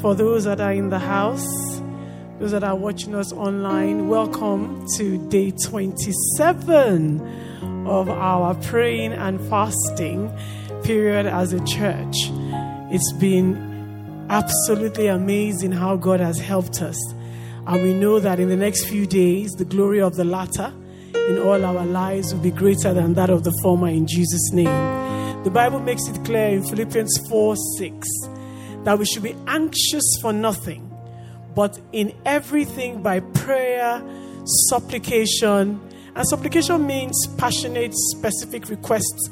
For 0.00 0.14
those 0.14 0.44
that 0.44 0.62
are 0.62 0.72
in 0.72 0.88
the 0.88 0.98
house, 0.98 1.46
those 2.38 2.52
that 2.52 2.64
are 2.64 2.74
watching 2.74 3.14
us 3.14 3.34
online, 3.34 4.08
welcome 4.08 4.86
to 4.96 5.28
day 5.28 5.50
27 5.50 7.86
of 7.86 8.08
our 8.08 8.54
praying 8.54 9.12
and 9.12 9.38
fasting 9.50 10.32
period 10.82 11.26
as 11.26 11.52
a 11.52 11.62
church. 11.66 12.16
It's 12.90 13.12
been 13.20 14.26
absolutely 14.30 15.08
amazing 15.08 15.72
how 15.72 15.96
God 15.96 16.20
has 16.20 16.38
helped 16.38 16.80
us. 16.80 16.98
And 17.66 17.82
we 17.82 17.92
know 17.92 18.20
that 18.20 18.40
in 18.40 18.48
the 18.48 18.56
next 18.56 18.86
few 18.86 19.06
days, 19.06 19.52
the 19.52 19.66
glory 19.66 20.00
of 20.00 20.16
the 20.16 20.24
latter 20.24 20.72
in 21.14 21.38
all 21.40 21.62
our 21.62 21.84
lives 21.84 22.32
will 22.32 22.40
be 22.40 22.50
greater 22.50 22.94
than 22.94 23.12
that 23.14 23.28
of 23.28 23.44
the 23.44 23.52
former 23.62 23.88
in 23.88 24.06
Jesus' 24.06 24.50
name. 24.50 25.44
The 25.44 25.50
Bible 25.50 25.80
makes 25.80 26.08
it 26.08 26.24
clear 26.24 26.48
in 26.48 26.64
Philippians 26.64 27.28
4 27.28 27.54
6 27.76 28.08
that 28.84 28.98
we 28.98 29.04
should 29.04 29.22
be 29.22 29.36
anxious 29.46 30.04
for 30.20 30.32
nothing, 30.32 30.90
but 31.54 31.78
in 31.92 32.14
everything 32.24 33.02
by 33.02 33.20
prayer, 33.20 34.02
supplication, 34.68 35.80
and 36.14 36.28
supplication 36.28 36.86
means 36.86 37.16
passionate, 37.38 37.92
specific 37.94 38.68
requests 38.68 39.30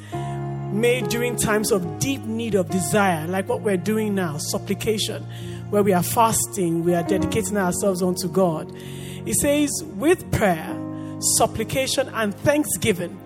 made 0.72 1.08
during 1.08 1.34
times 1.36 1.72
of 1.72 1.98
deep 1.98 2.22
need 2.24 2.54
of 2.54 2.68
desire, 2.70 3.26
like 3.26 3.48
what 3.48 3.62
we're 3.62 3.76
doing 3.76 4.14
now, 4.14 4.36
supplication, 4.38 5.22
where 5.70 5.82
we 5.82 5.92
are 5.92 6.02
fasting, 6.02 6.84
we 6.84 6.94
are 6.94 7.02
dedicating 7.02 7.56
ourselves 7.56 8.02
unto 8.02 8.28
God. 8.28 8.70
He 9.24 9.32
says, 9.34 9.70
with 9.96 10.30
prayer, 10.30 10.76
supplication, 11.36 12.08
and 12.10 12.34
thanksgiving, 12.34 13.18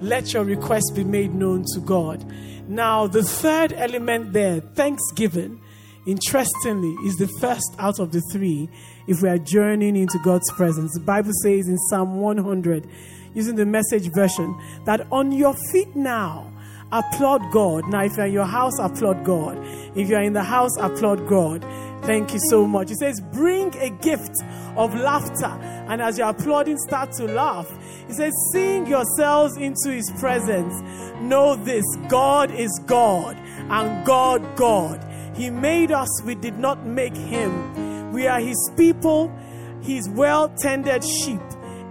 let 0.00 0.32
your 0.32 0.44
requests 0.44 0.90
be 0.90 1.04
made 1.04 1.34
known 1.34 1.64
to 1.74 1.80
God. 1.80 2.24
Now, 2.70 3.08
the 3.08 3.24
third 3.24 3.72
element 3.72 4.32
there, 4.32 4.60
thanksgiving, 4.60 5.60
interestingly, 6.06 6.94
is 7.04 7.16
the 7.16 7.26
first 7.40 7.74
out 7.80 7.98
of 7.98 8.12
the 8.12 8.22
three 8.32 8.68
if 9.08 9.20
we 9.22 9.28
are 9.28 9.38
journeying 9.38 9.96
into 9.96 10.20
God's 10.22 10.48
presence. 10.52 10.94
The 10.94 11.00
Bible 11.00 11.32
says 11.42 11.66
in 11.66 11.76
Psalm 11.90 12.20
100, 12.20 12.88
using 13.34 13.56
the 13.56 13.66
message 13.66 14.12
version, 14.12 14.56
that 14.84 15.04
on 15.10 15.32
your 15.32 15.54
feet 15.72 15.96
now, 15.96 16.52
applaud 16.92 17.50
God. 17.50 17.88
Now, 17.88 18.04
if 18.04 18.16
you're 18.16 18.26
in 18.26 18.32
your 18.32 18.46
house, 18.46 18.78
applaud 18.78 19.24
God. 19.24 19.58
If 19.96 20.08
you're 20.08 20.22
in 20.22 20.32
the 20.32 20.44
house, 20.44 20.76
applaud 20.78 21.26
God. 21.26 21.66
Thank 22.02 22.32
you 22.32 22.40
so 22.50 22.68
much. 22.68 22.92
It 22.92 22.98
says, 22.98 23.20
bring 23.32 23.76
a 23.78 23.90
gift 23.90 24.36
of 24.76 24.94
laughter. 24.94 25.58
And 25.88 26.00
as 26.00 26.18
you're 26.18 26.28
applauding, 26.28 26.78
start 26.78 27.10
to 27.14 27.24
laugh. 27.24 27.68
It 28.10 28.14
says, 28.14 28.34
sing 28.52 28.88
yourselves 28.88 29.56
into 29.56 29.92
his 29.92 30.10
presence. 30.18 30.74
Know 31.20 31.54
this 31.54 31.84
God 32.08 32.50
is 32.50 32.80
God 32.84 33.36
and 33.36 34.04
God, 34.04 34.56
God. 34.56 35.00
He 35.36 35.48
made 35.48 35.92
us, 35.92 36.08
we 36.24 36.34
did 36.34 36.58
not 36.58 36.84
make 36.84 37.16
him. 37.16 38.10
We 38.12 38.26
are 38.26 38.40
his 38.40 38.58
people, 38.76 39.32
his 39.80 40.08
well 40.08 40.48
tended 40.58 41.04
sheep. 41.04 41.40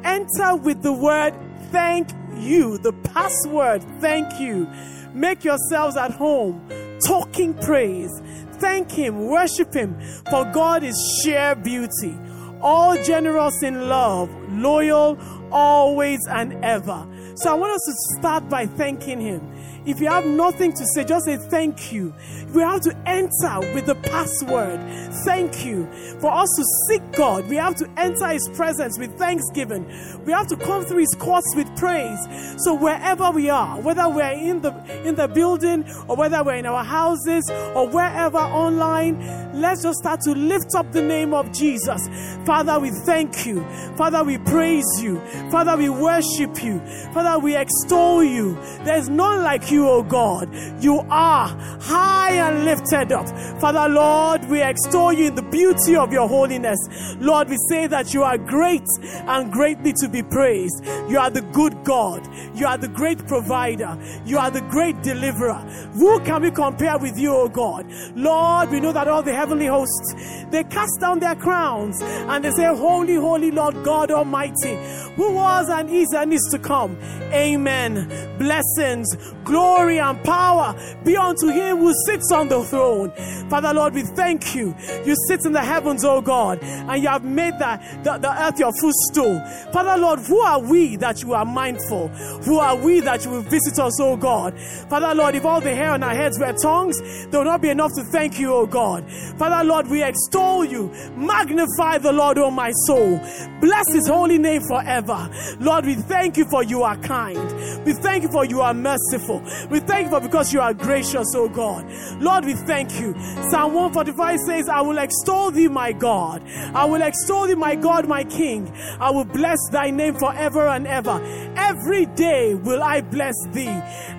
Enter 0.03 0.57
with 0.57 0.81
the 0.81 0.91
word 0.91 1.33
thank 1.71 2.09
you, 2.35 2.77
the 2.79 2.91
password 2.91 3.81
thank 4.01 4.41
you. 4.41 4.67
Make 5.13 5.45
yourselves 5.45 5.95
at 5.95 6.11
home, 6.11 6.67
talking 7.07 7.53
praise. 7.53 8.11
Thank 8.55 8.91
him, 8.91 9.27
worship 9.27 9.73
him, 9.73 9.97
for 10.29 10.43
God 10.51 10.83
is 10.83 11.21
sheer 11.23 11.55
beauty, 11.55 12.19
all 12.59 13.01
generous 13.03 13.63
in 13.63 13.87
love, 13.87 14.29
loyal, 14.51 15.17
always 15.51 16.19
and 16.27 16.53
ever. 16.63 17.05
So 17.35 17.51
I 17.51 17.53
want 17.53 17.73
us 17.73 17.81
to 17.85 18.19
start 18.19 18.49
by 18.49 18.65
thanking 18.65 19.21
him. 19.21 19.41
If 19.89 19.99
you 19.99 20.07
have 20.07 20.25
nothing 20.25 20.71
to 20.73 20.85
say, 20.93 21.03
just 21.03 21.25
say 21.25 21.37
thank 21.37 21.91
you. 21.91 22.13
We 22.53 22.61
have 22.61 22.81
to 22.81 22.95
enter 23.07 23.59
with 23.73 23.87
the 23.87 23.95
password. 23.95 24.79
Thank 25.25 25.65
you. 25.65 25.87
For 26.19 26.31
us 26.31 26.47
to 26.57 26.63
seek 26.87 27.11
God, 27.13 27.47
we 27.49 27.55
have 27.55 27.75
to 27.77 27.89
enter 27.97 28.27
His 28.27 28.47
presence 28.53 28.99
with 28.99 29.17
thanksgiving. 29.17 29.85
We 30.25 30.31
have 30.31 30.47
to 30.47 30.57
come 30.57 30.85
through 30.85 30.99
His 30.99 31.15
courts 31.17 31.51
with 31.55 31.75
praise. 31.75 32.19
So 32.63 32.75
wherever 32.75 33.31
we 33.31 33.49
are, 33.49 33.79
whether 33.81 34.07
we're 34.07 34.31
in 34.31 34.61
the 34.61 34.73
in 35.03 35.15
the 35.15 35.27
building 35.27 35.85
or 36.07 36.15
whether 36.15 36.43
we're 36.43 36.55
in 36.55 36.67
our 36.67 36.83
houses 36.83 37.49
or 37.75 37.87
wherever 37.87 38.37
online, 38.37 39.19
let's 39.59 39.81
just 39.81 39.99
start 39.99 40.21
to 40.21 40.31
lift 40.33 40.75
up 40.75 40.91
the 40.91 41.01
name 41.01 41.33
of 41.33 41.51
Jesus. 41.51 42.07
Father, 42.45 42.79
we 42.79 42.91
thank 43.05 43.45
you. 43.45 43.63
Father, 43.95 44.23
we 44.23 44.37
praise 44.37 44.85
you. 45.01 45.19
Father, 45.51 45.75
we 45.77 45.89
worship 45.89 46.63
you. 46.63 46.79
Father, 47.13 47.39
we 47.39 47.55
extol 47.55 48.23
you. 48.23 48.55
There's 48.83 49.09
none 49.09 49.43
like 49.43 49.71
you, 49.71 49.78
O 49.87 50.03
God. 50.03 50.49
You 50.81 50.99
are 51.09 51.47
high 51.81 52.31
and 52.31 52.65
lifted 52.65 53.11
up. 53.11 53.27
Father, 53.59 53.87
Lord, 53.89 54.45
we 54.49 54.61
extol 54.61 55.13
you 55.13 55.27
in 55.27 55.35
the 55.35 55.41
beauty 55.41 55.95
of 55.95 56.11
your 56.11 56.27
holiness. 56.27 56.77
Lord, 57.19 57.49
we 57.49 57.57
say 57.69 57.87
that 57.87 58.13
you 58.13 58.23
are 58.23 58.37
great 58.37 58.87
and 59.01 59.51
greatly 59.51 59.93
to 60.01 60.07
be 60.07 60.23
praised. 60.23 60.83
You 61.09 61.19
are 61.19 61.29
the 61.29 61.41
good 61.41 61.83
God. 61.83 62.27
You 62.55 62.67
are 62.67 62.77
the 62.77 62.87
great 62.87 63.25
provider. 63.27 63.97
You 64.25 64.37
are 64.37 64.51
the 64.51 64.61
great 64.61 65.01
deliverer. 65.01 65.59
Who 65.93 66.19
can 66.21 66.41
we 66.41 66.51
compare 66.51 66.97
with 66.97 67.17
you, 67.17 67.33
O 67.35 67.47
God? 67.49 67.85
Lord, 68.15 68.69
we 68.69 68.79
know 68.79 68.91
that 68.91 69.07
all 69.07 69.23
the 69.23 69.33
heavenly 69.33 69.65
hosts, 69.67 70.13
they 70.49 70.63
cast 70.63 70.99
down 70.99 71.19
their 71.19 71.35
crowns 71.35 72.01
and 72.01 72.43
they 72.43 72.51
say, 72.51 72.65
Holy, 72.65 73.15
holy 73.15 73.51
Lord 73.51 73.83
God 73.83 74.11
Almighty, 74.11 74.75
who 75.15 75.33
was 75.33 75.69
and 75.69 75.89
is 75.89 76.13
and 76.13 76.33
is 76.33 76.47
to 76.51 76.59
come. 76.59 76.97
Amen. 77.33 78.07
Blessings, 78.37 79.07
glory, 79.43 79.58
and 79.59 80.23
power 80.23 80.75
be 81.03 81.15
unto 81.15 81.47
him 81.47 81.77
who 81.77 81.93
sits 82.05 82.31
on 82.31 82.47
the 82.47 82.63
throne. 82.63 83.11
Father, 83.49 83.73
Lord, 83.73 83.93
we 83.93 84.03
thank 84.03 84.55
you. 84.55 84.75
You 85.05 85.15
sit 85.27 85.41
in 85.45 85.53
the 85.53 85.61
heavens, 85.61 86.05
O 86.05 86.21
God, 86.21 86.59
and 86.61 87.01
you 87.01 87.09
have 87.09 87.23
made 87.23 87.53
the, 87.55 87.79
the 88.03 88.43
earth 88.43 88.59
your 88.59 88.71
footstool. 88.79 89.39
Father, 89.73 89.97
Lord, 89.99 90.19
who 90.19 90.39
are 90.39 90.59
we 90.59 90.95
that 90.97 91.21
you 91.21 91.33
are 91.33 91.45
mindful? 91.45 92.07
Who 92.45 92.59
are 92.59 92.75
we 92.75 92.99
that 93.01 93.25
you 93.25 93.31
will 93.31 93.41
visit 93.41 93.79
us, 93.79 93.99
O 93.99 94.15
God? 94.15 94.59
Father, 94.89 95.13
Lord, 95.13 95.35
if 95.35 95.45
all 95.45 95.61
the 95.61 95.73
hair 95.73 95.91
on 95.91 96.03
our 96.03 96.15
heads 96.15 96.39
were 96.39 96.53
tongues, 96.53 96.99
there 97.27 97.39
would 97.39 97.47
not 97.47 97.61
be 97.61 97.69
enough 97.69 97.91
to 97.95 98.03
thank 98.11 98.39
you, 98.39 98.53
O 98.53 98.65
God. 98.65 99.09
Father, 99.37 99.63
Lord, 99.67 99.87
we 99.87 100.03
extol 100.03 100.63
you. 100.63 100.91
Magnify 101.15 101.97
the 101.99 102.11
Lord, 102.11 102.37
O 102.37 102.51
my 102.51 102.71
soul. 102.85 103.19
Bless 103.61 103.85
his 103.93 104.07
holy 104.07 104.37
name 104.37 104.61
forever. 104.67 105.29
Lord, 105.59 105.85
we 105.85 105.95
thank 105.95 106.37
you 106.37 106.45
for 106.49 106.63
you 106.63 106.83
are 106.83 106.97
kind. 106.97 107.85
We 107.85 107.93
thank 107.93 108.23
you 108.23 108.31
for 108.31 108.45
you 108.45 108.61
are 108.61 108.73
merciful. 108.73 109.41
We 109.69 109.79
thank 109.79 110.11
you 110.11 110.19
because 110.19 110.53
you 110.53 110.61
are 110.61 110.73
gracious, 110.73 111.27
oh 111.35 111.49
God. 111.49 111.85
Lord, 112.19 112.45
we 112.45 112.53
thank 112.53 112.99
you. 112.99 113.13
Psalm 113.49 113.73
145 113.73 114.39
says, 114.41 114.69
I 114.69 114.81
will 114.81 114.97
extol 114.97 115.51
thee, 115.51 115.67
my 115.67 115.91
God. 115.91 116.43
I 116.73 116.85
will 116.85 117.01
extol 117.01 117.47
thee, 117.47 117.55
my 117.55 117.75
God, 117.75 118.07
my 118.07 118.23
King. 118.23 118.71
I 118.99 119.11
will 119.11 119.25
bless 119.25 119.59
thy 119.71 119.89
name 119.89 120.15
forever 120.15 120.67
and 120.67 120.87
ever. 120.87 121.21
Every 121.55 122.05
day 122.05 122.55
will 122.55 122.83
I 122.83 123.01
bless 123.01 123.35
thee. 123.51 123.69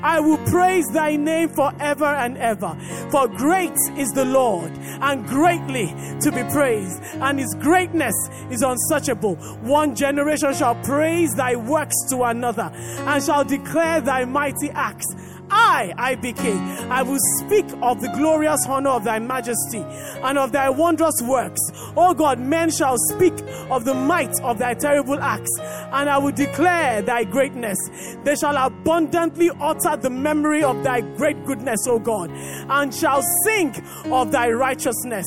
I 0.02 0.20
will 0.20 0.38
praise 0.46 0.86
thy 0.92 1.16
name 1.16 1.48
forever 1.50 2.06
and 2.06 2.38
ever. 2.38 2.76
For 3.10 3.28
great 3.28 3.76
is 3.96 4.10
the 4.12 4.24
Lord 4.24 4.70
and 5.02 5.26
greatly 5.26 5.86
to 6.20 6.30
be 6.30 6.42
praised, 6.52 7.02
and 7.14 7.38
his 7.38 7.54
greatness 7.60 8.14
is 8.50 8.62
unsearchable. 8.62 9.36
One 9.62 9.94
generation 9.94 10.54
shall 10.54 10.74
praise 10.76 11.32
thy 11.34 11.56
works 11.56 11.96
to 12.10 12.22
another 12.24 12.70
and 12.74 13.22
shall 13.22 13.44
declare 13.44 14.00
thy 14.00 14.24
mighty 14.24 14.70
acts. 14.70 15.06
I, 15.50 15.92
IBK, 15.96 16.88
I 16.90 17.02
will 17.02 17.18
speak 17.38 17.66
of 17.82 18.00
the 18.00 18.08
glorious 18.16 18.60
honor 18.66 18.90
of 18.90 19.04
thy 19.04 19.18
majesty 19.18 19.84
and 20.22 20.38
of 20.38 20.52
thy 20.52 20.70
wondrous 20.70 21.20
works. 21.22 21.60
O 21.96 22.14
God, 22.14 22.38
men 22.38 22.70
shall 22.70 22.96
speak 23.10 23.34
of 23.70 23.84
the 23.84 23.94
might 23.94 24.32
of 24.42 24.58
thy 24.58 24.74
terrible 24.74 25.18
acts, 25.18 25.50
and 25.60 26.08
I 26.08 26.18
will 26.18 26.32
declare 26.32 27.02
thy 27.02 27.24
greatness. 27.24 27.78
They 28.24 28.36
shall 28.36 28.56
abundantly 28.56 29.50
utter 29.60 29.96
the 29.96 30.10
memory 30.10 30.62
of 30.62 30.82
thy 30.84 31.00
great 31.00 31.44
goodness, 31.44 31.86
O 31.88 31.98
God, 31.98 32.30
and 32.30 32.94
shall 32.94 33.22
sing 33.44 33.74
of 34.06 34.32
thy 34.32 34.50
righteousness. 34.50 35.26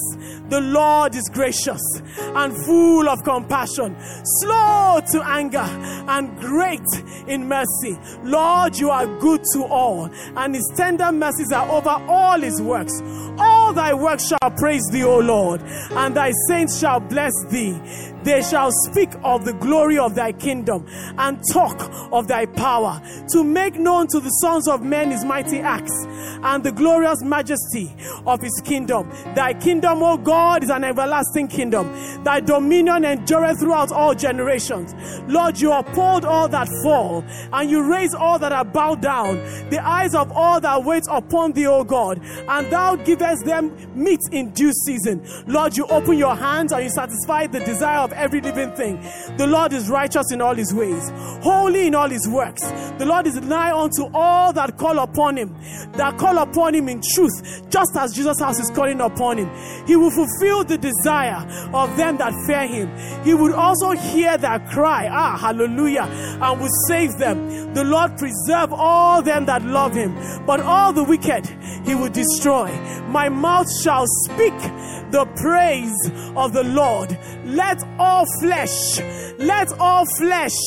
The 0.49 0.61
Lord 0.61 1.15
is 1.15 1.29
gracious 1.33 1.81
and 2.19 2.55
full 2.65 3.09
of 3.09 3.23
compassion, 3.23 3.95
slow 4.39 5.01
to 5.11 5.23
anger, 5.25 5.67
and 6.07 6.37
great 6.39 6.81
in 7.27 7.47
mercy. 7.47 7.97
Lord, 8.23 8.77
you 8.77 8.89
are 8.89 9.07
good 9.19 9.41
to 9.53 9.63
all 9.65 10.09
and 10.35 10.55
his 10.55 10.71
tender 10.75 11.11
mercies 11.11 11.51
are 11.51 11.69
over 11.69 11.89
all 12.07 12.39
his 12.39 12.61
works. 12.61 13.01
All 13.37 13.73
thy 13.73 13.93
works 13.93 14.27
shall 14.27 14.51
praise 14.57 14.83
thee, 14.91 15.03
O 15.03 15.19
Lord, 15.19 15.61
and 15.61 16.15
thy 16.15 16.31
saints 16.47 16.79
shall 16.79 16.99
bless 16.99 17.33
thee. 17.49 17.79
They 18.23 18.41
shall 18.41 18.71
speak 18.89 19.09
of 19.23 19.45
the 19.45 19.53
glory 19.53 19.97
of 19.97 20.15
thy 20.15 20.31
kingdom 20.31 20.85
and 21.17 21.41
talk 21.51 21.89
of 22.11 22.27
thy 22.27 22.45
power, 22.45 23.01
to 23.31 23.43
make 23.43 23.75
known 23.75 24.07
to 24.07 24.19
the 24.19 24.29
sons 24.29 24.67
of 24.67 24.81
men 24.83 25.11
his 25.11 25.25
mighty 25.25 25.59
acts 25.59 25.93
and 26.43 26.63
the 26.63 26.71
glorious 26.71 27.21
majesty 27.21 27.93
of 28.25 28.41
his 28.41 28.61
kingdom. 28.63 29.09
Thy 29.35 29.53
kingdom, 29.53 30.03
O 30.03 30.17
God, 30.17 30.63
is 30.63 30.69
an 30.69 30.83
everlasting 30.83 31.47
kingdom. 31.47 31.91
Thy 32.23 32.39
dominion 32.39 33.05
endureth 33.05 33.59
throughout 33.59 33.91
all 33.91 34.13
generations. 34.13 34.93
Lord, 35.27 35.59
you 35.59 35.71
uphold 35.71 36.25
all 36.25 36.47
that 36.49 36.67
fall, 36.83 37.23
and 37.51 37.69
you 37.69 37.83
raise 37.83 38.13
all 38.13 38.39
that 38.39 38.51
are 38.51 38.65
bowed 38.65 39.01
down, 39.01 39.35
the 39.69 39.79
eyes 39.83 40.15
of 40.15 40.31
all 40.31 40.59
that 40.61 40.83
wait 40.83 41.03
upon 41.09 41.53
thee, 41.53 41.67
O 41.67 41.83
God, 41.83 42.21
and 42.47 42.71
thou 42.71 42.95
givest 42.95 43.45
them 43.45 43.75
meat 43.95 44.19
in 44.31 44.51
due 44.51 44.71
season. 44.85 45.25
Lord, 45.47 45.75
you 45.75 45.85
open 45.87 46.17
your 46.17 46.35
hands 46.35 46.71
and 46.71 46.83
you 46.83 46.89
satisfy 46.89 47.47
the 47.47 47.59
desire 47.59 47.99
of 47.99 48.12
every 48.13 48.41
living 48.41 48.71
thing. 48.71 49.01
The 49.37 49.47
Lord 49.47 49.73
is 49.73 49.89
righteous 49.89 50.31
in 50.31 50.41
all 50.41 50.55
his 50.55 50.73
ways, 50.73 51.11
holy 51.41 51.87
in 51.87 51.95
all 51.95 52.09
his 52.09 52.27
works. 52.27 52.61
The 52.97 53.05
Lord 53.05 53.27
is 53.27 53.35
nigh 53.35 53.71
unto 53.71 54.09
all 54.13 54.53
that 54.53 54.77
call 54.77 54.99
upon 54.99 55.37
him, 55.37 55.55
that 55.93 56.17
call 56.17 56.37
upon 56.37 56.75
him 56.75 56.89
in 56.89 57.01
truth, 57.13 57.69
just 57.69 57.95
as 57.97 58.13
Jesus' 58.13 58.39
house 58.39 58.59
is 58.59 58.69
calling 58.71 59.01
upon 59.01 59.37
him. 59.37 59.49
He 59.85 59.95
will 59.95 60.11
fulfill 60.11 60.63
the 60.63 60.77
desire 60.77 61.45
of 61.73 61.95
them 61.97 62.17
that 62.17 62.33
fear 62.45 62.67
him. 62.67 63.23
He 63.23 63.33
would 63.33 63.53
also 63.53 63.91
hear 63.91 64.37
their 64.37 64.59
cry, 64.71 65.07
ah, 65.11 65.37
hallelujah, 65.37 66.03
and 66.03 66.61
will 66.61 66.69
save 66.87 67.17
them. 67.17 67.73
The 67.73 67.83
Lord 67.83 68.17
preserve 68.17 68.71
all 68.71 69.21
them 69.21 69.45
that 69.45 69.63
love 69.63 69.93
him, 69.93 70.15
but 70.45 70.59
all 70.59 70.93
the 70.93 71.03
wicked 71.03 71.47
he 71.85 71.95
will 71.95 72.09
destroy. 72.09 72.71
My 73.07 73.29
mouth 73.29 73.67
shall 73.81 74.05
speak 74.25 74.57
the 75.11 75.25
praise 75.35 75.95
of 76.35 76.53
the 76.53 76.63
Lord. 76.63 77.17
Let 77.45 77.83
all 78.03 78.25
flesh, 78.41 78.99
let 79.37 79.71
all 79.79 80.05
flesh, 80.17 80.57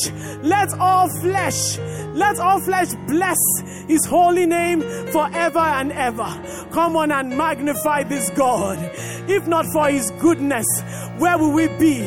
let 0.43 0.73
all 0.79 1.09
flesh, 1.21 1.79
let 2.15 2.39
all 2.39 2.61
flesh 2.61 2.89
bless 3.07 3.39
his 3.87 4.05
holy 4.07 4.47
name 4.47 4.81
forever 5.13 5.59
and 5.59 5.93
ever. 5.93 6.31
Come 6.73 6.97
on 6.97 7.13
and 7.13 7.37
magnify 7.37 8.05
this 8.05 8.31
God. 8.31 8.79
If 9.29 9.47
not 9.47 9.67
for 9.73 9.89
his 9.89 10.11
goodness, 10.21 10.67
where 11.19 11.37
will 11.37 11.53
we 11.53 11.67
be? 11.79 11.99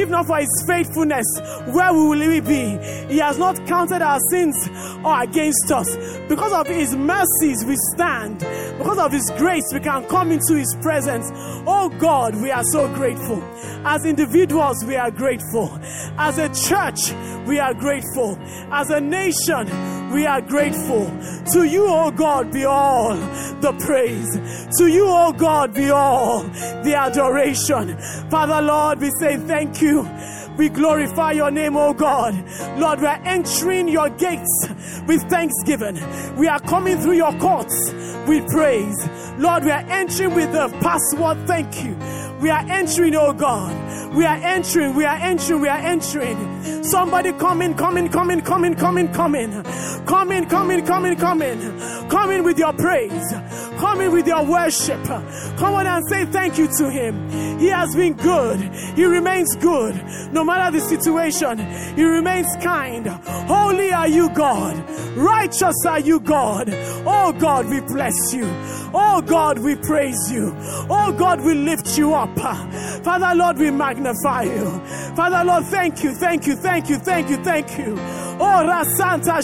If 0.00 0.08
not 0.08 0.26
for 0.26 0.38
his 0.38 0.64
faithfulness, 0.66 1.26
where 1.66 1.92
will 1.92 2.10
we 2.10 2.40
be? 2.40 2.78
He 3.08 3.18
has 3.18 3.38
not 3.38 3.66
counted 3.66 4.02
our 4.02 4.20
sins 4.30 4.56
or 5.04 5.22
against 5.22 5.70
us. 5.72 5.96
Because 6.28 6.52
of 6.52 6.66
his 6.68 6.94
mercies, 6.94 7.64
we 7.64 7.76
stand. 7.94 8.38
Because 8.78 8.98
of 8.98 9.12
his 9.12 9.28
grace, 9.36 9.64
we 9.72 9.80
can 9.80 10.04
come 10.06 10.30
into 10.30 10.54
his 10.54 10.74
presence. 10.80 11.26
Oh 11.66 11.88
God, 11.98 12.36
we 12.40 12.50
are 12.50 12.64
so 12.64 12.86
grateful. 12.94 13.42
As 13.84 14.04
individuals, 14.04 14.69
we 14.86 14.96
are 14.96 15.10
grateful. 15.10 15.78
As 16.16 16.38
a 16.38 16.48
church, 16.48 17.12
we 17.46 17.58
are 17.58 17.74
grateful. 17.74 18.38
As 18.70 18.90
a 18.90 19.00
nation, 19.00 19.66
we 20.12 20.26
are 20.26 20.40
grateful. 20.40 21.06
To 21.52 21.64
you, 21.64 21.86
oh 21.88 22.10
God, 22.10 22.52
be 22.52 22.64
all 22.64 23.14
the 23.14 23.72
praise. 23.84 24.30
To 24.78 24.86
you, 24.86 25.06
oh 25.06 25.32
God, 25.32 25.74
be 25.74 25.90
all 25.90 26.42
the 26.84 26.94
adoration. 26.96 27.98
Father, 28.30 28.62
Lord, 28.62 29.00
we 29.00 29.10
say 29.18 29.36
thank 29.36 29.82
you. 29.82 30.08
We 30.56 30.68
glorify 30.68 31.32
your 31.32 31.50
name, 31.50 31.76
oh 31.76 31.94
God. 31.94 32.34
Lord, 32.78 33.00
we 33.00 33.06
are 33.06 33.20
entering 33.24 33.88
your 33.88 34.10
gates 34.10 34.68
with 35.06 35.22
thanksgiving. 35.30 35.98
We 36.36 36.48
are 36.48 36.60
coming 36.60 36.98
through 36.98 37.16
your 37.16 37.32
courts 37.38 37.92
with 38.26 38.46
praise. 38.48 39.08
Lord, 39.38 39.64
we 39.64 39.70
are 39.70 39.84
entering 39.88 40.34
with 40.34 40.52
the 40.52 40.68
password 40.80 41.46
thank 41.46 41.84
you. 41.84 41.96
We 42.40 42.50
are 42.50 42.64
entering, 42.68 43.14
oh 43.16 43.32
God. 43.32 44.14
We 44.14 44.24
are 44.24 44.36
entering, 44.36 44.94
we 44.96 45.04
are 45.04 45.16
entering, 45.16 45.60
we 45.60 45.68
are 45.68 45.78
entering. 45.78 46.82
Somebody 46.82 47.32
come 47.32 47.62
in, 47.62 47.74
come 47.74 47.96
in, 47.96 48.08
come 48.08 48.30
in, 48.30 48.40
come 48.40 48.64
in, 48.64 48.74
come 48.74 48.98
in, 48.98 49.12
come 49.12 49.34
in. 49.34 49.62
Come 50.06 50.32
in, 50.32 50.46
come 50.46 50.70
in, 50.70 50.84
come 50.86 51.04
in, 51.06 51.16
come 51.16 51.42
in. 51.42 52.08
Come 52.08 52.30
in 52.32 52.42
with 52.42 52.58
your 52.58 52.72
praise. 52.72 53.32
Come 53.78 54.00
in 54.00 54.12
with 54.12 54.26
your 54.26 54.44
worship. 54.44 55.02
Come 55.04 55.74
on 55.74 55.86
and 55.86 56.04
say 56.08 56.24
thank 56.26 56.58
you 56.58 56.66
to 56.78 56.90
him. 56.90 57.58
He 57.58 57.68
has 57.68 57.94
been 57.94 58.14
good. 58.14 58.58
He 58.96 59.04
remains 59.04 59.54
good. 59.56 59.94
No 60.32 60.42
matter 60.42 60.76
the 60.76 60.84
situation, 60.84 61.58
he 61.94 62.02
remains 62.02 62.48
kind. 62.62 63.06
Holy 63.06 63.92
are 63.92 64.08
you, 64.08 64.30
God. 64.30 64.76
Righteous 65.16 65.76
are 65.86 66.00
you, 66.00 66.20
God. 66.20 66.68
Oh 67.06 67.32
God, 67.38 67.68
we 67.68 67.80
bless 67.80 68.32
you. 68.32 68.44
Oh 68.92 69.22
God, 69.24 69.58
we 69.60 69.76
praise 69.76 70.32
you. 70.32 70.52
Oh 70.90 71.14
God, 71.16 71.40
we 71.42 71.54
lift 71.54 71.96
you 71.96 72.12
up. 72.14 72.29
Father 72.36 73.34
Lord, 73.34 73.58
we 73.58 73.70
magnify 73.70 74.42
you. 74.42 74.80
Father 75.14 75.44
Lord, 75.44 75.64
thank 75.66 76.02
you, 76.02 76.14
thank 76.14 76.46
you, 76.46 76.56
thank 76.56 76.88
you, 76.88 76.96
thank 76.98 77.30
you, 77.30 77.36
thank 77.44 77.78
you. 77.78 77.94
Oh 78.40 78.62
Rasanta. 78.66 79.42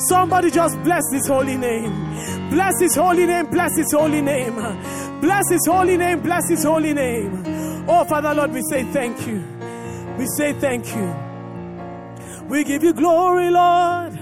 Somebody 0.00 0.50
just 0.50 0.82
bless 0.82 1.02
his 1.12 1.26
holy 1.26 1.56
name. 1.56 2.50
Bless 2.50 2.80
his 2.80 2.94
holy 2.94 3.26
name, 3.26 3.46
bless 3.46 3.76
his 3.76 3.92
holy 3.92 4.20
name. 4.20 4.54
Bless 5.20 5.48
his 5.48 5.66
holy 5.66 5.96
name, 5.96 6.20
bless 6.20 6.48
his 6.50 6.64
holy 6.64 6.92
name. 6.92 7.84
Oh, 7.88 8.04
Father 8.04 8.34
Lord, 8.34 8.52
we 8.52 8.60
say 8.62 8.82
thank 8.92 9.26
you. 9.26 9.42
We 10.18 10.26
say 10.36 10.52
thank 10.52 10.94
you. 10.94 11.14
We 12.48 12.62
give 12.64 12.84
you 12.84 12.92
glory, 12.92 13.50
Lord, 13.50 14.18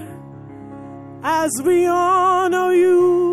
as 1.23 1.51
we 1.63 1.85
honor 1.85 2.71
you. 2.73 3.32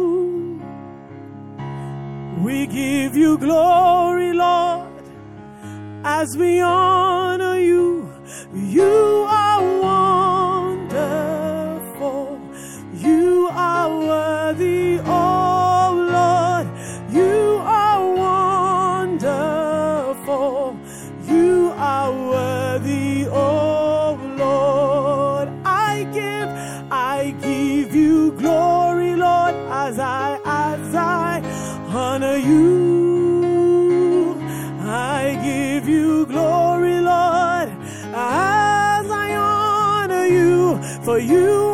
We 2.43 2.67
give 2.67 3.17
you 3.17 3.37
glory, 3.37 4.33
Lord, 4.33 4.89
as 6.05 6.35
we 6.39 6.61
honor 6.61 7.59
you. 7.59 8.11
You 8.55 9.27
are 9.29 9.81
you, 41.21 41.70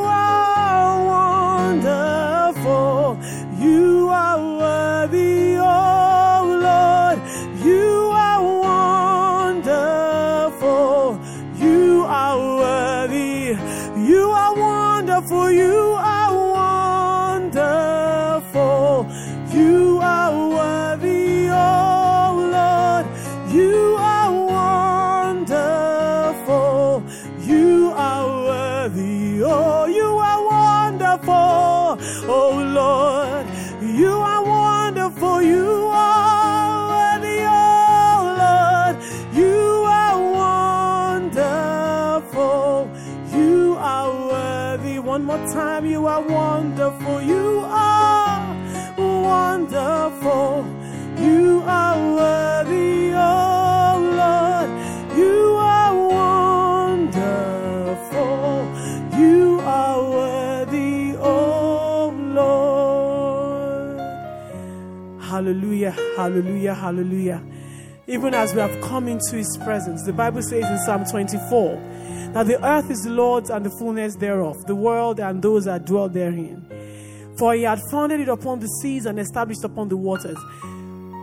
Hallelujah, 66.27 66.75
hallelujah. 66.75 67.41
Even 68.09 68.35
as 68.35 68.53
we 68.53 68.59
have 68.59 68.81
come 68.81 69.07
into 69.07 69.37
his 69.37 69.57
presence, 69.63 70.03
the 70.05 70.13
Bible 70.13 70.43
says 70.43 70.69
in 70.69 70.77
Psalm 70.79 71.05
24 71.05 71.77
that 72.33 72.49
the 72.49 72.59
earth 72.67 72.91
is 72.91 73.03
the 73.03 73.11
Lord's 73.11 73.49
and 73.49 73.65
the 73.65 73.71
fullness 73.79 74.17
thereof, 74.17 74.57
the 74.67 74.75
world 74.75 75.21
and 75.21 75.41
those 75.41 75.67
that 75.67 75.85
dwell 75.85 76.09
therein. 76.09 76.67
For 77.39 77.55
he 77.55 77.63
had 77.63 77.79
founded 77.93 78.19
it 78.19 78.29
upon 78.29 78.59
the 78.59 78.67
seas 78.67 79.07
and 79.07 79.21
established 79.21 79.63
upon 79.63 79.89
the 79.89 79.97
waters. 79.97 80.37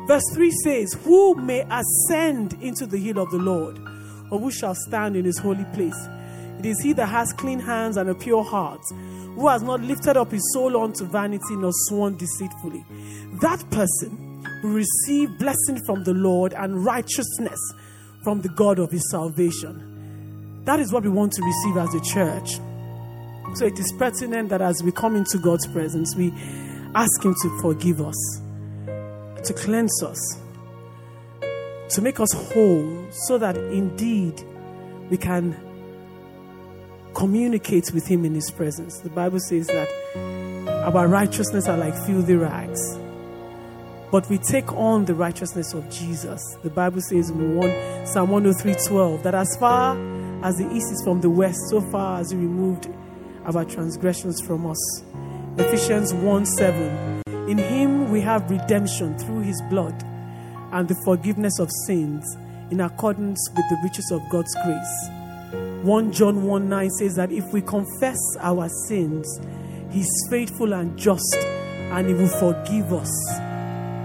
Verse 0.08 0.24
3 0.36 0.52
says, 0.64 0.94
Who 1.04 1.36
may 1.36 1.68
ascend 1.70 2.54
into 2.62 2.86
the 2.86 2.98
hill 2.98 3.20
of 3.20 3.30
the 3.30 3.40
Lord, 3.40 3.78
or 4.32 4.40
who 4.40 4.52
shall 4.52 4.74
stand 4.88 5.18
in 5.18 5.26
his 5.26 5.38
holy 5.38 5.66
place? 5.74 6.08
It 6.60 6.66
is 6.66 6.82
he 6.82 6.94
that 6.94 7.08
has 7.08 7.34
clean 7.34 7.60
hands 7.60 7.98
and 7.98 8.10
a 8.10 8.16
pure 8.16 8.46
heart, 8.46 8.80
who 9.36 9.50
has 9.50 9.64
not 9.64 9.82
lifted 9.82 10.16
up 10.16 10.32
his 10.32 10.50
soul 10.54 10.82
unto 10.82 11.04
vanity 11.04 11.58
nor 11.58 11.72
sworn 11.74 12.16
deceitfully. 12.16 12.86
That 13.42 13.70
person 13.70 14.30
receive 14.64 15.38
blessing 15.38 15.80
from 15.86 16.04
the 16.04 16.14
Lord 16.14 16.54
and 16.54 16.84
righteousness 16.86 17.60
from 18.24 18.42
the 18.42 18.50
God 18.50 18.80
of 18.80 18.92
his 18.92 19.10
salvation. 19.12 20.64
That 20.66 20.80
is 20.80 20.94
what 20.94 21.04
we 21.04 21.10
want 21.10 21.34
to 21.34 21.44
receive 21.44 21.78
as 21.78 21.94
a 21.94 22.02
church. 22.02 22.60
So 23.56 23.66
it 23.66 23.78
is 23.78 23.94
pertinent 24.00 24.50
that 24.50 24.62
as 24.62 24.82
we 24.82 24.92
come 24.92 25.16
into 25.16 25.38
God's 25.38 25.68
presence, 25.68 26.16
we 26.16 26.34
ask 26.96 27.24
Him 27.24 27.36
to 27.42 27.62
forgive 27.62 28.02
us, 28.02 28.42
to 29.44 29.54
cleanse 29.54 30.02
us, 30.02 30.40
to 31.90 32.02
make 32.02 32.20
us 32.20 32.32
whole, 32.34 33.08
so 33.12 33.38
that 33.38 33.58
indeed 33.58 34.42
we 35.10 35.18
can 35.18 35.56
communicate 37.14 37.92
with 37.94 38.08
Him 38.08 38.26
in 38.26 38.34
His 38.34 38.50
presence. 38.50 39.00
The 39.00 39.10
Bible 39.10 39.40
says 39.40 39.68
that 39.68 39.90
our 40.86 41.08
righteousness 41.08 41.68
are 41.68 41.78
like 41.78 41.96
filthy 42.06 42.36
rags. 42.36 43.03
But 44.14 44.30
we 44.30 44.38
take 44.38 44.72
on 44.74 45.06
the 45.06 45.16
righteousness 45.16 45.74
of 45.74 45.90
Jesus. 45.90 46.40
The 46.62 46.70
Bible 46.70 47.02
says 47.02 47.32
in 47.32 47.56
1, 47.56 48.06
Psalm 48.06 48.30
103 48.30 48.76
12 48.88 49.24
that 49.24 49.34
as 49.34 49.58
far 49.60 49.98
as 50.46 50.56
the 50.58 50.72
east 50.72 50.92
is 50.92 51.02
from 51.04 51.20
the 51.20 51.32
west, 51.32 51.58
so 51.72 51.82
far 51.82 52.20
as 52.20 52.30
He 52.30 52.38
removed 52.38 52.90
our 53.44 53.66
transgressions 53.66 54.40
from 54.40 54.68
us. 54.68 55.04
Ephesians 55.58 56.14
1 56.14 56.46
7. 56.46 57.24
In 57.50 57.58
Him 57.58 58.12
we 58.12 58.22
have 58.22 58.52
redemption 58.52 59.18
through 59.18 59.40
His 59.40 59.60
blood 59.72 60.04
and 60.72 60.88
the 60.88 61.02
forgiveness 61.06 61.58
of 61.58 61.72
sins 61.88 62.38
in 62.70 62.82
accordance 62.82 63.50
with 63.56 63.66
the 63.68 63.80
riches 63.84 64.12
of 64.12 64.22
God's 64.30 64.54
grace. 64.64 65.10
1 65.86 66.12
John 66.12 66.44
1 66.44 66.70
9 66.70 66.90
says 67.00 67.16
that 67.16 67.32
if 67.32 67.52
we 67.52 67.64
confess 67.64 68.20
our 68.42 68.70
sins, 68.86 69.40
He's 69.90 70.12
faithful 70.30 70.74
and 70.74 70.96
just 71.00 71.36
and 71.36 72.08
He 72.08 72.14
will 72.14 72.28
forgive 72.28 72.94
us 72.94 73.10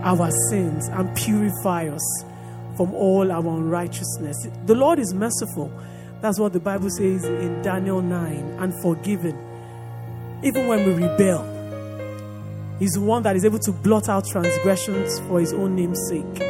our 0.03 0.31
sins 0.51 0.89
and 0.89 1.15
purify 1.17 1.89
us 1.89 2.25
from 2.77 2.95
all 2.95 3.31
our 3.33 3.47
unrighteousness. 3.47 4.49
The 4.67 4.75
Lord 4.75 4.99
is 4.99 5.13
merciful. 5.13 5.73
That's 6.21 6.39
what 6.39 6.53
the 6.53 6.61
Bible 6.61 6.91
says 6.91 7.25
in 7.25 7.63
Daniel 7.63 8.01
9 8.01 8.57
and 8.61 8.83
forgiven. 8.83 9.37
Even 10.43 10.69
when 10.69 10.87
we 10.87 11.05
rebel, 11.05 11.57
He's 12.79 12.93
the 12.93 13.01
one 13.01 13.25
that 13.25 13.35
is 13.35 13.45
able 13.45 13.59
to 13.59 13.73
blot 13.73 14.09
out 14.09 14.25
transgressions 14.25 15.19
for 15.21 15.41
His 15.41 15.53
own 15.53 15.75
name's 15.75 16.01
sake. 16.09 16.41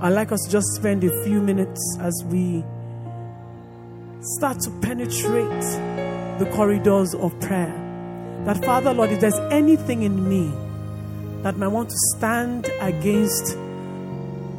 I'd 0.00 0.10
like 0.10 0.32
us 0.32 0.40
to 0.46 0.50
just 0.50 0.66
spend 0.74 1.04
a 1.04 1.24
few 1.24 1.40
minutes 1.40 1.80
as 2.00 2.24
we 2.26 2.64
start 4.20 4.58
to 4.60 4.70
penetrate 4.82 5.62
the 6.40 6.50
corridors 6.52 7.14
of 7.14 7.38
prayer. 7.40 7.82
That, 8.44 8.64
Father, 8.64 8.92
Lord, 8.92 9.10
if 9.10 9.20
there's 9.20 9.38
anything 9.52 10.02
in 10.02 10.28
me 10.28 10.52
that 11.46 11.56
might 11.58 11.68
want 11.68 11.88
to 11.88 11.96
stand 12.16 12.68
against 12.80 13.56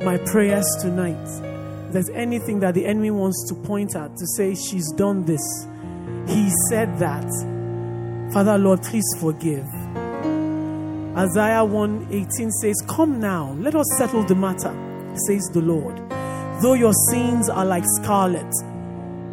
my 0.05 0.17
prayers 0.19 0.65
tonight, 0.79 1.21
if 1.87 1.91
there's 1.91 2.09
anything 2.11 2.61
that 2.61 2.75
the 2.75 2.85
enemy 2.85 3.11
wants 3.11 3.45
to 3.49 3.55
point 3.55 3.93
at 3.93 4.15
to 4.15 4.25
say, 4.37 4.55
She's 4.55 4.89
done 4.93 5.25
this, 5.25 5.67
he 6.29 6.49
said 6.69 6.97
that, 6.99 7.27
Father, 8.31 8.57
Lord, 8.57 8.83
please 8.83 9.03
forgive. 9.19 9.67
Isaiah 11.17 11.65
118 11.65 12.51
says, 12.51 12.81
Come 12.87 13.19
now, 13.19 13.51
let 13.59 13.75
us 13.75 13.87
settle 13.97 14.23
the 14.23 14.35
matter, 14.35 14.73
says 15.27 15.43
the 15.51 15.61
Lord. 15.61 15.97
Though 16.61 16.75
your 16.75 16.93
sins 17.11 17.49
are 17.49 17.65
like 17.65 17.83
scarlet, 18.01 18.49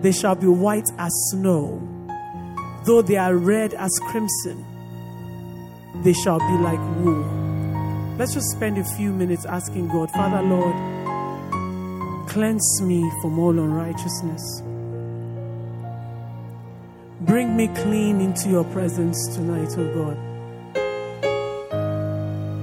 they 0.03 0.11
shall 0.11 0.35
be 0.35 0.49
white 0.49 0.89
as 0.99 1.13
snow. 1.31 1.81
Though 2.85 3.03
they 3.03 3.17
are 3.17 3.37
red 3.37 3.75
as 3.75 3.93
crimson, 4.11 4.67
they 6.03 6.15
shall 6.15 6.41
be 6.41 6.59
like 6.59 6.81
wool. 7.05 7.44
Let's 8.17 8.33
just 8.33 8.53
spend 8.53 8.79
a 8.79 8.85
few 8.85 9.13
minutes 9.13 9.45
asking 9.45 9.89
God, 9.89 10.09
Father, 10.13 10.41
Lord, 10.41 10.77
cleanse 12.29 12.81
me 12.81 13.11
from 13.21 13.41
all 13.41 13.59
unrighteousness. 13.59 14.63
Bring 17.23 17.57
me 17.57 17.67
clean 17.75 18.21
into 18.21 18.51
your 18.51 18.63
presence 18.67 19.35
tonight, 19.35 19.75
oh 19.77 19.93
God. 19.95 20.17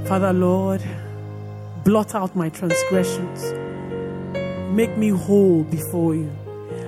Father, 0.07 0.31
Lord, 0.31 0.81
blot 1.83 2.15
out 2.15 2.33
my 2.33 2.47
transgressions. 2.47 3.43
Make 4.73 4.97
me 4.97 5.09
whole 5.09 5.63
before 5.63 6.15
you. 6.15 6.31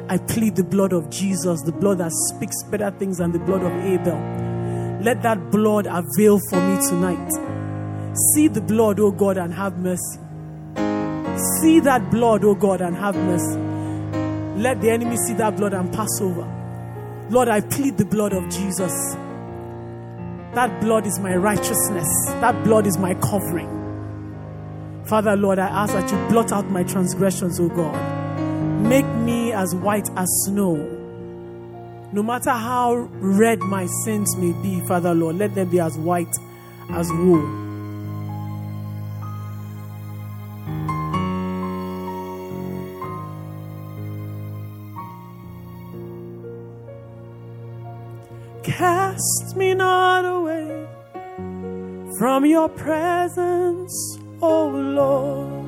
I 0.07 0.19
plead 0.19 0.55
the 0.55 0.63
blood 0.63 0.93
of 0.93 1.09
Jesus, 1.09 1.61
the 1.63 1.73
blood 1.73 1.97
that 1.97 2.13
speaks 2.13 2.63
better 2.71 2.91
things 2.91 3.17
than 3.17 3.33
the 3.33 3.39
blood 3.39 3.63
of 3.63 3.73
Abel. 3.83 4.19
Let 5.01 5.21
that 5.23 5.51
blood 5.51 5.85
avail 5.85 6.39
for 6.49 6.61
me 6.61 6.77
tonight. 6.87 7.62
See 8.15 8.47
the 8.47 8.61
blood, 8.61 8.99
O 8.99 9.11
God, 9.11 9.37
and 9.37 9.53
have 9.53 9.77
mercy. 9.79 10.19
See 11.61 11.79
that 11.79 12.11
blood, 12.11 12.43
O 12.43 12.53
God, 12.53 12.81
and 12.81 12.95
have 12.95 13.15
mercy. 13.15 13.59
Let 14.61 14.81
the 14.81 14.91
enemy 14.91 15.17
see 15.17 15.33
that 15.33 15.57
blood 15.57 15.73
and 15.73 15.91
pass 15.91 16.21
over. 16.21 16.47
Lord, 17.31 17.47
I 17.47 17.61
plead 17.61 17.97
the 17.97 18.05
blood 18.05 18.33
of 18.33 18.43
Jesus. 18.49 18.93
That 20.53 20.79
blood 20.79 21.07
is 21.07 21.17
my 21.17 21.35
righteousness. 21.35 22.07
That 22.39 22.63
blood 22.63 22.85
is 22.85 22.99
my 22.99 23.15
covering. 23.15 25.03
Father, 25.05 25.35
Lord, 25.35 25.57
I 25.57 25.67
ask 25.67 25.93
that 25.93 26.11
you 26.11 26.17
blot 26.29 26.51
out 26.51 26.69
my 26.69 26.83
transgressions, 26.83 27.59
O 27.59 27.67
God. 27.67 27.99
Make 28.83 29.07
me 29.07 29.51
as 29.53 29.73
white 29.73 30.09
as 30.15 30.29
snow. 30.45 30.75
No 32.11 32.21
matter 32.21 32.51
how 32.51 33.09
red 33.13 33.59
my 33.61 33.87
sins 34.05 34.37
may 34.37 34.51
be, 34.61 34.85
Father, 34.85 35.15
Lord, 35.15 35.37
let 35.37 35.55
them 35.55 35.69
be 35.69 35.79
as 35.79 35.97
white 35.97 36.35
as 36.91 37.11
wool. 37.11 37.72
Cast 49.23 49.55
me 49.55 49.73
not 49.73 50.25
away 50.25 50.85
from 52.17 52.45
your 52.45 52.67
presence, 52.67 54.17
O 54.41 54.67
Lord. 54.67 55.63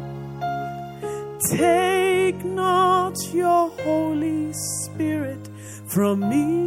Take 1.40 2.44
not 2.44 3.16
your 3.34 3.70
Holy 3.70 4.52
Spirit 4.52 5.48
from 5.88 6.20
me. 6.28 6.66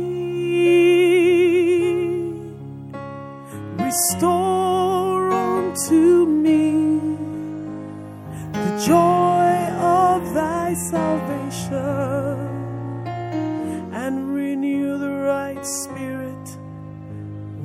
Restore 3.85 5.31
unto 5.31 6.25
me 6.25 6.89
the 8.53 8.83
joy 8.87 9.51
of 9.77 10.33
thy 10.33 10.73
salvation 10.91 12.39
and 13.93 14.35
renew 14.35 14.97
the 14.97 15.11
right 15.11 15.67
spirit 15.67 16.18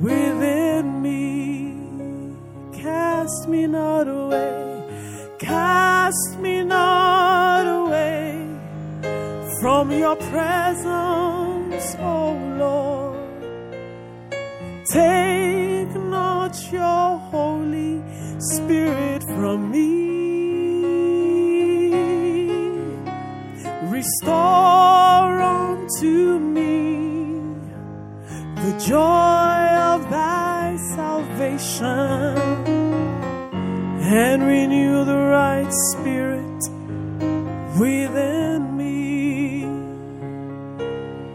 within 0.00 1.02
me. 1.02 1.72
Cast 2.72 3.48
me 3.48 3.66
not 3.66 4.08
away, 4.08 4.82
cast 5.38 6.38
me 6.38 6.62
not 6.62 7.66
away 7.66 8.46
from 9.60 9.90
your 9.92 10.16
presence, 10.16 11.96
O 12.00 12.32
Lord. 12.58 13.14
Take 14.90 15.94
not 15.96 16.54
your 16.70 17.18
Holy 17.32 18.02
Spirit 18.38 19.22
from 19.22 19.70
me. 19.70 20.04
Restore 23.88 25.40
unto 25.40 26.38
me 26.38 26.74
the 28.56 28.84
joy 28.86 29.43
salvation 31.58 32.38
and 34.00 34.42
renew 34.42 35.04
the 35.04 35.16
right 35.16 35.70
spirit 35.90 36.42
within 37.78 38.76
me. 38.76 39.64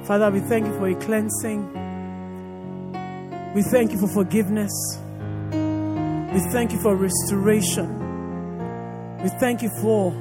Father, 0.05 0.29
we 0.31 0.39
thank 0.41 0.65
you 0.65 0.73
for 0.77 0.88
a 0.88 0.95
cleansing. 0.95 1.73
We 3.53 3.61
thank 3.63 3.91
you 3.91 3.99
for 3.99 4.07
forgiveness. 4.07 4.71
We 5.51 6.39
thank 6.51 6.71
you 6.71 6.79
for 6.81 6.95
restoration. 6.95 7.88
We 9.23 9.29
thank 9.39 9.61
you 9.61 9.69
for 9.81 10.11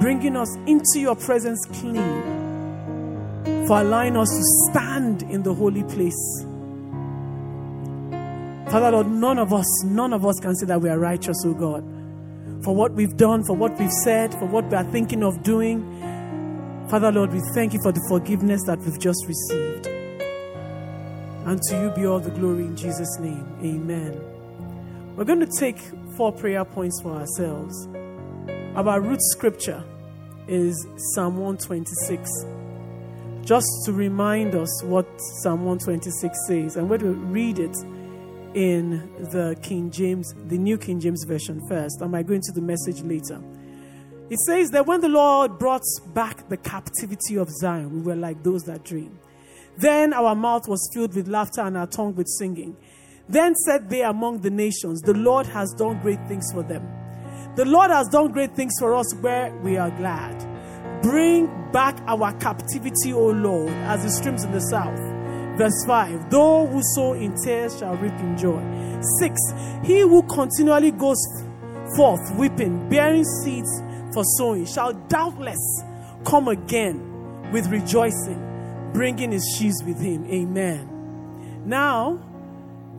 bringing 0.00 0.36
us 0.36 0.54
into 0.66 1.00
your 1.00 1.16
presence 1.16 1.64
clean, 1.66 3.66
for 3.66 3.80
allowing 3.80 4.16
us 4.16 4.28
to 4.28 4.42
stand 4.70 5.22
in 5.22 5.42
the 5.42 5.54
holy 5.54 5.84
place. 5.84 6.44
Father 8.70 8.90
Lord, 8.90 9.06
none 9.06 9.38
of 9.38 9.54
us, 9.54 9.84
none 9.84 10.12
of 10.12 10.26
us 10.26 10.38
can 10.40 10.54
say 10.54 10.66
that 10.66 10.82
we 10.82 10.90
are 10.90 10.98
righteous, 10.98 11.38
oh 11.46 11.54
God. 11.54 11.82
For 12.62 12.74
what 12.74 12.92
we've 12.92 13.16
done, 13.16 13.42
for 13.44 13.56
what 13.56 13.78
we've 13.78 13.90
said, 14.04 14.34
for 14.34 14.44
what 14.44 14.66
we 14.66 14.76
are 14.76 14.84
thinking 14.84 15.22
of 15.24 15.42
doing. 15.42 15.80
Father 16.90 17.10
Lord, 17.10 17.32
we 17.32 17.40
thank 17.54 17.72
you 17.72 17.80
for 17.82 17.92
the 17.92 18.04
forgiveness 18.10 18.60
that 18.66 18.78
we've 18.80 18.98
just 18.98 19.24
received. 19.26 19.86
And 21.46 21.62
to 21.62 21.80
you 21.80 21.90
be 21.96 22.04
all 22.04 22.20
the 22.20 22.30
glory 22.30 22.64
in 22.64 22.76
Jesus' 22.76 23.18
name. 23.18 23.46
Amen. 23.64 24.20
We're 25.16 25.24
going 25.24 25.40
to 25.40 25.58
take 25.58 25.78
four 26.14 26.30
prayer 26.30 26.66
points 26.66 27.00
for 27.00 27.12
ourselves. 27.12 27.88
Our 28.74 29.00
root 29.00 29.22
scripture 29.32 29.82
is 30.46 30.86
Psalm 31.14 31.38
126. 31.38 32.30
Just 33.46 33.66
to 33.86 33.94
remind 33.94 34.54
us 34.54 34.82
what 34.84 35.06
Psalm 35.40 35.64
126 35.64 36.38
says, 36.46 36.76
I'm 36.76 36.88
going 36.88 37.00
to 37.00 37.14
read 37.14 37.60
it 37.60 37.74
in 38.54 38.90
the 39.30 39.56
King 39.62 39.90
James, 39.90 40.32
the 40.46 40.58
New 40.58 40.78
King 40.78 41.00
James 41.00 41.24
Version 41.24 41.60
first. 41.68 42.00
Am 42.00 42.08
I 42.08 42.18
might 42.18 42.26
go 42.26 42.34
into 42.34 42.52
the 42.52 42.60
message 42.60 43.02
later. 43.02 43.40
It 44.30 44.38
says 44.40 44.70
that 44.70 44.86
when 44.86 45.00
the 45.00 45.08
Lord 45.08 45.58
brought 45.58 45.82
back 46.08 46.48
the 46.48 46.56
captivity 46.56 47.36
of 47.36 47.48
Zion, 47.50 47.92
we 47.92 48.00
were 48.00 48.16
like 48.16 48.42
those 48.42 48.64
that 48.64 48.84
dream. 48.84 49.18
Then 49.78 50.12
our 50.12 50.34
mouth 50.34 50.68
was 50.68 50.90
filled 50.92 51.14
with 51.14 51.28
laughter 51.28 51.62
and 51.62 51.76
our 51.76 51.86
tongue 51.86 52.14
with 52.14 52.26
singing. 52.28 52.76
Then 53.28 53.54
said 53.54 53.88
they 53.88 54.02
among 54.02 54.40
the 54.40 54.50
nations, 54.50 55.00
The 55.00 55.14
Lord 55.14 55.46
has 55.46 55.72
done 55.72 56.00
great 56.00 56.26
things 56.28 56.50
for 56.52 56.62
them. 56.62 56.86
The 57.56 57.64
Lord 57.64 57.90
has 57.90 58.08
done 58.08 58.32
great 58.32 58.54
things 58.54 58.72
for 58.78 58.94
us 58.94 59.14
where 59.16 59.54
we 59.62 59.76
are 59.76 59.90
glad. 59.90 61.02
Bring 61.02 61.46
back 61.72 61.98
our 62.06 62.32
captivity, 62.38 63.12
O 63.12 63.26
Lord, 63.28 63.70
as 63.70 64.02
the 64.02 64.10
streams 64.10 64.44
in 64.44 64.52
the 64.52 64.60
south. 64.60 65.17
Verse 65.58 65.84
5 65.86 66.30
Though 66.30 66.66
who 66.66 66.80
sow 66.94 67.14
in 67.14 67.34
tears 67.42 67.76
shall 67.78 67.96
reap 67.96 68.14
in 68.20 68.38
joy. 68.38 68.62
6 69.18 69.40
He 69.84 70.00
who 70.00 70.22
continually 70.22 70.92
goes 70.92 71.18
forth 71.96 72.20
weeping, 72.36 72.88
bearing 72.88 73.24
seeds 73.42 73.82
for 74.14 74.22
sowing, 74.38 74.64
shall 74.64 74.92
doubtless 75.08 75.58
come 76.24 76.48
again 76.48 77.50
with 77.50 77.66
rejoicing, 77.66 78.90
bringing 78.92 79.32
his 79.32 79.56
sheaves 79.58 79.82
with 79.84 80.00
him. 80.00 80.24
Amen. 80.26 81.64
Now, 81.66 82.22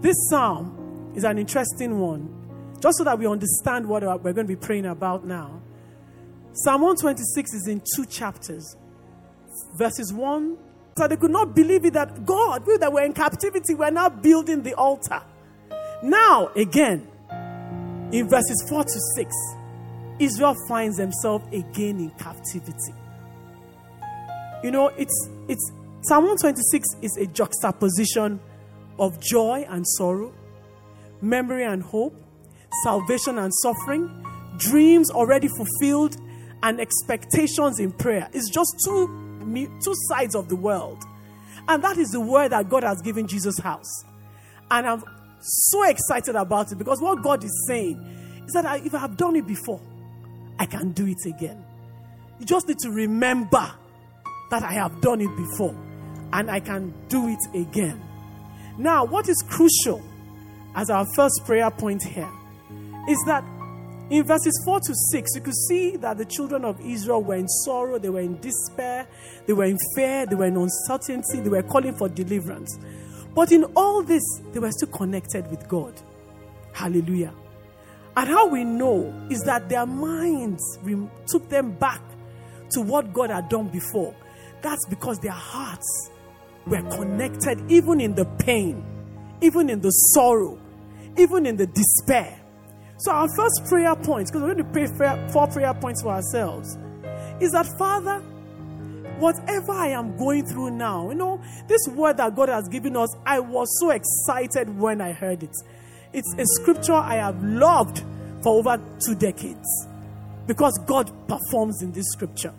this 0.01 0.15
psalm 0.29 1.13
is 1.15 1.23
an 1.23 1.37
interesting 1.37 1.99
one, 1.99 2.75
just 2.81 2.97
so 2.97 3.03
that 3.05 3.17
we 3.17 3.25
understand 3.25 3.87
what 3.87 4.03
we're 4.03 4.33
going 4.33 4.47
to 4.47 4.55
be 4.55 4.55
praying 4.55 4.85
about 4.85 5.25
now. 5.25 5.61
Psalm 6.53 6.81
126 6.81 7.53
is 7.53 7.67
in 7.67 7.81
two 7.95 8.05
chapters. 8.05 8.75
Verses 9.77 10.11
1 10.11 10.57
so 10.99 11.07
they 11.07 11.15
could 11.15 11.31
not 11.31 11.55
believe 11.55 11.85
it 11.85 11.93
that 11.93 12.25
God, 12.25 12.67
we 12.67 12.75
that 12.77 12.91
were 12.91 13.03
in 13.03 13.13
captivity, 13.13 13.73
were 13.73 13.89
now 13.89 14.09
building 14.09 14.63
the 14.63 14.73
altar. 14.73 15.21
Now, 16.03 16.49
again, 16.57 17.07
in 18.11 18.27
verses 18.27 18.65
4 18.67 18.83
to 18.83 18.99
6, 19.15 19.33
Israel 20.19 20.55
finds 20.67 20.97
themselves 20.97 21.45
again 21.53 21.99
in 21.99 22.09
captivity. 22.11 22.93
You 24.61 24.71
know, 24.71 24.87
it's 24.97 25.29
it's 25.47 25.71
Psalm 26.01 26.25
126 26.25 26.87
is 27.01 27.17
a 27.17 27.27
juxtaposition 27.27 28.41
of 28.97 29.21
joy 29.21 29.65
and 29.69 29.87
sorrow, 29.87 30.33
memory 31.21 31.63
and 31.63 31.81
hope, 31.81 32.13
salvation 32.83 33.37
and 33.37 33.53
suffering, 33.63 34.25
dreams 34.57 35.09
already 35.11 35.47
fulfilled, 35.47 36.17
and 36.61 36.81
expectations 36.81 37.79
in 37.79 37.93
prayer. 37.93 38.29
It's 38.33 38.49
just 38.49 38.75
two, 38.85 39.28
two 39.53 39.93
sides 40.09 40.35
of 40.35 40.49
the 40.49 40.55
world. 40.55 41.03
And 41.67 41.83
that 41.83 41.97
is 41.97 42.09
the 42.09 42.19
word 42.19 42.51
that 42.51 42.69
God 42.69 42.83
has 42.83 43.01
given 43.01 43.27
Jesus' 43.27 43.59
house. 43.59 44.03
And 44.71 44.87
I'm 44.87 45.03
so 45.41 45.83
excited 45.83 46.35
about 46.35 46.71
it 46.71 46.77
because 46.77 47.01
what 47.01 47.21
God 47.23 47.43
is 47.43 47.65
saying 47.67 48.43
is 48.45 48.53
that 48.53 48.85
if 48.85 48.93
I 48.93 48.99
have 48.99 49.17
done 49.17 49.35
it 49.35 49.47
before, 49.47 49.81
I 50.57 50.65
can 50.65 50.91
do 50.91 51.07
it 51.07 51.25
again. 51.25 51.63
You 52.39 52.45
just 52.45 52.67
need 52.67 52.79
to 52.79 52.91
remember 52.91 53.71
that 54.49 54.63
I 54.63 54.73
have 54.73 55.01
done 55.01 55.21
it 55.21 55.35
before 55.35 55.75
and 56.33 56.49
I 56.49 56.59
can 56.59 56.93
do 57.07 57.27
it 57.27 57.39
again. 57.55 58.01
Now, 58.77 59.05
what 59.05 59.27
is 59.27 59.43
crucial 59.49 60.01
as 60.75 60.89
our 60.89 61.05
first 61.15 61.41
prayer 61.45 61.69
point 61.71 62.03
here 62.03 62.29
is 63.07 63.17
that 63.25 63.43
in 64.09 64.23
verses 64.23 64.59
4 64.65 64.79
to 64.79 64.93
6, 65.11 65.35
you 65.35 65.41
could 65.41 65.55
see 65.67 65.95
that 65.97 66.17
the 66.17 66.25
children 66.25 66.65
of 66.65 66.79
Israel 66.81 67.23
were 67.23 67.35
in 67.35 67.47
sorrow, 67.47 67.99
they 67.99 68.09
were 68.09 68.21
in 68.21 68.39
despair, 68.39 69.07
they 69.45 69.53
were 69.53 69.65
in 69.65 69.77
fear, 69.95 70.25
they 70.25 70.35
were 70.35 70.45
in 70.45 70.57
uncertainty, 70.57 71.39
they 71.41 71.49
were 71.49 71.61
calling 71.63 71.95
for 71.95 72.09
deliverance. 72.09 72.79
But 73.35 73.51
in 73.51 73.65
all 73.75 74.01
this, 74.01 74.23
they 74.51 74.59
were 74.59 74.71
still 74.71 74.89
connected 74.89 75.49
with 75.51 75.67
God. 75.67 75.93
Hallelujah. 76.73 77.33
And 78.17 78.27
how 78.27 78.47
we 78.47 78.63
know 78.63 79.13
is 79.29 79.41
that 79.43 79.69
their 79.69 79.85
minds 79.85 80.79
took 81.27 81.47
them 81.49 81.73
back 81.73 82.01
to 82.71 82.81
what 82.81 83.13
God 83.13 83.29
had 83.29 83.47
done 83.47 83.67
before. 83.69 84.15
That's 84.61 84.85
because 84.87 85.19
their 85.19 85.31
hearts 85.31 86.09
were 86.65 86.81
connected 86.89 87.59
even 87.71 88.01
in 88.01 88.15
the 88.15 88.25
pain, 88.25 88.83
even 89.41 89.69
in 89.69 89.81
the 89.81 89.91
sorrow, 89.91 90.59
even 91.15 91.45
in 91.45 91.55
the 91.57 91.67
despair. 91.67 92.38
So, 92.99 93.13
our 93.13 93.29
first 93.33 93.61
prayer 93.69 93.95
point, 93.95 94.27
because 94.27 94.41
we're 94.41 94.53
going 94.55 94.57
to 94.57 94.71
pray 94.71 95.29
four 95.31 95.47
prayer 95.47 95.73
points 95.73 96.01
for 96.01 96.09
ourselves, 96.09 96.77
is 97.39 97.53
that 97.53 97.65
Father, 97.77 98.19
whatever 99.19 99.71
I 99.71 99.87
am 99.87 100.17
going 100.17 100.45
through 100.45 100.71
now, 100.71 101.09
you 101.09 101.15
know, 101.15 101.41
this 101.67 101.87
word 101.87 102.17
that 102.17 102.35
God 102.35 102.49
has 102.49 102.67
given 102.67 102.97
us, 102.97 103.15
I 103.25 103.39
was 103.39 103.69
so 103.79 103.91
excited 103.91 104.77
when 104.77 104.99
I 104.99 105.13
heard 105.13 105.43
it. 105.43 105.55
It's 106.11 106.33
a 106.37 106.45
scripture 106.61 106.93
I 106.93 107.15
have 107.15 107.41
loved 107.41 108.03
for 108.43 108.59
over 108.59 108.81
two 109.05 109.15
decades 109.15 109.87
because 110.45 110.77
God 110.85 111.09
performs 111.29 111.81
in 111.81 111.93
this 111.93 112.05
scripture. 112.11 112.53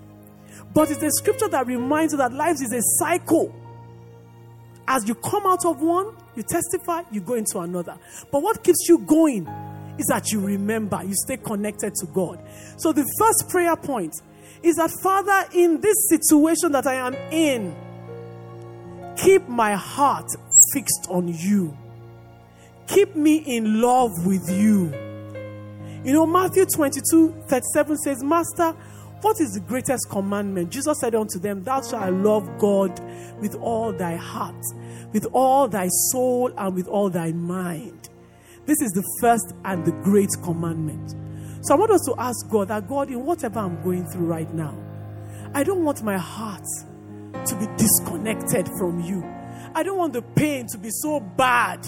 But 0.73 0.91
it's 0.91 1.03
a 1.03 1.11
scripture 1.11 1.49
that 1.49 1.67
reminds 1.67 2.15
you 2.15 2.19
that 2.19 2.33
life 2.33 2.57
is 2.63 2.73
a 2.73 2.81
cycle. 2.99 3.55
As 4.89 5.07
you 5.07 5.17
come 5.17 5.45
out 5.45 5.67
of 5.67 5.83
one, 5.83 6.17
you 6.35 6.45
testify, 6.45 7.03
you 7.13 7.21
go 7.21 7.35
into 7.35 7.59
another. 7.59 7.99
But 8.31 8.43
what 8.43 8.65
keeps 8.65 8.89
you 8.89 8.99
going 9.01 9.47
is 10.01 10.07
that 10.07 10.33
you 10.33 10.41
remember, 10.41 11.03
you 11.05 11.15
stay 11.15 11.37
connected 11.37 11.95
to 11.95 12.07
God. 12.07 12.43
So 12.79 12.93
the 12.93 13.07
first 13.19 13.49
prayer 13.51 13.77
point 13.77 14.15
is 14.63 14.77
that, 14.77 14.91
Father, 15.03 15.49
in 15.53 15.81
this 15.81 16.09
situation 16.09 16.73
that 16.73 16.87
I 16.87 16.95
am 16.95 17.15
in, 17.31 17.77
keep 19.17 19.47
my 19.49 19.75
heart 19.75 20.27
fixed 20.73 21.07
on 21.09 21.29
you. 21.29 21.77
Keep 22.87 23.15
me 23.15 23.37
in 23.37 23.81
love 23.81 24.27
with 24.27 24.51
you. 24.51 24.93
You 26.03 26.15
know, 26.15 26.27
Matthew 26.27 26.65
22 26.65 27.45
37 27.47 27.97
says, 27.99 28.23
Master, 28.25 28.75
what 29.21 29.39
is 29.41 29.53
the 29.53 29.61
greatest 29.61 30.09
commandment? 30.09 30.71
Jesus 30.71 30.99
said 30.99 31.15
unto 31.15 31.39
them, 31.39 31.63
Thou 31.63 31.83
shalt 31.83 32.15
love 32.15 32.59
God 32.59 32.99
with 33.39 33.55
all 33.57 33.93
thy 33.93 34.17
heart, 34.17 34.65
with 35.13 35.27
all 35.33 35.69
thy 35.69 35.89
soul, 36.11 36.51
and 36.57 36.75
with 36.75 36.89
all 36.89 37.11
thy 37.11 37.33
mind. 37.33 38.10
This 38.71 38.83
is 38.83 38.93
the 38.93 39.03
first 39.21 39.53
and 39.65 39.85
the 39.85 39.91
great 39.91 40.31
commandment. 40.45 41.17
So 41.67 41.75
I 41.75 41.77
want 41.77 41.91
us 41.91 42.03
to 42.03 42.15
ask 42.17 42.49
God 42.49 42.69
that 42.69 42.87
God, 42.87 43.11
in 43.11 43.27
whatever 43.27 43.59
I'm 43.59 43.83
going 43.83 44.07
through 44.07 44.27
right 44.27 44.49
now, 44.55 44.79
I 45.53 45.65
don't 45.65 45.85
want 45.85 46.05
my 46.05 46.17
heart 46.17 46.63
to 47.47 47.57
be 47.57 47.67
disconnected 47.77 48.69
from 48.79 49.01
you. 49.01 49.25
I 49.75 49.83
don't 49.83 49.99
want 49.99 50.13
the 50.13 50.23
pain 50.23 50.69
to 50.69 50.79
be 50.79 50.91
so 50.93 51.19
bad 51.19 51.85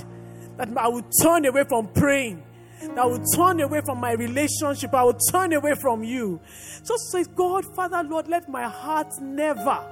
that 0.57 0.77
I 0.77 0.89
will 0.89 1.05
turn 1.23 1.45
away 1.45 1.63
from 1.69 1.87
praying. 1.87 2.43
that 2.81 2.99
I 2.99 3.07
will 3.07 3.25
turn 3.37 3.61
away 3.61 3.83
from 3.87 3.99
my 3.99 4.15
relationship. 4.15 4.93
I 4.93 5.05
will 5.05 5.21
turn 5.31 5.53
away 5.53 5.75
from 5.81 6.03
you. 6.03 6.41
Just 6.85 7.13
say, 7.13 7.23
God, 7.37 7.65
Father, 7.77 8.03
Lord, 8.03 8.27
let 8.27 8.49
my 8.49 8.65
heart 8.65 9.07
never 9.21 9.87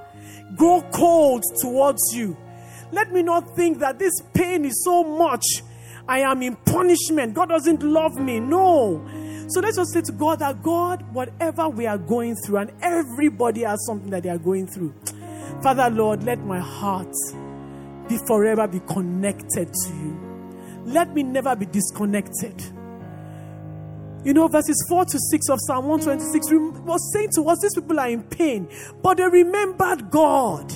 grow 0.57 0.81
cold 0.93 1.43
towards 1.61 2.13
you. 2.13 2.35
Let 2.91 3.13
me 3.13 3.23
not 3.23 3.55
think 3.55 3.79
that 3.79 3.97
this 3.97 4.11
pain 4.33 4.65
is 4.65 4.83
so 4.83 5.05
much. 5.05 5.45
I 6.07 6.19
am 6.19 6.41
in 6.41 6.55
punishment. 6.55 7.33
God 7.33 7.49
doesn't 7.49 7.83
love 7.83 8.15
me. 8.15 8.39
No. 8.39 9.05
So 9.49 9.59
let's 9.59 9.77
just 9.77 9.93
say 9.93 10.01
to 10.01 10.11
God 10.11 10.39
that 10.39 10.63
God, 10.63 11.03
whatever 11.13 11.67
we 11.69 11.85
are 11.85 11.97
going 11.97 12.35
through, 12.35 12.57
and 12.57 12.71
everybody 12.81 13.61
has 13.61 13.85
something 13.85 14.09
that 14.09 14.23
they 14.23 14.29
are 14.29 14.37
going 14.37 14.67
through. 14.67 14.93
Father, 15.61 15.89
Lord, 15.89 16.23
let 16.23 16.39
my 16.39 16.59
heart 16.59 17.13
be 18.07 18.17
forever 18.27 18.67
be 18.67 18.79
connected 18.81 19.71
to 19.71 19.89
you. 19.93 20.17
Let 20.85 21.13
me 21.13 21.23
never 21.23 21.55
be 21.55 21.65
disconnected. 21.65 22.61
You 24.23 24.33
know, 24.33 24.47
verses 24.47 24.85
4 24.87 25.05
to 25.05 25.19
6 25.19 25.49
of 25.49 25.59
Psalm 25.65 25.87
126 25.87 26.47
was 26.85 27.11
saying 27.13 27.29
to 27.35 27.43
us, 27.49 27.59
these 27.61 27.73
people 27.73 27.99
are 27.99 28.09
in 28.09 28.23
pain, 28.23 28.67
but 29.01 29.17
they 29.17 29.27
remembered 29.27 30.11
God. 30.11 30.71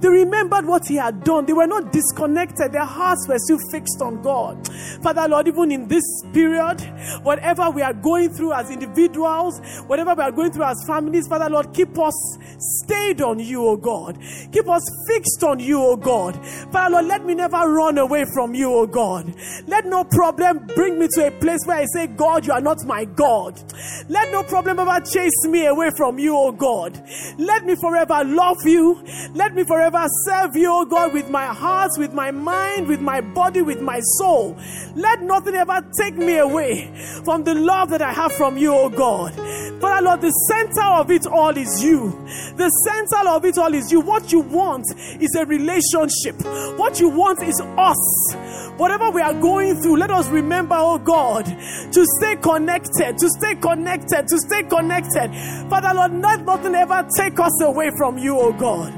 They 0.00 0.08
remembered 0.08 0.66
what 0.66 0.82
he 0.86 0.96
had 0.96 1.24
done. 1.24 1.46
They 1.46 1.52
were 1.52 1.66
not 1.66 1.92
disconnected. 1.92 2.72
Their 2.72 2.84
hearts 2.84 3.26
were 3.28 3.38
still 3.38 3.58
fixed 3.70 4.00
on 4.00 4.22
God. 4.22 4.68
Father, 5.02 5.28
Lord, 5.28 5.48
even 5.48 5.70
in 5.70 5.88
this 5.88 6.04
period, 6.32 6.80
whatever 7.22 7.70
we 7.70 7.82
are 7.82 7.92
going 7.92 8.30
through 8.30 8.52
as 8.52 8.70
individuals, 8.70 9.60
whatever 9.86 10.14
we 10.14 10.22
are 10.22 10.32
going 10.32 10.52
through 10.52 10.64
as 10.64 10.82
families, 10.86 11.26
Father, 11.28 11.50
Lord, 11.50 11.72
keep 11.74 11.98
us 11.98 12.14
stayed 12.58 13.20
on 13.20 13.38
you, 13.38 13.66
O 13.66 13.76
God. 13.76 14.18
Keep 14.52 14.68
us 14.68 14.82
fixed 15.06 15.42
on 15.44 15.60
you, 15.60 15.82
O 15.82 15.96
God. 15.96 16.36
Father, 16.72 16.94
Lord, 16.94 17.06
let 17.06 17.24
me 17.24 17.34
never 17.34 17.56
run 17.56 17.98
away 17.98 18.24
from 18.32 18.54
you, 18.54 18.72
O 18.72 18.86
God. 18.86 19.34
Let 19.66 19.86
no 19.86 20.04
problem 20.04 20.66
bring 20.74 20.98
me 20.98 21.08
to 21.14 21.26
a 21.26 21.30
place 21.30 21.60
where 21.64 21.78
I 21.78 21.86
say, 21.92 22.06
God, 22.06 22.46
you 22.46 22.52
are 22.52 22.60
not 22.60 22.84
my 22.84 23.04
God. 23.04 23.60
Let 24.08 24.30
no 24.32 24.42
problem 24.42 24.78
ever 24.78 25.00
chase 25.04 25.46
me 25.46 25.66
away 25.66 25.90
from 25.96 26.18
you, 26.18 26.36
O 26.36 26.52
God. 26.52 27.02
Let 27.38 27.64
me 27.64 27.74
forever 27.76 28.22
love 28.24 28.58
you. 28.64 29.02
Let 29.34 29.54
me 29.54 29.64
forever 29.70 30.04
serve 30.24 30.56
you, 30.56 30.68
oh 30.68 30.84
God, 30.84 31.14
with 31.14 31.30
my 31.30 31.46
heart, 31.46 31.92
with 31.96 32.12
my 32.12 32.32
mind, 32.32 32.88
with 32.88 33.00
my 33.00 33.20
body, 33.20 33.62
with 33.62 33.80
my 33.80 34.00
soul. 34.18 34.56
Let 34.96 35.22
nothing 35.22 35.54
ever 35.54 35.80
take 35.96 36.16
me 36.16 36.38
away 36.38 36.92
from 37.24 37.44
the 37.44 37.54
love 37.54 37.90
that 37.90 38.02
I 38.02 38.12
have 38.12 38.32
from 38.32 38.58
you, 38.58 38.74
O 38.74 38.88
God. 38.88 39.32
Father 39.80 40.02
Lord, 40.02 40.22
the 40.22 40.32
center 40.50 40.82
of 40.82 41.12
it 41.12 41.24
all 41.24 41.56
is 41.56 41.84
you. 41.84 42.10
The 42.56 42.68
center 42.84 43.28
of 43.28 43.44
it 43.44 43.58
all 43.58 43.72
is 43.72 43.92
you. 43.92 44.00
What 44.00 44.32
you 44.32 44.40
want 44.40 44.86
is 45.20 45.36
a 45.36 45.46
relationship. 45.46 46.34
What 46.76 46.98
you 46.98 47.08
want 47.08 47.40
is 47.44 47.60
us. 47.60 48.34
Whatever 48.76 49.10
we 49.10 49.22
are 49.22 49.34
going 49.34 49.80
through, 49.80 49.98
let 49.98 50.10
us 50.10 50.28
remember, 50.30 50.74
oh 50.76 50.98
God, 50.98 51.44
to 51.46 52.06
stay 52.18 52.34
connected, 52.42 53.18
to 53.18 53.28
stay 53.38 53.54
connected, 53.54 54.26
to 54.26 54.38
stay 54.38 54.64
connected. 54.64 55.30
Father 55.70 55.94
Lord, 55.94 56.12
let 56.20 56.44
nothing 56.44 56.74
ever 56.74 57.06
take 57.16 57.38
us 57.38 57.62
away 57.62 57.92
from 57.96 58.18
you, 58.18 58.36
oh 58.36 58.52
God. 58.52 58.96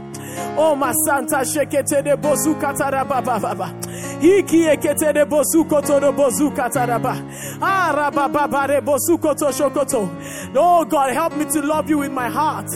Oh, 0.57 0.75
my 0.77 0.93
Santa 1.07 1.37
Shekete 1.37 2.03
de 2.03 2.17
Bosu 2.17 2.59
Kataraba 2.61 3.25
Baba. 3.25 3.75
Iki 4.21 4.67
ekete 4.67 5.13
de 5.13 5.25
Bosu 5.25 5.69
Koto 5.69 6.01
de 6.01 6.13
Bosu 6.13 6.51
Kataraba. 6.55 7.17
Arababare 7.61 8.81
Bosu 8.81 9.21
Koto 9.21 9.49
Shokoto. 9.51 10.09
Oh, 10.55 10.85
God, 10.85 11.13
help 11.13 11.37
me 11.37 11.45
to 11.47 11.61
love 11.63 11.89
you 11.89 11.99
with 11.99 12.13
my 12.13 12.29
heart, 12.29 12.67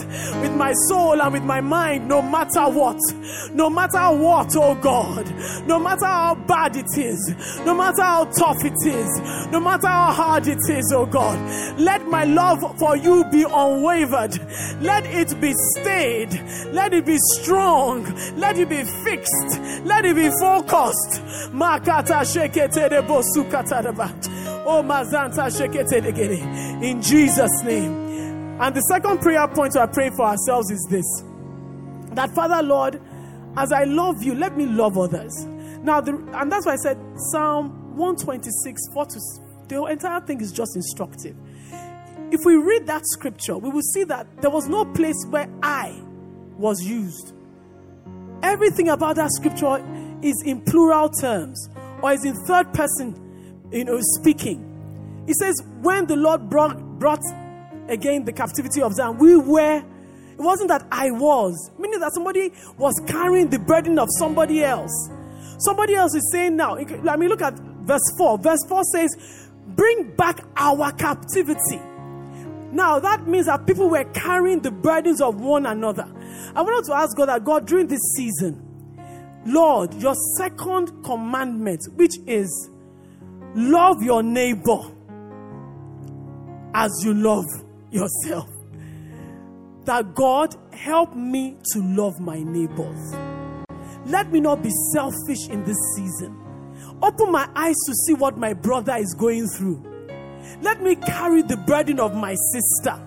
with 0.41 0.53
my 0.55 0.73
soul, 0.87 1.21
and 1.21 1.33
with 1.33 1.43
my 1.43 1.61
mind, 1.61 2.07
no 2.07 2.21
matter 2.21 2.67
what. 2.69 2.99
No 3.53 3.69
matter 3.69 4.11
what, 4.15 4.55
oh 4.55 4.75
God. 4.75 5.25
No 5.67 5.79
matter 5.79 6.05
how 6.05 6.35
bad 6.35 6.75
it 6.75 6.97
is. 6.97 7.35
No 7.65 7.73
matter 7.73 8.03
how 8.03 8.25
tough 8.25 8.63
it 8.63 8.85
is. 8.85 9.49
No 9.51 9.59
matter 9.59 9.87
how 9.87 10.11
hard 10.11 10.47
it 10.47 10.59
is, 10.69 10.91
oh 10.93 11.05
God. 11.05 11.37
Let 11.79 12.05
my 12.07 12.23
love 12.23 12.77
for 12.77 12.95
you 12.97 13.23
be 13.31 13.43
unwavered. 13.43 14.39
Let 14.81 15.05
it 15.05 15.39
be 15.39 15.53
stayed. 15.75 16.41
Let 16.71 16.93
it 16.93 17.05
be 17.05 17.17
strong 17.17 17.46
strong. 17.47 18.03
Let 18.35 18.57
it 18.57 18.67
be 18.69 18.83
fixed. 18.83 19.59
Let 19.85 20.05
it 20.05 20.15
be 20.15 20.29
focused. 20.39 21.21
Makata 21.53 22.23
shekete 22.27 22.89
de 22.89 23.01
Oh, 24.65 24.83
mazanta 24.83 25.47
shekete 25.47 26.01
de 26.01 26.87
In 26.87 27.01
Jesus' 27.01 27.63
name. 27.63 28.59
And 28.59 28.75
the 28.75 28.81
second 28.81 29.19
prayer 29.21 29.47
point 29.47 29.73
we 29.75 29.79
are 29.79 29.87
praying 29.87 30.15
for 30.15 30.25
ourselves 30.25 30.71
is 30.71 30.85
this 30.89 31.23
that 32.15 32.33
Father 32.33 32.63
Lord, 32.63 32.99
as 33.55 33.71
I 33.71 33.83
love 33.83 34.23
you, 34.23 34.33
let 34.35 34.57
me 34.57 34.65
love 34.65 34.97
others. 34.97 35.45
Now, 35.83 36.01
the, 36.01 36.13
and 36.33 36.51
that's 36.51 36.65
why 36.65 36.73
I 36.73 36.77
said 36.77 36.97
Psalm 37.31 37.95
126, 37.95 38.81
4 38.93 39.05
to 39.05 39.19
the 39.67 39.83
entire 39.85 40.21
thing 40.21 40.41
is 40.41 40.51
just 40.51 40.75
instructive. 40.75 41.35
If 42.31 42.41
we 42.45 42.55
read 42.55 42.87
that 42.87 43.03
scripture, 43.05 43.57
we 43.57 43.69
will 43.69 43.83
see 43.93 44.03
that 44.05 44.41
there 44.41 44.49
was 44.49 44.67
no 44.67 44.85
place 44.85 45.23
where 45.29 45.47
I 45.61 46.01
was 46.57 46.81
used. 46.81 47.33
Everything 48.47 48.87
about 48.87 49.17
that 49.17 49.29
scripture 49.33 49.83
is 50.21 50.41
in 50.45 50.61
plural 50.61 51.09
terms 51.09 51.67
or 52.01 52.13
is 52.13 52.23
in 52.23 52.33
third 52.45 52.73
person, 52.73 53.13
you 53.73 53.83
know, 53.83 53.99
speaking. 54.19 54.63
It 55.27 55.35
says, 55.35 55.61
when 55.81 56.07
the 56.07 56.15
Lord 56.15 56.49
brought, 56.49 56.79
brought 56.97 57.19
again 57.89 58.23
the 58.23 58.31
captivity 58.31 58.81
of 58.81 58.93
Zion, 58.93 59.17
we 59.17 59.35
were, 59.35 59.79
it 59.79 60.39
wasn't 60.39 60.69
that 60.69 60.87
I 60.93 61.11
was, 61.11 61.71
meaning 61.77 61.99
that 61.99 62.13
somebody 62.13 62.53
was 62.77 62.93
carrying 63.05 63.49
the 63.49 63.59
burden 63.59 63.99
of 63.99 64.07
somebody 64.17 64.63
else. 64.63 65.09
Somebody 65.59 65.95
else 65.95 66.15
is 66.15 66.31
saying 66.31 66.55
now, 66.55 66.75
let 66.75 67.19
me 67.19 67.27
look 67.27 67.41
at 67.41 67.53
verse 67.81 68.13
4. 68.17 68.37
Verse 68.37 68.63
4 68.69 68.83
says, 68.93 69.49
bring 69.75 70.15
back 70.15 70.39
our 70.55 70.93
captivity. 70.93 71.81
Now 72.71 72.99
that 72.99 73.27
means 73.27 73.45
that 73.45 73.65
people 73.65 73.89
were 73.89 74.03
carrying 74.05 74.61
the 74.61 74.71
burdens 74.71 75.21
of 75.21 75.39
one 75.39 75.65
another. 75.65 76.07
I 76.55 76.61
wanted 76.61 76.87
to 76.87 76.95
ask 76.95 77.15
God 77.15 77.27
that 77.27 77.43
God, 77.43 77.67
during 77.67 77.87
this 77.87 78.01
season, 78.15 78.63
Lord, 79.45 79.93
your 79.95 80.15
second 80.37 81.03
commandment, 81.03 81.81
which 81.95 82.17
is 82.25 82.69
love 83.55 84.03
your 84.03 84.21
neighbor 84.21 84.81
as 86.73 86.91
you 87.03 87.13
love 87.13 87.45
yourself. 87.91 88.49
That 89.85 90.13
God 90.15 90.53
help 90.73 91.15
me 91.15 91.57
to 91.71 91.79
love 91.81 92.19
my 92.19 92.39
neighbors. 92.39 93.15
Let 94.05 94.31
me 94.31 94.41
not 94.41 94.61
be 94.61 94.71
selfish 94.93 95.47
in 95.49 95.63
this 95.63 95.77
season. 95.95 96.37
Open 97.01 97.31
my 97.31 97.47
eyes 97.55 97.75
to 97.85 97.93
see 98.05 98.13
what 98.13 98.37
my 98.37 98.53
brother 98.53 98.95
is 98.97 99.13
going 99.13 99.47
through. 99.47 99.96
Let 100.61 100.81
me 100.81 100.95
carry 100.95 101.41
the 101.41 101.57
burden 101.57 101.99
of 101.99 102.15
my 102.15 102.35
sister. 102.51 102.99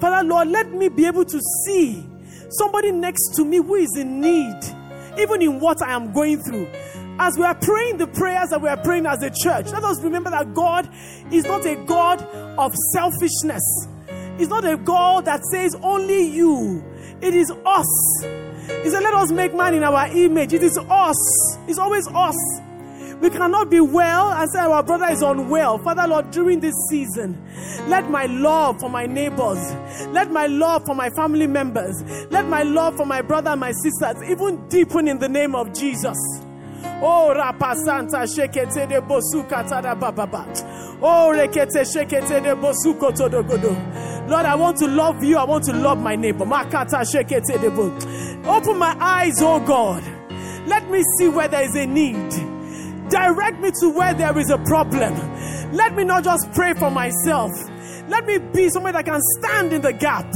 Father 0.00 0.26
Lord, 0.26 0.48
let 0.48 0.70
me 0.72 0.88
be 0.88 1.06
able 1.06 1.24
to 1.24 1.40
see 1.64 2.06
somebody 2.50 2.92
next 2.92 3.34
to 3.36 3.44
me 3.44 3.58
who 3.58 3.74
is 3.74 3.96
in 3.96 4.20
need, 4.20 4.56
even 5.18 5.42
in 5.42 5.60
what 5.60 5.82
I 5.82 5.92
am 5.92 6.12
going 6.12 6.42
through. 6.42 6.68
As 7.18 7.38
we 7.38 7.44
are 7.44 7.54
praying 7.54 7.96
the 7.96 8.06
prayers 8.06 8.50
that 8.50 8.60
we 8.60 8.68
are 8.68 8.76
praying 8.76 9.06
as 9.06 9.22
a 9.22 9.30
church, 9.30 9.70
let 9.72 9.82
us 9.82 10.02
remember 10.02 10.30
that 10.30 10.52
God 10.52 10.88
is 11.32 11.44
not 11.44 11.64
a 11.64 11.76
God 11.86 12.22
of 12.58 12.74
selfishness. 12.92 13.88
He's 14.36 14.48
not 14.48 14.66
a 14.66 14.76
God 14.76 15.24
that 15.24 15.42
says 15.46 15.74
only 15.82 16.26
you. 16.26 16.84
It 17.22 17.34
is 17.34 17.50
us. 17.64 18.22
He 18.22 18.90
said, 18.90 19.02
Let 19.02 19.14
us 19.14 19.32
make 19.32 19.54
man 19.54 19.74
in 19.74 19.82
our 19.82 20.08
image. 20.08 20.52
It 20.52 20.62
is 20.62 20.78
us. 20.90 21.58
It's 21.66 21.78
always 21.78 22.06
us. 22.08 22.36
We 23.20 23.30
cannot 23.30 23.70
be 23.70 23.80
well 23.80 24.32
and 24.32 24.50
say 24.50 24.60
our 24.60 24.82
brother 24.82 25.06
is 25.06 25.22
unwell. 25.22 25.78
Father 25.78 26.06
Lord, 26.06 26.30
during 26.30 26.60
this 26.60 26.74
season, 26.90 27.42
let 27.88 28.10
my 28.10 28.26
love 28.26 28.78
for 28.78 28.90
my 28.90 29.06
neighbors, 29.06 29.58
let 30.08 30.30
my 30.30 30.46
love 30.46 30.84
for 30.84 30.94
my 30.94 31.08
family 31.10 31.46
members, 31.46 32.02
let 32.30 32.46
my 32.46 32.62
love 32.62 32.96
for 32.96 33.06
my 33.06 33.22
brother 33.22 33.50
and 33.50 33.60
my 33.60 33.72
sisters 33.72 34.22
even 34.28 34.68
deepen 34.68 35.08
in 35.08 35.18
the 35.18 35.28
name 35.28 35.54
of 35.54 35.72
Jesus. 35.72 36.16
Oh, 37.02 37.32
rapasanta 37.34 38.26
shekete 38.26 38.88
de 38.88 39.00
bosuka 39.00 39.64
tada 39.68 39.94
bababa. 39.98 40.46
Oh, 41.02 41.32
rekete 41.34 41.84
shekete 41.84 42.42
de 42.42 42.54
bosuko 42.54 43.10
todogodo. 43.12 44.28
Lord, 44.28 44.46
I 44.46 44.54
want 44.54 44.76
to 44.78 44.88
love 44.88 45.22
you. 45.22 45.36
I 45.36 45.44
want 45.44 45.64
to 45.64 45.72
love 45.72 46.00
my 46.00 46.16
neighbor. 46.16 46.44
Makata 46.44 47.02
shekete 47.02 47.60
de 47.60 47.70
bo. 47.70 47.92
Open 48.50 48.78
my 48.78 48.96
eyes, 48.98 49.40
oh 49.40 49.60
God. 49.60 50.02
Let 50.66 50.90
me 50.90 51.02
see 51.18 51.28
where 51.28 51.48
there 51.48 51.62
is 51.62 51.76
a 51.76 51.86
need. 51.86 52.55
Direct 53.08 53.60
me 53.60 53.70
to 53.80 53.90
where 53.90 54.14
there 54.14 54.36
is 54.38 54.50
a 54.50 54.58
problem. 54.58 55.14
Let 55.72 55.94
me 55.94 56.04
not 56.04 56.24
just 56.24 56.50
pray 56.52 56.74
for 56.74 56.90
myself. 56.90 57.50
Let 58.08 58.24
me 58.24 58.38
be 58.38 58.68
somebody 58.68 58.92
that 58.92 59.04
can 59.04 59.20
stand 59.38 59.72
in 59.72 59.82
the 59.82 59.92
gap. 59.92 60.32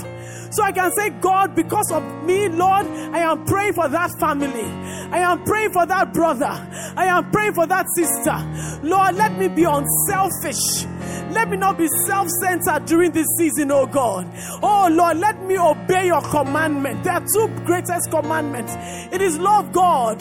So 0.53 0.65
I 0.65 0.73
can 0.73 0.91
say, 0.93 1.11
God, 1.11 1.55
because 1.55 1.93
of 1.93 2.03
me, 2.25 2.49
Lord, 2.49 2.87
I 2.87 3.21
am 3.21 3.45
praying 3.45 3.75
for 3.75 3.89
that 3.89 4.11
family. 4.19 4.65
I 5.13 5.19
am 5.19 5.45
praying 5.45 5.73
for 5.73 5.87
that 5.87 6.13
brother. 6.13 6.51
I 6.97 7.07
am 7.07 7.31
praying 7.31 7.55
for 7.55 7.67
that 7.67 7.87
sister. 7.95 8.81
Lord, 8.83 9.15
let 9.15 9.39
me 9.39 9.49
be 9.49 9.65
unselfish. 9.65 10.87
Let 11.31 11.49
me 11.49 11.57
not 11.57 11.79
be 11.79 11.89
self 12.07 12.29
centered 12.41 12.87
during 12.87 13.13
this 13.13 13.27
season, 13.39 13.71
oh 13.71 13.87
God. 13.87 14.29
Oh 14.63 14.89
Lord, 14.91 15.19
let 15.19 15.41
me 15.45 15.59
obey 15.59 16.07
your 16.07 16.23
commandment. 16.23 17.05
There 17.05 17.15
are 17.15 17.25
two 17.33 17.49
greatest 17.65 18.11
commandments 18.11 18.73
it 19.13 19.21
is 19.21 19.39
love 19.39 19.73
God, 19.73 20.21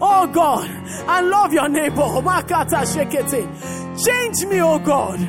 oh 0.00 0.26
God, 0.26 0.68
and 0.68 1.30
love 1.30 1.52
your 1.52 1.68
neighbor. 1.68 2.00
Change 4.04 4.44
me, 4.46 4.60
oh 4.62 4.78
God. 4.78 5.20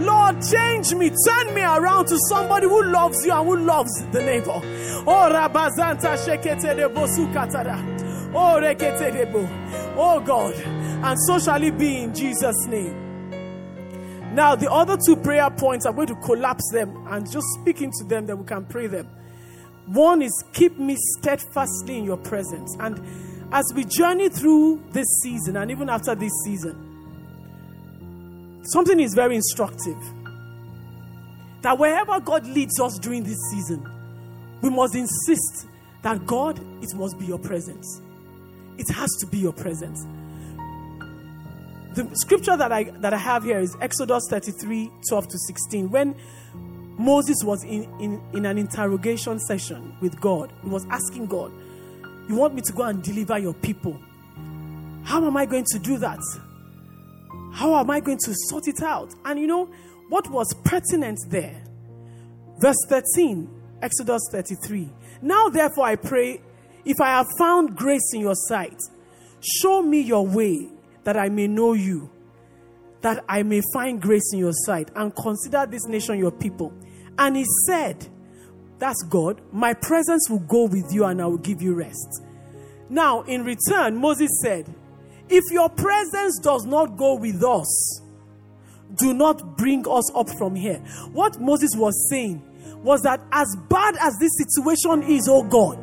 Lord, 0.00 0.42
change 0.42 0.94
me. 0.94 1.10
Turn 1.26 1.54
me 1.54 1.62
around 1.62 2.06
to 2.08 2.18
somebody 2.28 2.66
who 2.66 2.82
loves 2.84 3.24
you 3.24 3.32
and 3.32 3.46
who 3.46 3.56
loves 3.56 3.90
the 4.12 4.20
neighbor. 4.22 4.60
Oh, 5.06 5.30
Rabazanta 5.32 6.16
Shekete 6.18 6.74
Debo 6.76 7.06
Sukatara. 7.06 7.78
Oh, 8.34 8.58
Rekete 8.60 9.10
Debo. 9.12 9.48
Oh 9.96 10.20
God. 10.20 10.54
And 10.54 11.18
so 11.26 11.38
shall 11.38 11.62
it 11.62 11.78
be 11.78 11.98
in 11.98 12.14
Jesus' 12.14 12.66
name. 12.66 13.05
Now, 14.36 14.54
the 14.54 14.70
other 14.70 14.98
two 14.98 15.16
prayer 15.16 15.48
points, 15.48 15.86
I'm 15.86 15.94
going 15.94 16.08
to 16.08 16.14
collapse 16.16 16.70
them 16.70 17.06
and 17.08 17.24
just 17.24 17.46
speak 17.58 17.80
into 17.80 18.04
them 18.04 18.26
that 18.26 18.36
we 18.36 18.44
can 18.44 18.66
pray 18.66 18.86
them. 18.86 19.08
One 19.86 20.20
is 20.20 20.44
keep 20.52 20.78
me 20.78 20.94
steadfastly 20.98 21.96
in 21.96 22.04
your 22.04 22.18
presence. 22.18 22.76
And 22.78 23.00
as 23.50 23.64
we 23.74 23.86
journey 23.86 24.28
through 24.28 24.84
this 24.90 25.06
season 25.22 25.56
and 25.56 25.70
even 25.70 25.88
after 25.88 26.14
this 26.14 26.32
season, 26.44 26.76
something 28.64 29.00
is 29.00 29.14
very 29.14 29.36
instructive. 29.36 29.96
That 31.62 31.78
wherever 31.78 32.20
God 32.20 32.46
leads 32.46 32.78
us 32.78 32.98
during 32.98 33.22
this 33.22 33.38
season, 33.50 33.90
we 34.60 34.68
must 34.68 34.94
insist 34.96 35.66
that 36.02 36.26
God, 36.26 36.58
it 36.82 36.94
must 36.94 37.18
be 37.18 37.24
your 37.24 37.38
presence. 37.38 38.02
It 38.76 38.90
has 38.94 39.08
to 39.20 39.26
be 39.28 39.38
your 39.38 39.54
presence 39.54 40.04
the 41.96 42.14
scripture 42.14 42.56
that 42.58 42.72
I 42.72 42.84
that 43.00 43.14
I 43.14 43.16
have 43.16 43.42
here 43.42 43.58
is 43.58 43.74
Exodus 43.80 44.22
33, 44.28 44.92
12 45.08 45.28
to 45.28 45.38
16. 45.38 45.90
When 45.90 46.14
Moses 46.98 47.38
was 47.42 47.64
in, 47.64 47.84
in, 47.98 48.22
in 48.34 48.44
an 48.44 48.58
interrogation 48.58 49.40
session 49.40 49.96
with 50.00 50.20
God, 50.20 50.52
he 50.62 50.68
was 50.68 50.86
asking 50.90 51.26
God, 51.26 51.52
You 52.28 52.36
want 52.36 52.54
me 52.54 52.60
to 52.62 52.72
go 52.72 52.82
and 52.82 53.02
deliver 53.02 53.38
your 53.38 53.54
people? 53.54 53.98
How 55.04 55.24
am 55.26 55.38
I 55.38 55.46
going 55.46 55.64
to 55.72 55.78
do 55.78 55.96
that? 55.98 56.20
How 57.54 57.74
am 57.76 57.90
I 57.90 58.00
going 58.00 58.18
to 58.24 58.34
sort 58.48 58.68
it 58.68 58.82
out? 58.82 59.14
And 59.24 59.40
you 59.40 59.46
know 59.46 59.70
what 60.10 60.30
was 60.30 60.52
pertinent 60.64 61.18
there? 61.30 61.64
Verse 62.60 62.76
13, 62.90 63.48
Exodus 63.80 64.20
33. 64.32 64.90
Now, 65.22 65.48
therefore, 65.48 65.86
I 65.86 65.96
pray, 65.96 66.42
if 66.84 67.00
I 67.00 67.08
have 67.08 67.26
found 67.38 67.74
grace 67.74 68.12
in 68.12 68.20
your 68.20 68.34
sight, 68.34 68.76
show 69.40 69.82
me 69.82 70.00
your 70.00 70.26
way 70.26 70.75
that 71.06 71.16
I 71.16 71.28
may 71.28 71.46
know 71.46 71.72
you, 71.72 72.10
that 73.00 73.24
I 73.28 73.44
may 73.44 73.62
find 73.72 74.02
grace 74.02 74.32
in 74.32 74.40
your 74.40 74.52
sight, 74.52 74.90
and 74.96 75.14
consider 75.14 75.64
this 75.64 75.86
nation 75.86 76.18
your 76.18 76.32
people. 76.32 76.72
And 77.16 77.36
he 77.36 77.44
said, 77.64 78.08
That's 78.80 79.04
God, 79.04 79.40
my 79.52 79.72
presence 79.72 80.28
will 80.28 80.40
go 80.40 80.64
with 80.64 80.92
you 80.92 81.04
and 81.04 81.22
I 81.22 81.26
will 81.26 81.38
give 81.38 81.62
you 81.62 81.74
rest. 81.74 82.24
Now, 82.88 83.22
in 83.22 83.44
return, 83.44 83.96
Moses 83.96 84.30
said, 84.42 84.66
If 85.28 85.44
your 85.52 85.68
presence 85.68 86.40
does 86.40 86.66
not 86.66 86.96
go 86.96 87.14
with 87.14 87.40
us, 87.44 88.00
do 88.96 89.14
not 89.14 89.56
bring 89.56 89.86
us 89.88 90.12
up 90.12 90.28
from 90.36 90.56
here. 90.56 90.78
What 91.12 91.40
Moses 91.40 91.70
was 91.76 91.94
saying 92.10 92.42
was 92.82 93.00
that 93.02 93.20
as 93.30 93.56
bad 93.68 93.94
as 94.00 94.16
this 94.18 94.32
situation 94.38 95.08
is, 95.08 95.28
oh 95.30 95.44
God, 95.44 95.78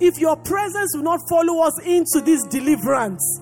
if 0.00 0.18
your 0.18 0.34
presence 0.34 0.90
will 0.96 1.04
not 1.04 1.20
follow 1.28 1.62
us 1.62 1.80
into 1.84 2.20
this 2.24 2.42
deliverance, 2.46 3.40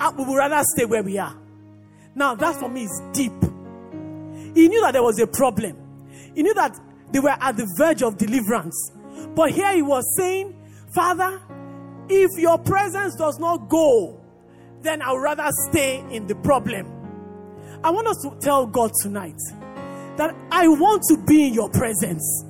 Ah, 0.00 0.14
we 0.16 0.24
would 0.24 0.36
rather 0.36 0.62
stay 0.74 0.84
where 0.84 1.02
we 1.02 1.18
are. 1.18 1.36
Now, 2.14 2.34
that 2.34 2.56
for 2.56 2.68
me 2.68 2.84
is 2.84 3.02
deep. 3.12 3.32
He 4.54 4.68
knew 4.68 4.80
that 4.80 4.92
there 4.92 5.02
was 5.02 5.18
a 5.20 5.26
problem, 5.26 5.76
he 6.34 6.42
knew 6.42 6.54
that 6.54 6.78
they 7.12 7.20
were 7.20 7.36
at 7.40 7.56
the 7.56 7.66
verge 7.76 8.02
of 8.02 8.18
deliverance. 8.18 8.92
But 9.34 9.50
here 9.50 9.74
he 9.74 9.82
was 9.82 10.04
saying, 10.16 10.54
Father, 10.94 11.40
if 12.08 12.30
your 12.38 12.58
presence 12.58 13.14
does 13.16 13.38
not 13.38 13.68
go, 13.68 14.20
then 14.82 15.02
I 15.02 15.12
would 15.12 15.22
rather 15.22 15.48
stay 15.68 16.04
in 16.10 16.26
the 16.26 16.34
problem. 16.36 16.86
I 17.82 17.90
want 17.90 18.08
us 18.08 18.16
to 18.22 18.36
tell 18.40 18.66
God 18.66 18.92
tonight 19.02 19.38
that 20.16 20.34
I 20.50 20.66
want 20.68 21.02
to 21.08 21.16
be 21.26 21.48
in 21.48 21.54
your 21.54 21.70
presence. 21.70 22.44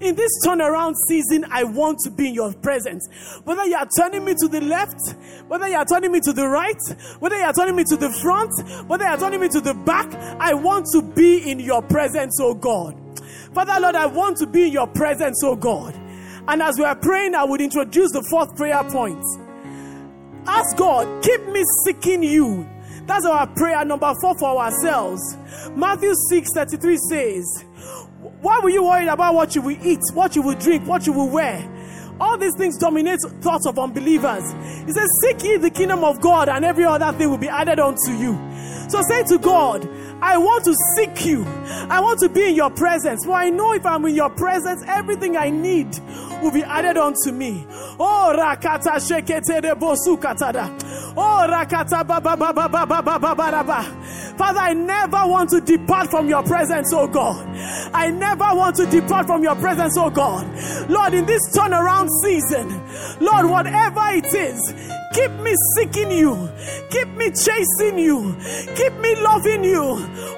In 0.00 0.14
this 0.14 0.30
turnaround 0.46 0.94
season, 1.08 1.44
I 1.50 1.64
want 1.64 1.98
to 2.04 2.10
be 2.10 2.28
in 2.28 2.34
your 2.34 2.54
presence. 2.54 3.06
Whether 3.44 3.66
you 3.66 3.76
are 3.76 3.88
turning 3.98 4.24
me 4.24 4.34
to 4.38 4.48
the 4.48 4.62
left, 4.62 4.98
whether 5.48 5.68
you 5.68 5.76
are 5.76 5.84
turning 5.84 6.10
me 6.10 6.20
to 6.20 6.32
the 6.32 6.48
right, 6.48 6.80
whether 7.18 7.36
you 7.36 7.44
are 7.44 7.52
turning 7.52 7.76
me 7.76 7.84
to 7.84 7.96
the 7.96 8.10
front, 8.22 8.50
whether 8.88 9.04
you 9.04 9.10
are 9.10 9.18
turning 9.18 9.40
me 9.40 9.48
to 9.50 9.60
the 9.60 9.74
back, 9.74 10.10
I 10.40 10.54
want 10.54 10.86
to 10.92 11.02
be 11.02 11.50
in 11.50 11.60
your 11.60 11.82
presence, 11.82 12.38
oh 12.40 12.54
God. 12.54 12.96
Father 13.52 13.78
Lord, 13.78 13.94
I 13.94 14.06
want 14.06 14.38
to 14.38 14.46
be 14.46 14.68
in 14.68 14.72
your 14.72 14.86
presence, 14.86 15.42
oh 15.44 15.54
God. 15.54 15.94
And 16.48 16.62
as 16.62 16.78
we 16.78 16.84
are 16.84 16.96
praying, 16.96 17.34
I 17.34 17.44
would 17.44 17.60
introduce 17.60 18.12
the 18.12 18.26
fourth 18.30 18.56
prayer 18.56 18.82
point. 18.84 19.22
Ask 20.46 20.78
God, 20.78 21.22
keep 21.22 21.46
me 21.48 21.62
seeking 21.84 22.22
you. 22.22 22.66
That's 23.04 23.26
our 23.26 23.46
prayer 23.48 23.84
number 23.84 24.12
four 24.22 24.38
for 24.38 24.56
ourselves. 24.58 25.36
Matthew 25.76 26.14
6 26.30 26.48
33 26.54 26.98
says, 27.10 27.64
why 28.40 28.60
were 28.62 28.70
you 28.70 28.84
worried 28.84 29.08
about 29.08 29.34
what 29.34 29.54
you 29.54 29.62
will 29.62 29.86
eat, 29.86 30.00
what 30.12 30.36
you 30.36 30.42
will 30.42 30.54
drink, 30.54 30.86
what 30.86 31.06
you 31.06 31.12
will 31.12 31.28
wear? 31.28 31.66
All 32.20 32.36
these 32.36 32.54
things 32.56 32.76
dominate 32.76 33.20
thoughts 33.40 33.66
of 33.66 33.78
unbelievers. 33.78 34.44
He 34.84 34.92
says, 34.92 35.08
Seek 35.22 35.42
ye 35.42 35.56
the 35.56 35.70
kingdom 35.70 36.04
of 36.04 36.20
God, 36.20 36.50
and 36.50 36.64
every 36.64 36.84
other 36.84 37.10
thing 37.16 37.30
will 37.30 37.38
be 37.38 37.48
added 37.48 37.80
unto 37.80 38.12
you. 38.12 38.38
So 38.90 39.00
say 39.02 39.24
to 39.24 39.38
God, 39.38 39.88
I 40.22 40.36
want 40.38 40.64
to 40.64 40.74
seek 40.96 41.24
you. 41.26 41.44
I 41.88 42.00
want 42.00 42.20
to 42.20 42.28
be 42.28 42.48
in 42.48 42.54
your 42.54 42.70
presence. 42.70 43.24
For 43.24 43.32
I 43.32 43.50
know 43.50 43.72
if 43.72 43.84
I'm 43.86 44.04
in 44.06 44.14
your 44.14 44.30
presence, 44.30 44.82
everything 44.86 45.36
I 45.36 45.50
need 45.50 45.98
will 46.42 46.52
be 46.52 46.62
added 46.62 46.96
unto 46.96 47.32
me. 47.32 47.66
Oh, 47.98 48.34
rakata 48.36 48.96
shekete 48.98 49.62
de 49.62 49.74
bosu 49.74 50.18
katada. 50.18 50.68
Oh, 51.16 51.46
rakata 51.48 52.06
ba 52.06 52.20
ba 52.20 52.36
ba 52.36 52.52
ba 52.52 52.68
ba 52.68 52.86
ba 52.86 53.02
ba 53.02 53.18
ba 53.18 53.34
ba 53.34 53.64
ba. 53.64 53.82
Father, 54.36 54.60
I 54.60 54.72
never 54.72 55.26
want 55.26 55.50
to 55.50 55.60
depart 55.60 56.10
from 56.10 56.28
your 56.28 56.42
presence, 56.42 56.92
oh 56.94 57.06
God. 57.06 57.46
I 57.92 58.10
never 58.10 58.54
want 58.54 58.76
to 58.76 58.86
depart 58.86 59.26
from 59.26 59.42
your 59.42 59.54
presence, 59.56 59.96
oh 59.98 60.08
God. 60.08 60.46
Lord, 60.88 61.12
in 61.12 61.26
this 61.26 61.42
turnaround 61.54 62.08
season, 62.22 62.68
Lord, 63.20 63.46
whatever 63.46 64.00
it 64.12 64.32
is, 64.32 64.74
keep 65.12 65.30
me 65.40 65.54
seeking 65.76 66.10
you, 66.10 66.48
keep 66.90 67.08
me 67.08 67.30
chasing 67.30 67.98
you, 67.98 68.36
keep 68.76 68.92
me 68.94 69.16
loving 69.16 69.64
you. 69.64 69.82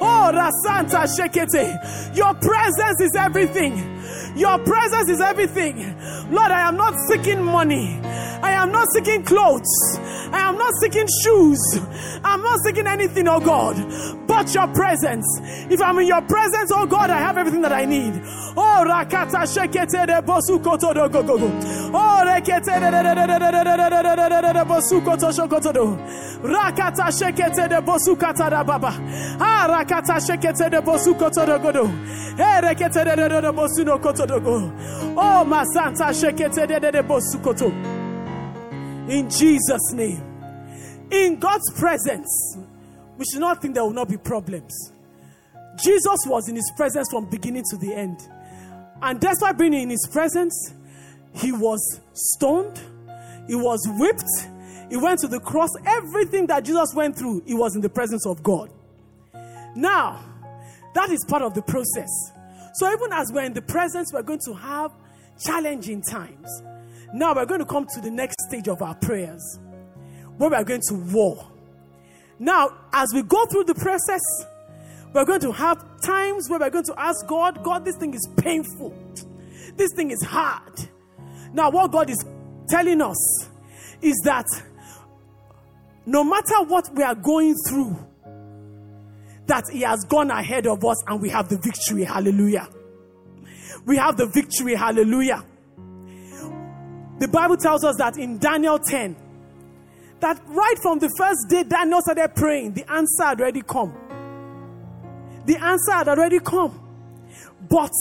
Oh, 0.00 0.30
Rasanta 0.32 1.06
Shekete, 1.06 2.16
your 2.16 2.34
presence 2.34 3.00
is 3.00 3.14
everything. 3.16 3.88
Your 4.36 4.58
presence 4.60 5.10
is 5.10 5.20
everything. 5.20 5.76
Lord, 6.30 6.50
I 6.50 6.66
am 6.66 6.76
not 6.76 6.94
seeking 7.08 7.42
money. 7.42 8.00
I 8.42 8.52
am 8.52 8.72
not 8.72 8.88
seeking 8.92 9.22
clothes. 9.24 9.98
I 10.32 10.48
am 10.48 10.58
not 10.58 10.72
seeking 10.80 11.06
shoes. 11.22 11.60
I'm 12.24 12.42
not 12.42 12.58
seeking 12.64 12.86
anything, 12.86 13.28
oh 13.28 13.38
God, 13.40 13.76
but 14.26 14.52
your 14.54 14.66
presence. 14.68 15.26
If 15.70 15.80
I'm 15.80 15.98
in 15.98 16.06
your 16.06 16.22
presence, 16.22 16.70
oh 16.74 16.86
God, 16.86 17.10
I 17.10 17.18
have 17.18 17.38
everything 17.38 17.62
that 17.62 17.72
I 17.72 17.84
need. 17.84 18.14
Oh, 18.56 18.84
rakata 18.86 19.46
shekete 19.46 20.06
de 20.06 20.22
bosukoto 20.22 20.92
do 20.94 21.08
go 21.08 21.22
go 21.22 21.38
go. 21.38 21.46
Oh, 21.94 22.22
rekete 22.24 22.80
de 22.80 22.90
de 22.90 23.02
de 23.02 23.14
de 23.14 23.38
de 23.38 23.38
de 23.38 23.62
de 23.64 23.90
de 23.90 23.90
de 23.90 24.30
de 24.30 24.42
de 24.42 24.52
de 24.52 24.64
bosukoto 24.64 25.32
shokoto 25.32 25.72
do. 25.72 25.96
Rakata 26.42 27.10
shekete 27.10 27.68
de 27.68 27.80
bosukata 27.80 28.50
da 28.50 28.64
baba. 28.64 28.92
Ah, 29.38 29.66
rakata 29.68 30.18
shekete 30.18 30.70
de 30.70 30.80
bosukoto 30.80 31.46
do 31.46 31.58
go 31.58 31.72
do. 31.72 31.86
Hey, 32.36 32.60
rekete 32.62 33.04
de 33.04 33.16
de 33.16 33.28
de 33.28 33.40
de 33.40 33.52
bosuno 33.52 34.00
koto 34.00 34.26
do 34.26 34.40
go. 34.40 34.72
Oh, 35.16 35.44
masanta 35.44 36.12
shekete 36.12 36.66
de 36.66 36.80
de 36.80 36.90
de 36.90 37.02
bosukoto. 37.02 38.01
In 39.08 39.28
Jesus' 39.28 39.92
name. 39.92 40.22
In 41.10 41.38
God's 41.38 41.70
presence, 41.78 42.56
we 43.18 43.24
should 43.30 43.40
not 43.40 43.60
think 43.60 43.74
there 43.74 43.84
will 43.84 43.92
not 43.92 44.08
be 44.08 44.16
problems. 44.16 44.92
Jesus 45.76 46.18
was 46.26 46.48
in 46.48 46.56
his 46.56 46.70
presence 46.76 47.08
from 47.10 47.28
beginning 47.28 47.64
to 47.70 47.76
the 47.76 47.94
end. 47.94 48.18
And 49.02 49.20
despite 49.20 49.58
being 49.58 49.74
in 49.74 49.90
his 49.90 50.08
presence, 50.10 50.74
he 51.34 51.52
was 51.52 52.00
stoned, 52.12 52.80
he 53.48 53.54
was 53.54 53.80
whipped, 53.98 54.48
he 54.90 54.96
went 54.96 55.20
to 55.20 55.28
the 55.28 55.40
cross. 55.40 55.70
Everything 55.86 56.46
that 56.46 56.64
Jesus 56.64 56.94
went 56.94 57.16
through, 57.16 57.42
he 57.46 57.54
was 57.54 57.74
in 57.74 57.80
the 57.80 57.88
presence 57.88 58.26
of 58.26 58.42
God. 58.42 58.70
Now, 59.74 60.22
that 60.94 61.10
is 61.10 61.24
part 61.26 61.42
of 61.42 61.54
the 61.54 61.62
process. 61.62 62.10
So 62.74 62.92
even 62.92 63.12
as 63.12 63.32
we're 63.32 63.44
in 63.44 63.54
the 63.54 63.62
presence, 63.62 64.12
we're 64.12 64.22
going 64.22 64.40
to 64.46 64.54
have 64.54 64.92
challenging 65.40 66.02
times. 66.02 66.62
Now 67.12 67.34
we're 67.34 67.46
going 67.46 67.60
to 67.60 67.66
come 67.66 67.86
to 67.94 68.00
the 68.00 68.10
next 68.10 68.36
stage 68.48 68.68
of 68.68 68.80
our 68.82 68.94
prayers 68.94 69.58
where 70.38 70.50
we're 70.50 70.64
going 70.64 70.82
to 70.88 70.94
war. 70.94 71.46
Now, 72.38 72.70
as 72.92 73.12
we 73.14 73.22
go 73.22 73.44
through 73.46 73.64
the 73.64 73.74
process, 73.74 74.20
we're 75.12 75.24
going 75.24 75.40
to 75.40 75.52
have 75.52 75.84
times 76.00 76.48
where 76.48 76.58
we're 76.58 76.70
going 76.70 76.86
to 76.86 76.94
ask 76.98 77.26
God, 77.26 77.62
God, 77.62 77.84
this 77.84 77.96
thing 77.96 78.14
is 78.14 78.28
painful. 78.38 78.94
This 79.76 79.92
thing 79.94 80.10
is 80.10 80.22
hard. 80.22 80.88
Now, 81.52 81.70
what 81.70 81.92
God 81.92 82.08
is 82.10 82.24
telling 82.68 83.02
us 83.02 83.48
is 84.00 84.20
that 84.24 84.46
no 86.06 86.24
matter 86.24 86.62
what 86.66 86.88
we 86.94 87.02
are 87.02 87.14
going 87.14 87.54
through, 87.68 87.96
that 89.46 89.64
He 89.70 89.82
has 89.82 90.04
gone 90.04 90.30
ahead 90.30 90.66
of 90.66 90.84
us 90.84 90.96
and 91.06 91.20
we 91.20 91.28
have 91.28 91.48
the 91.48 91.58
victory. 91.58 92.04
Hallelujah. 92.04 92.68
We 93.84 93.96
have 93.98 94.16
the 94.16 94.26
victory. 94.26 94.74
Hallelujah. 94.74 95.44
The 97.22 97.28
Bible 97.28 97.56
tells 97.56 97.84
us 97.84 97.94
that 97.98 98.16
in 98.18 98.38
Daniel 98.38 98.80
10, 98.80 99.14
that 100.18 100.40
right 100.44 100.74
from 100.82 100.98
the 100.98 101.08
first 101.16 101.48
day 101.48 101.62
Daniel 101.62 102.00
started 102.00 102.34
praying, 102.34 102.72
the 102.72 102.90
answer 102.90 103.22
had 103.22 103.40
already 103.40 103.62
come. 103.62 103.94
The 105.46 105.56
answer 105.56 105.92
had 105.92 106.08
already 106.08 106.40
come. 106.40 106.80
But 107.70 107.92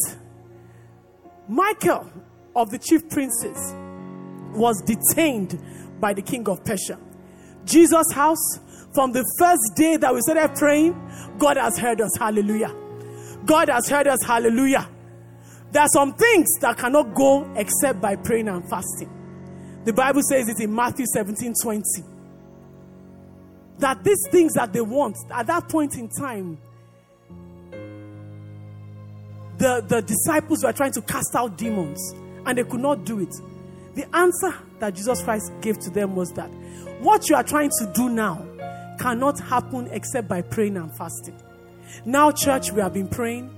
Michael 1.48 2.12
of 2.56 2.72
the 2.72 2.80
chief 2.80 3.08
princes 3.12 3.76
was 4.56 4.82
detained 4.88 5.62
by 6.00 6.14
the 6.14 6.24
king 6.24 6.50
of 6.50 6.66
Persia. 6.66 6.98
Jesus' 7.64 8.12
house, 8.12 8.58
from 8.96 9.12
the 9.12 9.24
first 9.38 9.76
day 9.76 9.98
that 9.98 10.12
we 10.12 10.22
started 10.22 10.58
praying, 10.58 11.00
God 11.38 11.58
has 11.58 11.78
heard 11.78 12.02
us. 12.02 12.10
Hallelujah. 12.18 12.76
God 13.46 13.70
has 13.70 13.88
heard 13.88 14.08
us. 14.08 14.24
Hallelujah. 14.26 14.90
There 15.72 15.82
are 15.82 15.88
some 15.88 16.14
things 16.14 16.48
that 16.60 16.78
cannot 16.78 17.14
go 17.14 17.50
except 17.56 18.02
by 18.02 18.18
praying 18.18 18.50
and 18.50 18.68
fasting. 18.70 19.10
The 19.86 19.94
Bible 19.94 20.22
says 20.30 20.50
it 20.50 20.60
in 20.60 20.74
Matthew 20.76 21.06
17 21.14 21.54
20. 21.62 21.84
That 23.80 24.04
these 24.04 24.28
things 24.30 24.54
that 24.54 24.74
they 24.74 24.82
want 24.82 25.18
at 25.32 25.48
that 25.48 25.70
point 25.70 25.98
in 25.98 26.10
time, 26.10 26.58
the, 29.58 29.84
the 29.88 30.02
disciples 30.02 30.64
were 30.64 30.74
trying 30.74 30.92
to 30.92 31.02
cast 31.02 31.36
out 31.36 31.58
demons 31.58 32.14
and 32.46 32.58
they 32.58 32.64
could 32.64 32.82
not 32.82 33.06
do 33.06 33.20
it. 33.20 33.34
The 33.96 34.06
answer 34.16 34.54
that 34.80 34.94
Jesus 34.94 35.24
Christ 35.24 35.52
gave 35.62 35.80
to 35.80 35.90
them 35.90 36.16
was 36.16 36.32
that 36.34 36.50
what 37.02 37.30
you 37.30 37.36
are 37.36 37.44
trying 37.44 37.72
to 37.80 37.92
do 37.94 38.10
now 38.10 38.46
cannot 39.00 39.40
happen 39.40 39.88
except 39.92 40.28
by 40.28 40.42
praying 40.42 40.78
and 40.78 40.96
fasting. 40.96 41.40
Now, 42.06 42.32
church, 42.32 42.72
we 42.72 42.82
have 42.82 42.94
been 42.94 43.08
praying, 43.08 43.50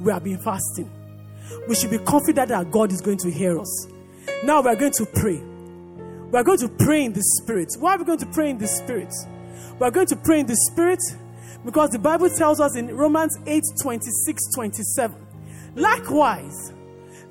we 0.00 0.12
have 0.12 0.24
been 0.24 0.38
fasting. 0.38 0.90
We 1.68 1.74
should 1.74 1.90
be 1.90 1.98
confident 1.98 2.48
that 2.48 2.70
God 2.70 2.92
is 2.92 3.00
going 3.00 3.18
to 3.18 3.30
hear 3.30 3.58
us. 3.58 3.86
Now, 4.44 4.60
we 4.60 4.68
are 4.68 4.76
going 4.76 4.92
to 4.92 5.06
pray. 5.06 5.38
We 5.38 6.38
are 6.38 6.44
going 6.44 6.58
to 6.58 6.68
pray 6.68 7.04
in 7.04 7.12
the 7.12 7.22
Spirit. 7.40 7.68
Why 7.78 7.94
are 7.94 7.98
we 7.98 8.04
going 8.04 8.18
to 8.18 8.26
pray 8.26 8.50
in 8.50 8.58
the 8.58 8.66
Spirit? 8.66 9.12
We 9.78 9.86
are 9.86 9.90
going 9.90 10.06
to 10.06 10.16
pray 10.16 10.40
in 10.40 10.46
the 10.46 10.56
Spirit 10.70 11.00
because 11.64 11.90
the 11.90 11.98
Bible 11.98 12.30
tells 12.30 12.60
us 12.60 12.76
in 12.76 12.94
Romans 12.96 13.36
8 13.46 13.62
26 13.80 14.42
27. 14.54 15.26
Likewise, 15.74 16.72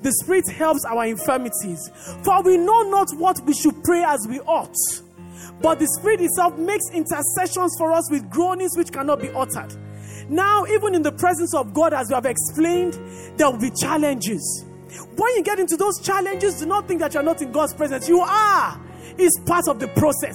the 0.02 0.12
Spirit 0.12 0.48
helps 0.50 0.84
our 0.84 1.06
infirmities, 1.06 1.90
for 2.24 2.42
we 2.42 2.56
know 2.56 2.82
not 2.82 3.08
what 3.16 3.40
we 3.44 3.54
should 3.54 3.82
pray 3.84 4.02
as 4.02 4.26
we 4.28 4.40
ought. 4.40 4.74
But 5.60 5.78
the 5.78 5.86
Spirit 5.98 6.20
itself 6.20 6.58
makes 6.58 6.90
intercessions 6.92 7.74
for 7.78 7.92
us 7.92 8.10
with 8.10 8.28
groanings 8.30 8.76
which 8.76 8.92
cannot 8.92 9.20
be 9.20 9.30
uttered. 9.30 9.76
Now, 10.32 10.64
even 10.64 10.94
in 10.94 11.02
the 11.02 11.12
presence 11.12 11.54
of 11.54 11.74
God, 11.74 11.92
as 11.92 12.08
we 12.08 12.14
have 12.14 12.24
explained, 12.24 12.94
there 13.36 13.50
will 13.50 13.58
be 13.58 13.70
challenges. 13.70 14.64
When 15.14 15.36
you 15.36 15.42
get 15.42 15.58
into 15.58 15.76
those 15.76 16.00
challenges, 16.00 16.58
do 16.58 16.64
not 16.64 16.88
think 16.88 17.00
that 17.00 17.12
you're 17.12 17.22
not 17.22 17.42
in 17.42 17.52
God's 17.52 17.74
presence. 17.74 18.08
You 18.08 18.20
are. 18.20 18.80
It's 19.18 19.38
part 19.40 19.68
of 19.68 19.78
the 19.78 19.88
process. 19.88 20.34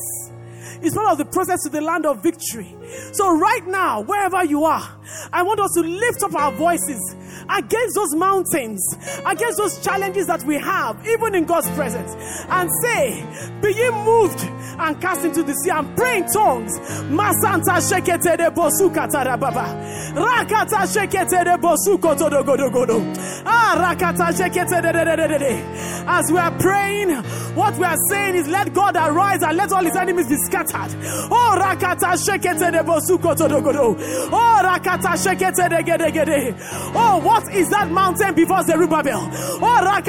It's 0.84 0.94
part 0.94 1.12
of 1.12 1.18
the 1.18 1.26
process 1.26 1.64
to 1.64 1.70
the 1.70 1.82
land 1.82 2.06
of 2.06 2.22
victory. 2.22 2.76
So, 3.12 3.36
right 3.40 3.66
now, 3.66 4.02
wherever 4.02 4.46
you 4.46 4.66
are, 4.66 4.88
I 5.34 5.42
want 5.42 5.60
us 5.60 5.72
to 5.74 5.82
lift 5.82 6.22
up 6.22 6.36
our 6.36 6.52
voices 6.52 7.16
against 7.50 7.96
those 7.96 8.16
mountains, 8.16 8.98
against 9.26 9.58
those 9.58 9.80
challenges 9.84 10.28
that 10.28 10.44
we 10.44 10.56
have, 10.58 11.06
even 11.08 11.36
in 11.36 11.46
God's 11.46 11.70
presence, 11.72 12.14
and 12.50 12.70
say, 12.82 13.24
Be 13.62 13.74
ye 13.74 13.90
moved 14.04 14.42
and 14.80 15.00
cast 15.02 15.26
into 15.26 15.44
the 15.44 15.54
sea 15.54 15.72
and 15.72 15.96
pray 15.96 16.18
in 16.18 16.28
tongues. 16.32 16.78
Masanta 17.10 17.80
shekete 17.82 18.38
de 18.38 18.50
bosuka. 18.52 19.08
Rakata 19.08 20.86
shekete 20.88 21.44
de 21.44 21.58
bosuko. 21.58 22.08
Ah, 23.46 23.76
rakata 23.78 24.32
shekete 24.34 24.82
de 24.82 24.92
de 24.92 25.28
de 25.28 25.40
de. 25.40 25.88
As 26.10 26.32
we 26.32 26.38
are 26.38 26.58
praying, 26.60 27.10
what 27.56 27.78
we 27.78 27.84
are 27.86 27.98
saying 28.10 28.36
is, 28.36 28.48
Let 28.48 28.74
God 28.74 28.96
arise 28.96 29.44
and 29.44 29.58
let 29.58 29.72
all 29.72 29.84
his 29.84 29.96
enemies 29.96 30.28
be 30.28 30.38
scattered. 30.46 30.96
Oh, 31.30 31.58
rakata 31.60 32.16
shekete 32.18 32.72
de 32.72 32.80
bosuko. 32.80 33.36
Oh, 34.32 34.62
rakata 34.64 35.14
shekete 35.16 35.70
de 35.70 35.84
gede 35.84 36.12
gede. 36.14 36.56
Oh, 36.96 37.20
what 37.24 37.37
is 37.50 37.70
that 37.70 37.92
mountain 37.92 38.34
before 38.36 38.64
Zerubbabel? 38.64 39.30
Oh. 39.62 40.08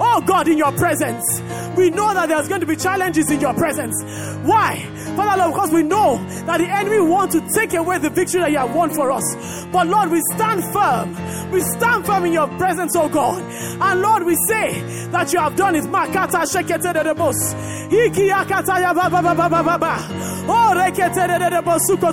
Oh, 0.00 0.20
God, 0.26 0.48
in 0.48 0.58
your 0.58 0.72
presence, 0.72 1.40
we 1.76 1.90
know 1.90 2.14
that 2.14 2.28
there's 2.28 2.48
going 2.48 2.60
to 2.60 2.66
be 2.66 2.76
challenges 2.76 3.30
in 3.30 3.40
your 3.40 3.54
presence. 3.54 4.02
Why? 4.44 4.78
Father 5.16 5.38
Lord, 5.42 5.54
because 5.54 5.70
we 5.72 5.82
know 5.82 6.18
that 6.46 6.58
the 6.58 6.68
enemy 6.68 7.00
wants 7.00 7.34
to 7.34 7.40
take 7.52 7.74
away 7.74 7.98
the 7.98 8.10
victory 8.10 8.40
that 8.40 8.50
you 8.52 8.58
have 8.58 8.74
won 8.74 8.90
for 8.90 9.10
us. 9.10 9.66
But 9.72 9.86
Lord, 9.88 10.10
we 10.10 10.20
stand 10.34 10.62
firm. 10.72 11.16
We 11.50 11.60
stand 11.60 12.06
firm 12.06 12.24
in 12.26 12.32
your 12.32 12.46
presence, 12.56 12.94
oh 12.94 13.08
God. 13.08 13.42
And 13.80 14.00
Lord, 14.00 14.24
we 14.24 14.36
say 14.48 14.80
that 15.10 15.32
you 15.32 15.40
have 15.40 15.56
done 15.56 15.74
it. 15.74 15.84
Makata 15.84 16.46
shekete 16.46 16.92
de 17.02 17.14
bos. 17.14 17.54
Iki 17.90 18.28
akata 18.28 18.80
ya 18.80 18.92
ba 18.94 19.08
ba 19.10 19.22
ba 19.22 19.34
ba 19.34 19.62
ba 19.62 19.78
ba. 19.78 19.98
Oh 20.46 20.72
rekete 20.76 21.26
de 21.26 21.50
de 21.50 21.62
bosuko. 21.62 22.12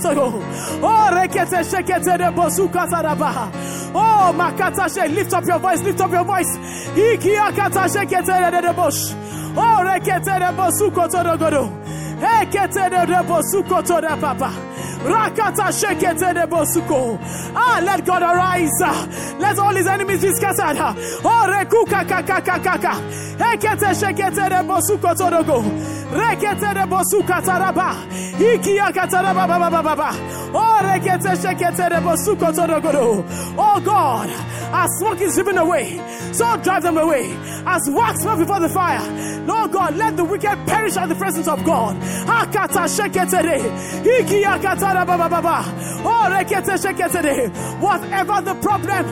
Oh 0.82 1.10
rekete 1.12 1.64
shekete 1.64 2.18
de 2.18 2.32
bosuka 2.32 2.56
taraba. 2.56 2.65
Oh 3.94 4.34
makata 4.36 4.88
she. 4.94 5.08
Lift 5.14 5.34
up 5.34 5.46
your 5.46 5.60
voice. 5.60 5.82
Lift 5.84 6.02
up 6.02 6.12
your 6.12 6.26
voice. 6.26 6.58
Iki 6.96 7.36
akata 7.36 7.88
shekete 7.88 8.52
de 8.52 8.62
de 8.62 8.74
bos. 8.74 9.25
Oh 9.58 9.84
rekete 9.84 10.40
de 10.40 10.52
bosuko 10.56 11.08
togo. 11.10 11.70
Ekete 12.20 12.90
de 12.90 13.24
bosuko 13.28 13.86
toda 13.86 14.18
papa. 14.18 14.52
Rakata 15.06 15.72
shekete 15.72 16.34
de 16.34 16.48
bosuko. 16.48 17.20
Ah, 17.56 17.80
let 17.84 18.06
God 18.06 18.24
arise. 18.24 19.40
Let 19.40 19.60
all 19.60 19.76
his 19.76 19.86
enemies 19.86 20.22
be 20.22 20.32
scattered. 20.32 20.78
Oh, 21.24 21.46
rekuka 21.48 22.08
kaka 22.08 22.42
kaka. 22.42 22.94
Ekete 23.38 23.94
shekete 23.94 24.50
de 24.50 24.64
bosuko 24.64 25.16
todogo. 25.16 25.62
Rekete 26.12 26.74
de 26.74 26.86
bosuka 26.88 27.42
taraba. 27.42 27.96
Iki 28.40 28.80
akataraba 28.80 29.48
baba 29.48 29.70
baba 29.70 29.84
baba. 29.84 30.10
Oh, 30.54 30.80
rekete 30.82 31.36
shekete 31.36 31.90
de 31.90 32.02
bosuko 32.02 32.52
todogo. 32.56 33.24
Oh 33.58 33.80
God, 33.84 34.30
as 34.30 34.90
smoke 34.98 35.22
is 35.22 35.36
driven 35.36 35.58
away, 35.58 36.00
so 36.34 36.58
drive 36.58 36.84
them 36.84 36.98
away. 36.98 37.30
As 37.68 37.82
wax 37.90 38.24
before 38.24 38.60
the 38.60 38.70
fire. 38.70 39.02
Lord 39.46 39.72
God, 39.72 39.96
let 39.96 40.18
the 40.18 40.26
wicked 40.26 40.68
perish 40.68 40.98
at 40.98 41.10
the 41.10 41.16
presence 41.16 41.48
of 41.48 41.64
God. 41.64 41.98
Oh. 46.04 47.80
Whatever 47.82 48.42
the 48.42 48.56
problem, 48.56 49.06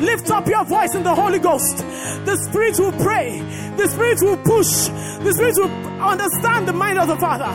lift 0.00 0.30
up 0.30 0.46
your 0.46 0.64
voice 0.64 0.94
in 0.94 1.02
the 1.02 1.14
Holy 1.14 1.38
Ghost. 1.38 1.78
The 2.24 2.36
Spirit 2.48 2.78
will 2.78 2.92
pray. 2.92 3.40
The 3.76 3.88
Spirit 3.88 4.18
will 4.22 4.36
push. 4.38 4.88
The 5.24 5.32
Spirit 5.34 5.56
will 5.56 5.70
understand 6.02 6.68
the 6.68 6.72
mind 6.72 6.98
of 6.98 7.08
the 7.08 7.16
Father. 7.16 7.52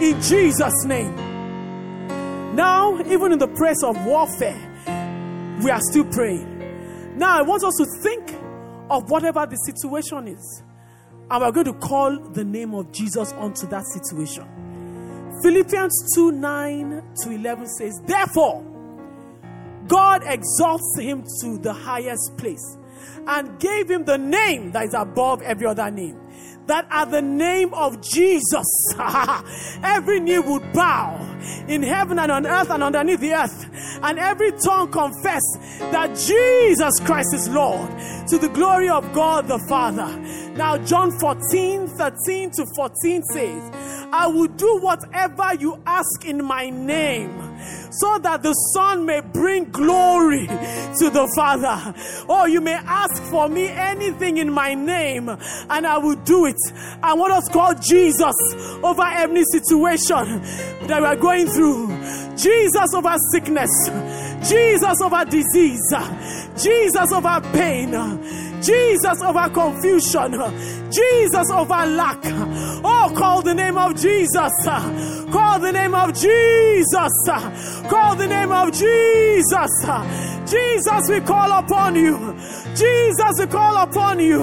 In 0.00 0.20
Jesus' 0.20 0.84
name. 0.86 0.93
Now, 1.02 3.00
even 3.06 3.32
in 3.32 3.38
the 3.38 3.48
press 3.48 3.82
of 3.82 4.04
warfare, 4.04 4.56
we 5.62 5.70
are 5.70 5.80
still 5.80 6.04
praying. 6.04 7.18
Now, 7.18 7.38
I 7.38 7.42
want 7.42 7.64
us 7.64 7.74
to 7.78 7.86
think 8.02 8.34
of 8.90 9.10
whatever 9.10 9.46
the 9.46 9.56
situation 9.56 10.28
is, 10.28 10.62
and 11.30 11.42
we're 11.42 11.52
going 11.52 11.66
to 11.66 11.74
call 11.74 12.18
the 12.30 12.44
name 12.44 12.74
of 12.74 12.92
Jesus 12.92 13.32
onto 13.32 13.66
that 13.68 13.84
situation. 13.86 14.46
Philippians 15.42 16.14
2 16.14 16.32
9 16.32 17.02
to 17.22 17.30
11 17.30 17.66
says, 17.68 18.00
Therefore, 18.06 18.64
God 19.88 20.22
exalts 20.24 20.96
him 20.98 21.24
to 21.42 21.58
the 21.58 21.72
highest 21.72 22.36
place 22.36 22.76
and 23.26 23.58
gave 23.58 23.90
him 23.90 24.04
the 24.04 24.18
name 24.18 24.72
that 24.72 24.84
is 24.84 24.94
above 24.94 25.42
every 25.42 25.66
other 25.66 25.90
name. 25.90 26.18
That 26.66 26.86
at 26.90 27.10
the 27.10 27.20
name 27.20 27.74
of 27.74 28.00
Jesus, 28.00 28.66
every 29.82 30.18
knee 30.20 30.38
would 30.38 30.72
bow 30.72 31.20
in 31.68 31.82
heaven 31.82 32.18
and 32.18 32.32
on 32.32 32.46
earth 32.46 32.70
and 32.70 32.82
underneath 32.82 33.20
the 33.20 33.34
earth, 33.34 33.68
and 34.02 34.18
every 34.18 34.52
tongue 34.52 34.90
confess 34.90 35.42
that 35.78 36.16
Jesus 36.16 37.00
Christ 37.00 37.34
is 37.34 37.48
Lord 37.50 37.90
to 38.28 38.38
the 38.38 38.48
glory 38.48 38.88
of 38.88 39.12
God 39.12 39.46
the 39.46 39.58
Father. 39.68 40.08
Now, 40.56 40.78
John 40.78 41.10
14 41.18 41.86
13 41.88 42.50
to 42.52 42.66
14 42.76 43.22
says, 43.24 43.70
I 44.12 44.26
will 44.28 44.48
do 44.48 44.78
whatever 44.78 45.54
you 45.54 45.82
ask 45.86 46.24
in 46.24 46.44
my 46.44 46.70
name 46.70 47.53
so 47.90 48.18
that 48.18 48.42
the 48.42 48.52
Son 48.74 49.06
may 49.06 49.20
bring 49.20 49.70
glory 49.70 50.46
to 50.46 51.10
the 51.10 51.30
Father. 51.36 51.94
Oh, 52.28 52.46
you 52.46 52.60
may 52.60 52.74
ask 52.74 53.22
for 53.24 53.48
me 53.48 53.68
anything 53.68 54.38
in 54.38 54.52
my 54.52 54.74
name, 54.74 55.28
and 55.28 55.86
I 55.86 55.98
will 55.98 56.16
do 56.16 56.46
it. 56.46 56.56
I 57.02 57.14
want 57.14 57.32
us 57.32 57.46
to 57.46 57.52
call 57.52 57.74
Jesus 57.74 58.34
over 58.82 59.02
every 59.02 59.44
situation 59.44 60.42
that 60.86 61.00
we 61.00 61.06
are 61.06 61.16
going 61.16 61.46
through. 61.46 61.88
Jesus 62.36 62.94
over 62.94 63.14
sickness, 63.32 63.70
Jesus 64.48 65.00
over 65.00 65.24
disease, 65.24 65.94
Jesus 66.56 67.12
over 67.12 67.40
pain. 67.52 67.92
Jesus 68.64 69.20
over 69.22 69.48
confusion, 69.50 70.32
Jesus 70.90 71.50
over 71.50 71.86
lack. 71.86 72.18
Oh, 72.86 73.12
call 73.16 73.42
the 73.42 73.54
name 73.54 73.76
of 73.76 73.94
Jesus. 73.94 74.52
Call 75.30 75.58
the 75.58 75.72
name 75.72 75.94
of 75.94 76.14
Jesus. 76.14 77.12
Call 77.88 78.16
the 78.16 78.26
name 78.26 78.52
of 78.52 78.72
Jesus. 78.72 80.50
Jesus, 80.50 81.08
we 81.08 81.20
call 81.20 81.52
upon 81.52 81.96
you. 81.96 82.36
Jesus, 82.74 83.38
we 83.38 83.46
call 83.46 83.76
upon 83.76 84.20
you. 84.20 84.42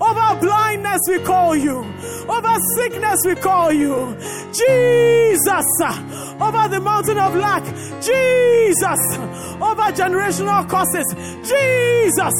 Over 0.00 0.40
blindness, 0.40 1.00
we 1.08 1.18
call 1.20 1.56
you. 1.56 1.78
Over 2.28 2.56
sickness, 2.76 3.20
we 3.24 3.34
call 3.34 3.72
you. 3.72 4.16
Jesus, 4.52 5.66
over 6.40 6.68
the 6.68 6.80
mountain 6.82 7.18
of 7.18 7.34
lack. 7.34 7.64
Jesus, 8.02 9.00
over 9.60 9.90
generational 9.92 10.68
curses. 10.68 11.06
Jesus, 11.48 12.34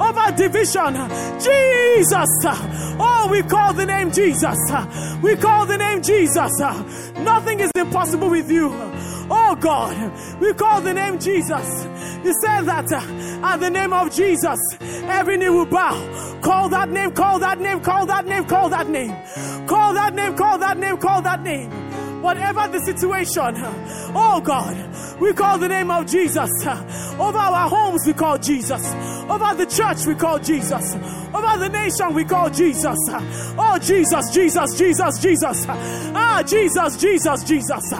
over 0.00 0.36
division. 0.54 0.94
Jesus, 1.40 2.28
oh, 2.98 3.28
we 3.30 3.42
call 3.42 3.72
the 3.72 3.86
name 3.86 4.12
Jesus. 4.12 4.56
We 5.22 5.36
call 5.36 5.66
the 5.66 5.76
name 5.76 6.02
Jesus. 6.02 6.52
Nothing 7.18 7.60
is 7.60 7.70
impossible 7.74 8.30
with 8.30 8.50
you. 8.50 8.70
Oh 9.30 9.56
God, 9.58 10.40
we 10.40 10.52
call 10.54 10.80
the 10.80 10.94
name 10.94 11.18
Jesus. 11.18 11.84
You 12.24 12.32
said 12.42 12.62
that 12.62 12.92
uh, 12.92 13.46
at 13.46 13.56
the 13.58 13.70
name 13.70 13.92
of 13.92 14.14
Jesus, 14.14 14.58
every 14.80 15.36
knee 15.36 15.48
will 15.48 15.66
bow. 15.66 16.40
Call 16.42 16.68
that 16.68 16.88
name, 16.88 17.12
call 17.12 17.38
that 17.38 17.58
name, 17.58 17.80
call 17.80 18.06
that 18.06 18.26
name, 18.26 18.44
call 18.44 18.68
that 18.68 18.88
name. 18.88 19.14
Call 19.66 19.94
that 19.94 20.14
name, 20.14 20.36
call 20.36 20.58
that 20.58 20.76
name, 20.78 20.96
call 20.98 21.22
that 21.22 21.42
name. 21.42 21.70
Whatever 22.22 22.68
the 22.68 22.80
situation, 22.84 23.54
oh 24.14 24.40
God, 24.42 25.20
we 25.20 25.32
call 25.32 25.58
the 25.58 25.68
name 25.68 25.90
of 25.90 26.06
Jesus. 26.06 26.50
Over 27.18 27.38
our 27.38 27.68
homes, 27.68 28.02
we 28.06 28.12
call 28.12 28.38
Jesus. 28.38 28.82
Over 29.28 29.54
the 29.54 29.66
church, 29.66 30.06
we 30.06 30.14
call 30.14 30.38
Jesus. 30.38 30.94
Over 31.34 31.58
the 31.58 31.68
nation, 31.68 32.14
we 32.14 32.24
call 32.24 32.50
Jesus. 32.50 32.98
Oh, 33.58 33.78
Jesus, 33.80 34.30
Jesus, 34.30 34.78
Jesus, 34.78 35.18
Jesus. 35.20 35.66
Ah, 35.68 36.42
Jesus, 36.46 36.96
Jesus, 36.96 37.44
Jesus. 37.44 37.94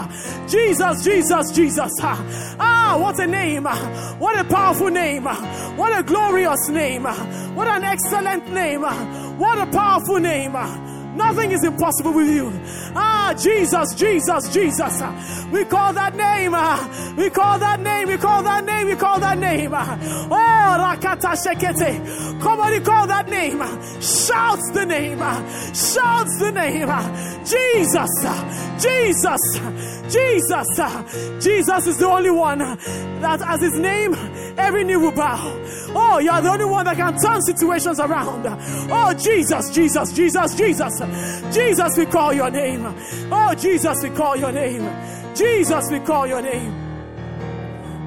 Jesus, 0.47 1.05
Jesus, 1.05 1.51
Jesus. 1.53 1.93
Ah, 2.03 2.97
what 3.01 3.19
a 3.19 3.27
name. 3.27 3.65
What 3.65 4.39
a 4.39 4.45
powerful 4.45 4.91
name. 4.91 5.25
What 5.25 5.99
a 5.99 6.03
glorious 6.03 6.69
name. 6.69 7.05
What 7.55 7.69
an 7.69 7.85
excellent 7.85 8.53
name. 8.53 8.83
What 8.83 9.59
a 9.59 9.67
powerful 9.67 10.19
name. 10.21 10.55
Nothing 11.15 11.53
is 11.53 11.65
impossible 11.65 12.13
with 12.13 12.29
you. 12.29 12.53
Ah, 12.97 13.35
Jesus, 13.39 13.95
Jesus, 13.95 14.49
Jesus. 14.53 15.03
We 15.53 15.65
call 15.65 15.93
that 15.93 16.17
name. 16.17 16.53
We 17.17 17.31
call 17.31 17.59
that 17.59 17.81
name. 17.81 18.09
We 18.09 18.17
call 18.17 18.43
that 18.43 18.65
name. 18.65 18.87
We 18.89 18.97
call 18.97 19.21
that 19.21 19.39
name. 19.39 19.73
Oh, 19.75 20.31
Rakata 20.31 21.37
Shekete. 21.37 22.41
Come 22.41 22.61
on, 22.61 22.73
you 22.73 22.81
call 22.81 23.07
that 23.07 23.29
name. 23.29 23.61
Shout 24.01 24.61
the 24.73 24.85
name. 24.85 25.19
Shout 25.75 26.27
the 26.39 26.51
name. 26.53 26.91
Jesus. 27.45 28.11
Jesus. 28.83 29.41
Jesus. 30.13 30.69
Jesus 31.43 31.87
is 31.87 31.99
the 31.99 32.07
only 32.07 32.31
one 32.31 32.59
that 32.59 33.41
as 33.43 33.61
his 33.61 33.79
name, 33.79 34.15
every 34.59 34.85
knee 34.85 34.97
will 34.97 35.13
bow. 35.13 35.39
Oh, 35.97 36.19
you're 36.19 36.41
the 36.41 36.51
only 36.51 36.65
one 36.65 36.85
that 36.87 36.97
can 36.97 37.17
turn 37.19 37.41
situations 37.43 38.01
around. 38.01 38.47
Oh, 38.91 39.15
Jesus, 39.15 39.71
Jesus, 39.71 40.13
Jesus, 40.13 40.55
Jesus. 40.55 41.01
Jesus, 41.53 41.97
we 41.97 42.07
call 42.07 42.33
your 42.33 42.51
name. 42.51 42.85
Oh, 43.31 43.55
Jesus, 43.55 44.03
we 44.03 44.11
call 44.11 44.37
your 44.37 44.53
name. 44.53 44.89
Jesus, 45.35 45.91
we 45.91 46.01
call 46.01 46.27
your 46.27 46.43
name. 46.43 46.73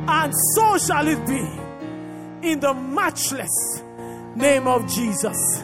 And 0.08 0.34
so 0.56 0.78
shall 0.78 1.08
it 1.08 1.26
be 1.28 2.50
in 2.50 2.60
the 2.60 2.74
matchless 2.74 3.82
name 4.36 4.68
of 4.68 4.88
Jesus. 4.88 5.64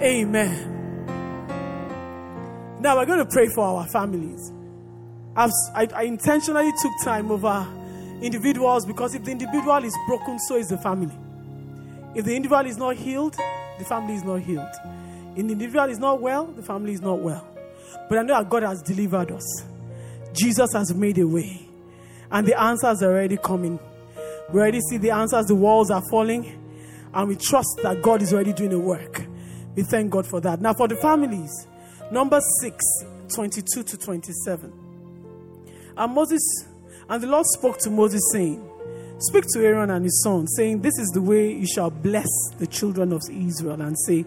Amen. 0.00 0.74
Now 2.80 2.96
we're 2.96 3.06
going 3.06 3.18
to 3.18 3.26
pray 3.26 3.48
for 3.48 3.64
our 3.64 3.86
families. 3.88 4.52
I, 5.34 5.50
I 5.74 6.02
intentionally 6.04 6.70
took 6.80 6.92
time 7.02 7.30
over 7.30 7.66
individuals 8.22 8.86
because 8.86 9.14
if 9.14 9.24
the 9.24 9.30
individual 9.32 9.82
is 9.84 9.94
broken, 10.06 10.38
so 10.38 10.56
is 10.56 10.68
the 10.68 10.78
family. 10.78 11.14
If 12.14 12.24
the 12.24 12.36
individual 12.36 12.66
is 12.66 12.78
not 12.78 12.96
healed, 12.96 13.36
the 13.78 13.84
family 13.84 14.14
is 14.14 14.24
not 14.24 14.40
healed. 14.40 14.72
The 15.36 15.42
individual 15.42 15.84
is 15.84 15.98
not 15.98 16.22
well, 16.22 16.46
the 16.46 16.62
family 16.62 16.94
is 16.94 17.02
not 17.02 17.20
well. 17.20 17.46
But 18.08 18.18
I 18.18 18.22
know 18.22 18.38
that 18.38 18.48
God 18.48 18.62
has 18.62 18.80
delivered 18.80 19.30
us. 19.32 19.64
Jesus 20.32 20.70
has 20.72 20.94
made 20.94 21.18
a 21.18 21.28
way. 21.28 21.68
And 22.30 22.46
the 22.46 22.58
answers 22.58 23.02
are 23.02 23.12
already 23.12 23.36
coming. 23.36 23.78
We 24.50 24.60
already 24.60 24.80
see 24.80 24.96
the 24.96 25.10
answers, 25.10 25.44
the 25.46 25.54
walls 25.54 25.90
are 25.90 26.02
falling. 26.10 26.62
And 27.12 27.28
we 27.28 27.36
trust 27.36 27.80
that 27.82 28.00
God 28.00 28.22
is 28.22 28.32
already 28.32 28.54
doing 28.54 28.70
the 28.70 28.78
work. 28.78 29.22
We 29.74 29.82
thank 29.82 30.10
God 30.10 30.26
for 30.26 30.40
that. 30.40 30.62
Now, 30.62 30.72
for 30.72 30.88
the 30.88 30.96
families, 30.96 31.66
number 32.10 32.40
6, 32.62 32.84
22 33.34 33.82
to 33.82 33.96
27. 33.98 34.72
And 35.98 36.14
Moses, 36.14 36.66
and 37.10 37.22
the 37.22 37.26
Lord 37.26 37.44
spoke 37.46 37.76
to 37.80 37.90
Moses, 37.90 38.22
saying, 38.32 38.66
Speak 39.18 39.44
to 39.52 39.64
Aaron 39.64 39.90
and 39.90 40.04
his 40.04 40.22
son, 40.22 40.46
saying, 40.46 40.80
This 40.80 40.98
is 40.98 41.08
the 41.08 41.20
way 41.20 41.52
you 41.52 41.66
shall 41.66 41.90
bless 41.90 42.28
the 42.58 42.66
children 42.66 43.12
of 43.12 43.20
Israel, 43.30 43.82
and 43.82 43.96
say, 43.98 44.24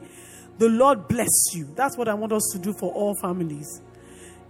The 0.60 0.70
Lord 0.70 1.07
bless 1.07 1.30
you. 1.53 1.68
That's 1.76 1.97
what 1.97 2.07
I 2.07 2.14
want 2.14 2.34
us 2.34 2.47
to 2.51 2.60
do 2.60 2.74
for 2.74 2.93
all 2.93 3.16
families. 3.22 3.82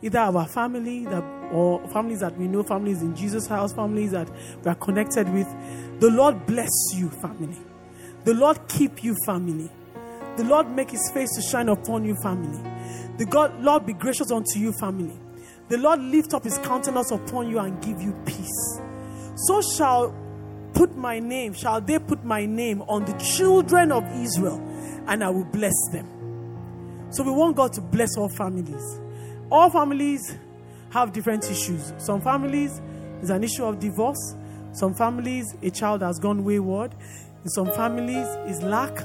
Either 0.02 0.20
our 0.20 0.48
family 0.48 1.06
that, 1.06 1.24
or 1.52 1.88
families 1.90 2.20
that 2.22 2.38
we 2.38 2.48
know, 2.48 2.64
families 2.64 3.02
in 3.02 3.16
Jesus' 3.16 3.48
house, 3.48 3.74
families 3.74 4.12
that 4.12 4.30
we 4.64 4.72
are 4.72 4.76
connected 4.76 5.32
with. 5.32 5.48
The 6.00 6.10
Lord 6.10 6.46
bless 6.46 6.72
you, 6.94 7.10
family. 7.22 7.58
The 8.24 8.34
Lord 8.34 8.60
keep 8.68 9.04
you, 9.04 9.16
family. 9.26 9.70
The 10.38 10.44
Lord 10.46 10.70
make 10.70 10.92
his 10.92 11.12
face 11.14 11.30
to 11.36 11.42
shine 11.42 11.70
upon 11.70 12.06
you, 12.06 12.16
family. 12.24 12.60
The 13.18 13.26
God, 13.26 13.62
Lord 13.62 13.86
be 13.86 13.94
gracious 13.94 14.32
unto 14.32 14.58
you, 14.58 14.74
family. 14.80 15.20
The 15.68 15.78
Lord 15.78 16.00
lift 16.00 16.34
up 16.34 16.44
his 16.44 16.58
countenance 16.60 17.12
upon 17.12 17.50
you 17.50 17.60
and 17.60 17.80
give 17.84 18.02
you 18.02 18.14
peace. 18.26 18.80
So 19.36 19.62
shall 19.62 20.16
put 20.74 20.96
my 20.96 21.20
name, 21.20 21.54
shall 21.54 21.82
they 21.82 22.00
put 22.00 22.24
my 22.24 22.46
name 22.46 22.82
on 22.84 23.06
the 23.06 23.14
children 23.14 23.92
of 23.92 24.04
Israel, 24.16 24.60
and 25.10 25.24
I 25.24 25.30
will 25.30 25.44
bless 25.46 25.74
them. 25.92 26.08
So 27.12 27.24
we 27.24 27.32
want 27.32 27.56
God 27.56 27.74
to 27.74 27.82
bless 27.82 28.16
all 28.18 28.30
families. 28.30 29.00
All 29.52 29.70
families 29.70 30.38
have 30.92 31.12
different 31.12 31.50
issues. 31.50 31.92
Some 31.98 32.22
families 32.22 32.80
is 33.22 33.32
an 33.32 33.44
issue 33.44 33.66
of 33.66 33.80
divorce. 33.80 34.36
Some 34.72 34.94
families, 34.94 35.46
a 35.64 35.72
child 35.72 36.04
has 36.04 36.20
gone 36.20 36.44
wayward. 36.44 36.94
In 37.44 37.50
some 37.50 37.72
families, 37.74 38.28
is 38.48 38.62
lack. 38.62 39.00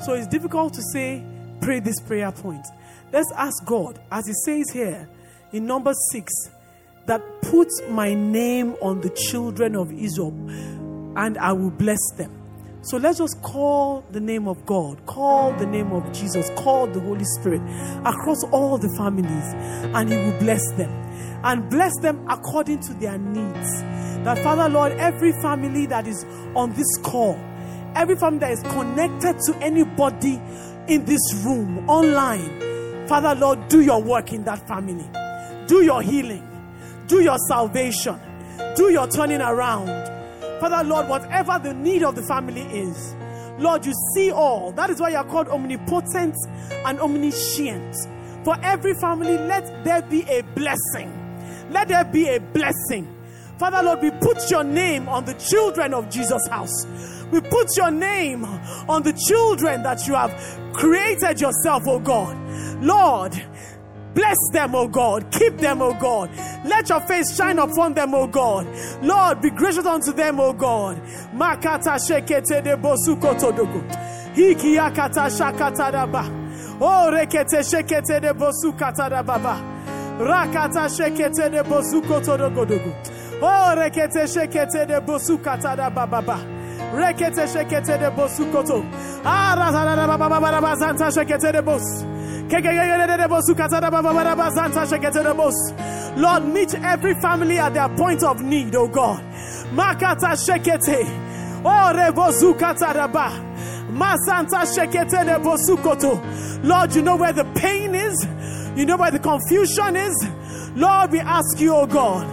So 0.00 0.14
it's 0.14 0.28
difficult 0.28 0.74
to 0.74 0.82
say, 0.92 1.24
pray 1.60 1.80
this 1.80 2.00
prayer 2.00 2.30
point. 2.30 2.64
Let's 3.12 3.30
ask 3.36 3.64
God, 3.64 3.98
as 4.12 4.26
He 4.26 4.34
says 4.44 4.70
here 4.72 5.08
in 5.52 5.66
number 5.66 5.92
six, 6.12 6.32
that 7.06 7.22
put 7.42 7.68
my 7.90 8.14
name 8.14 8.76
on 8.80 9.00
the 9.00 9.10
children 9.10 9.74
of 9.74 9.90
Israel 9.92 10.34
and 11.16 11.36
I 11.38 11.52
will 11.52 11.70
bless 11.70 11.98
them. 12.16 12.37
So 12.88 12.96
let's 12.96 13.18
just 13.18 13.42
call 13.42 14.02
the 14.12 14.20
name 14.20 14.48
of 14.48 14.64
God, 14.64 15.04
call 15.04 15.52
the 15.52 15.66
name 15.66 15.92
of 15.92 16.10
Jesus, 16.10 16.48
call 16.56 16.86
the 16.86 17.00
Holy 17.00 17.24
Spirit 17.24 17.60
across 18.06 18.42
all 18.44 18.78
the 18.78 18.88
families, 18.96 19.44
and 19.94 20.08
He 20.08 20.16
will 20.16 20.38
bless 20.38 20.66
them. 20.72 20.90
And 21.44 21.68
bless 21.68 21.92
them 22.00 22.26
according 22.30 22.80
to 22.80 22.94
their 22.94 23.18
needs. 23.18 23.82
That, 24.24 24.38
Father 24.42 24.70
Lord, 24.70 24.92
every 24.92 25.32
family 25.42 25.84
that 25.84 26.06
is 26.08 26.24
on 26.56 26.72
this 26.72 26.96
call, 27.02 27.38
every 27.94 28.16
family 28.16 28.38
that 28.38 28.52
is 28.52 28.62
connected 28.62 29.38
to 29.38 29.56
anybody 29.58 30.40
in 30.88 31.04
this 31.04 31.20
room, 31.44 31.86
online, 31.90 33.06
Father 33.06 33.34
Lord, 33.34 33.68
do 33.68 33.82
your 33.82 34.02
work 34.02 34.32
in 34.32 34.44
that 34.44 34.66
family. 34.66 35.04
Do 35.66 35.84
your 35.84 36.00
healing, 36.00 36.48
do 37.06 37.20
your 37.20 37.36
salvation, 37.48 38.18
do 38.76 38.90
your 38.90 39.06
turning 39.08 39.42
around. 39.42 40.17
Father, 40.60 40.86
Lord, 40.88 41.08
whatever 41.08 41.58
the 41.62 41.74
need 41.74 42.02
of 42.02 42.14
the 42.16 42.22
family 42.22 42.62
is, 42.62 43.14
Lord, 43.58 43.84
you 43.84 43.92
see 44.14 44.30
all. 44.30 44.72
That 44.72 44.90
is 44.90 45.00
why 45.00 45.10
you 45.10 45.16
are 45.16 45.24
called 45.24 45.48
omnipotent 45.48 46.34
and 46.84 47.00
omniscient. 47.00 47.96
For 48.44 48.56
every 48.62 48.94
family, 48.94 49.36
let 49.36 49.84
there 49.84 50.02
be 50.02 50.22
a 50.22 50.42
blessing. 50.42 51.12
Let 51.70 51.88
there 51.88 52.04
be 52.04 52.28
a 52.28 52.40
blessing. 52.40 53.14
Father, 53.58 53.82
Lord, 53.82 54.00
we 54.00 54.10
put 54.10 54.50
your 54.50 54.62
name 54.62 55.08
on 55.08 55.24
the 55.24 55.34
children 55.34 55.92
of 55.92 56.08
Jesus' 56.08 56.46
house. 56.48 56.86
We 57.32 57.40
put 57.40 57.76
your 57.76 57.90
name 57.90 58.44
on 58.44 59.02
the 59.02 59.12
children 59.12 59.82
that 59.82 60.06
you 60.06 60.14
have 60.14 60.32
created 60.72 61.40
yourself, 61.40 61.82
oh 61.86 61.98
God. 61.98 62.36
Lord, 62.82 63.34
Bless 64.18 64.36
them, 64.52 64.74
O 64.74 64.88
God. 64.88 65.30
Keep 65.30 65.58
them, 65.58 65.80
O 65.80 65.94
God. 65.94 66.28
Let 66.64 66.88
your 66.88 67.00
face 67.06 67.36
shine 67.36 67.60
upon 67.60 67.94
them, 67.94 68.14
O 68.14 68.26
God. 68.26 68.66
Lord, 69.00 69.40
be 69.40 69.50
gracious 69.50 69.86
unto 69.86 70.12
them, 70.12 70.40
O 70.40 70.52
God. 70.52 71.00
Makata 71.32 71.94
shekete 72.00 72.64
de 72.64 72.76
bosuko 72.76 73.38
todogo. 73.38 73.80
Hiki 74.34 74.74
yakata 74.74 75.30
shakata 75.30 75.92
daba. 75.92 76.24
Oh, 76.80 77.08
rekete 77.12 77.62
shekete 77.62 78.20
de 78.20 78.34
bosukata 78.34 79.08
da 79.08 79.22
baba. 79.22 79.54
Rakata 80.18 80.88
shekete 80.90 81.48
de 81.52 81.62
bosuko 81.62 82.20
todogo 82.20 82.64
dogo. 82.64 82.92
Oh, 83.40 83.72
rekete 83.76 84.26
shekete 84.26 84.84
de 84.88 85.00
bosukata 85.00 85.76
da 85.76 85.90
baba. 85.90 86.40
Rekete 86.92 87.46
shekete 87.46 88.00
de 88.00 88.10
bosukoto. 88.10 88.84
Ah, 89.24 89.54
razana 89.56 89.94
da 89.94 90.06
baba 90.08 90.40
baba 90.40 90.74
zanta 90.74 91.08
shekete 91.08 91.52
de 91.52 91.62
bos. 91.62 92.17
Lord, 96.16 96.44
meet 96.46 96.74
every 96.74 97.14
family 97.20 97.58
at 97.58 97.74
their 97.74 97.88
point 97.90 98.22
of 98.24 98.42
need, 98.42 98.74
oh 98.74 98.88
God. 98.88 99.22
Makata 99.72 100.34
shekete. 100.34 101.04
Oh, 101.64 101.92
rebozukata 101.94 102.92
raba. 102.94 103.30
Masanta 103.90 104.64
shekete 104.64 105.24
rebosukoto. 105.24 106.64
Lord, 106.64 106.94
you 106.94 107.02
know 107.02 107.16
where 107.16 107.32
the 107.32 107.44
pain 107.54 107.94
is. 107.94 108.26
You 108.76 108.86
know 108.86 108.96
where 108.96 109.10
the 109.10 109.18
confusion 109.18 109.96
is. 109.96 110.28
Lord, 110.74 111.12
we 111.12 111.20
ask 111.20 111.60
you, 111.60 111.74
oh 111.74 111.86
God, 111.86 112.26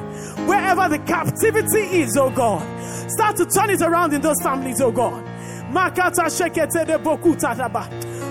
wherever 0.47 0.87
the 0.89 0.99
captivity 0.99 2.01
is, 2.01 2.15
oh 2.17 2.29
God, 2.29 2.61
start 3.09 3.35
to 3.37 3.45
turn 3.45 3.69
it 3.69 3.81
around 3.81 4.13
in 4.13 4.21
those 4.21 4.41
families, 4.41 4.79
oh 4.81 4.91
God. 4.91 5.23
Makata 5.71 6.29
shekete 6.29 6.85
de 6.85 6.97
bokuta 6.97 7.53
raba. 7.55 7.87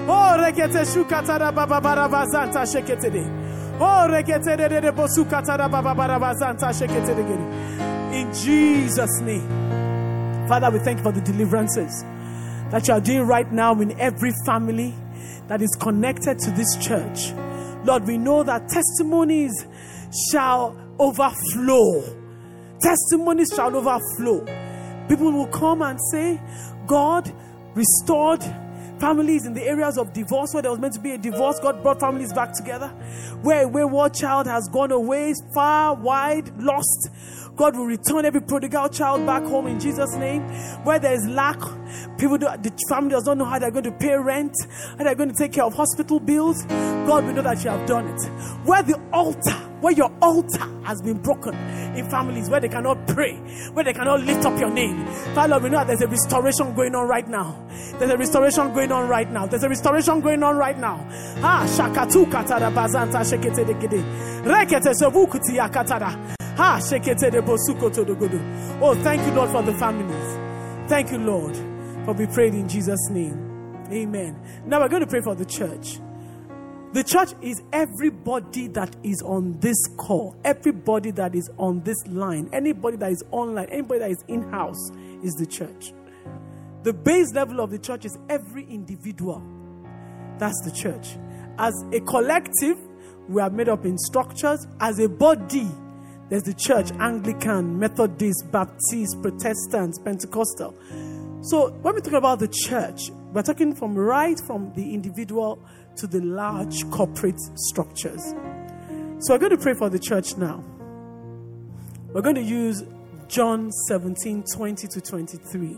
Oh, 0.07 0.37
rekete 0.39 0.85
shukata 0.85 1.39
raba 1.39 1.67
babaraba 1.67 2.27
zanta 2.27 2.67
shekete 2.67 3.11
de. 3.11 3.23
Oh, 3.81 4.07
rekete 4.09 4.57
de 4.57 4.69
de 4.69 4.93
bosukata 4.93 5.57
raba 5.57 5.83
babaraba 5.83 6.35
zanta 6.35 6.69
shekete 6.73 7.15
de. 7.17 8.19
In 8.19 8.33
Jesus' 8.35 9.21
name. 9.23 9.49
Father, 10.47 10.71
we 10.71 10.79
thank 10.81 10.99
you 10.99 11.03
for 11.05 11.13
the 11.13 11.23
deliverances 11.23 12.05
that 12.71 12.87
you 12.87 12.93
are 12.93 13.01
doing 13.01 13.23
right 13.23 13.51
now 13.51 13.81
in 13.81 13.99
every 13.99 14.33
family 14.45 14.95
that 15.49 15.63
is 15.63 15.75
connected 15.81 16.39
to 16.39 16.51
this 16.51 16.77
church. 16.77 17.33
Lord, 17.85 18.07
we 18.07 18.19
know 18.19 18.43
that 18.43 18.69
testimonies 18.69 19.67
shall 20.31 20.77
overflow. 20.99 22.03
Testimonies 22.81 23.53
shall 23.55 23.75
overflow. 23.75 24.45
People 25.09 25.33
will 25.33 25.47
come 25.47 25.81
and 25.81 25.99
say, 26.11 26.39
God 26.87 27.33
restored 27.75 28.43
families 29.05 29.45
in 29.45 29.53
the 29.53 29.63
areas 29.63 29.99
of 29.99 30.15
divorce 30.15 30.55
where 30.55 30.63
there 30.63 30.71
was 30.71 30.81
meant 30.81 30.95
to 30.95 30.99
be 30.99 31.11
a 31.11 31.19
divorce. 31.19 31.61
God 31.61 31.83
brought 31.83 32.01
families 32.01 32.33
back 32.33 32.55
together. 32.55 32.89
Where 33.43 33.65
a 33.65 33.69
wayward 33.69 34.15
child 34.15 34.47
has 34.47 34.67
gone 34.73 34.93
away, 34.93 35.35
far, 35.53 35.95
wide, 35.95 36.49
lost. 36.57 37.11
God 37.57 37.77
will 37.77 37.87
return 37.87 38.25
every 38.25 38.41
prodigal 38.41 38.89
child 38.89 39.25
back 39.27 39.43
home 39.45 39.67
in 39.67 39.79
Jesus' 39.79 40.15
name. 40.17 40.43
Where 40.85 40.99
there 40.99 41.15
is 41.15 41.27
lack, 41.29 41.61
people, 42.19 42.39
do, 42.39 42.47
the 42.47 42.73
family 42.89 43.11
does 43.11 43.27
not 43.27 43.39
know 43.39 43.45
how 43.45 43.59
they're 43.59 43.71
going 43.71 43.85
to 43.85 43.93
pay 43.93 44.15
rent, 44.15 44.55
how 44.99 45.05
they're 45.05 45.15
going 45.15 45.31
to 45.31 45.37
take 45.37 45.53
care 45.53 45.65
of 45.65 45.75
hospital 45.75 46.19
bills. 46.19 46.65
God, 46.65 47.25
will 47.25 47.33
know 47.33 47.43
that 47.43 47.63
you 47.63 47.71
have 47.71 47.87
done 47.87 48.09
it. 48.09 48.21
Where 48.65 48.83
the 48.83 49.01
altar, 49.13 49.53
where 49.81 49.93
your 49.93 50.11
altar 50.21 50.67
has 50.85 51.01
been 51.01 51.19
broken 51.19 51.55
in 51.95 52.09
families, 52.11 52.49
where 52.51 52.61
they 52.61 52.69
cannot 52.69 53.07
pray, 53.07 53.37
where 53.73 53.85
they 53.85 53.93
cannot 53.93 54.23
lift 54.23 54.45
up 54.45 54.59
your 54.59 54.71
name. 54.71 55.07
Father, 55.35 55.59
we 55.59 55.71
know 55.71 55.79
that 55.79 55.87
there's 55.87 56.03
a 56.03 56.09
restoration 56.09 56.75
going 56.75 56.95
on 56.95 57.07
right 57.07 57.29
now. 57.29 57.65
There's 57.99 58.11
a 58.11 58.17
restoration 58.17 58.73
going 58.75 58.91
on 58.91 59.09
right 59.09 59.31
now. 59.31 59.47
There's 59.47 59.63
a 59.63 59.69
restoration 59.69 60.21
going 60.21 60.43
on 60.43 60.57
right 60.57 60.79
now. 60.79 61.07
Ah, 61.43 61.65
shakatu 61.69 62.25
katara 62.27 62.73
bazanta 62.73 63.21
shekete 63.23 63.67
de 63.67 63.75
gede. 63.75 64.03
Rekete 64.45 64.93
sobukuti 64.95 65.57
yakatara. 65.57 66.44
Ha. 66.57 66.81
Oh, 68.81 68.95
thank 69.03 69.27
you, 69.27 69.33
Lord, 69.33 69.51
for 69.51 69.63
the 69.63 69.75
families. 69.75 70.89
Thank 70.89 71.11
you, 71.11 71.19
Lord, 71.19 71.57
for 72.05 72.15
we 72.15 72.27
prayed 72.27 72.55
in 72.55 72.69
Jesus' 72.69 73.09
name. 73.11 73.87
Amen. 73.91 74.41
Now 74.67 74.81
we're 74.81 74.89
going 74.89 75.03
to 75.03 75.09
pray 75.09 75.21
for 75.21 75.35
the 75.35 75.45
church. 75.45 75.99
The 76.93 77.03
church 77.03 77.31
is 77.43 77.61
everybody 77.73 78.69
that 78.69 78.95
is 79.03 79.21
on 79.23 79.59
this 79.59 79.77
call, 79.97 80.37
everybody 80.45 81.11
that 81.11 81.35
is 81.35 81.51
on 81.59 81.83
this 81.83 81.97
line, 82.07 82.49
anybody 82.53 82.99
that 82.99 83.11
is 83.11 83.25
online, 83.33 83.67
anybody 83.71 83.99
that 83.99 84.11
is 84.13 84.25
in 84.29 84.49
house 84.51 84.91
is 85.25 85.35
the 85.35 85.47
church. 85.47 85.93
The 86.85 86.93
base 86.93 87.33
level 87.33 87.61
of 87.61 87.73
the 87.73 87.81
church 87.81 88.05
is 88.05 88.17
every 88.29 88.65
individual. 88.67 89.43
That's 90.39 90.61
the 90.65 90.71
church. 90.71 91.17
As 91.59 91.75
a 91.93 91.99
collective, 92.01 92.79
we 93.29 93.43
are 93.43 93.51
made 93.51 93.69
up 93.69 93.85
in 93.85 93.99
structures. 93.99 94.65
As 94.79 95.01
a 95.01 95.09
body, 95.09 95.69
there's 96.35 96.43
the 96.43 96.55
church 96.55 96.91
Anglican, 96.99 97.78
Methodist, 97.78 98.51
Baptist, 98.51 99.22
Protestant, 99.22 99.97
Pentecostal. 100.05 100.74
So 101.43 101.70
when 101.70 101.95
we 101.95 102.01
talk 102.01 102.14
about 102.14 102.41
the 102.41 102.49
church, 102.49 103.12
we're 103.32 103.43
talking 103.43 103.72
from 103.72 103.95
right 103.95 104.37
from 104.45 104.72
the 104.74 104.95
individual 104.95 105.62
to 105.95 106.09
the 106.09 106.20
large 106.20 106.91
corporate 106.91 107.39
structures. 107.55 108.35
So 109.20 109.32
we're 109.32 109.39
going 109.39 109.57
to 109.57 109.59
pray 109.59 109.74
for 109.74 109.89
the 109.89 110.01
church 110.01 110.37
now. 110.37 110.64
We're 112.12 112.22
going 112.22 112.35
to 112.35 112.43
use 112.43 112.82
John 113.28 113.70
17 113.87 114.43
20 114.53 114.89
to 114.89 115.01
23. 115.01 115.76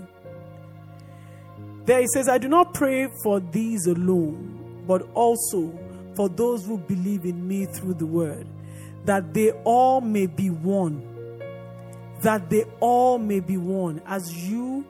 There 1.85 2.01
he 2.01 2.07
says, 2.15 2.31
I 2.31 2.39
do 2.39 2.49
not 2.49 2.73
pray 2.73 3.09
for 3.23 3.41
these 3.41 3.87
alone, 3.87 4.85
but 4.87 5.03
also 5.13 5.79
for 6.15 6.31
those 6.31 6.65
who 6.65 6.79
believe 6.79 7.27
in 7.27 7.47
me 7.47 7.67
through 7.67 7.95
the 7.95 8.07
word, 8.07 8.47
that 9.07 9.35
they 9.35 9.51
all 9.65 10.01
may 10.01 10.27
be 10.27 10.51
one. 10.51 11.03
That 12.23 12.51
they 12.51 12.65
all 12.81 13.19
may 13.19 13.41
be 13.41 13.57
one. 13.57 14.03
As 14.07 14.33
you, 14.49 14.85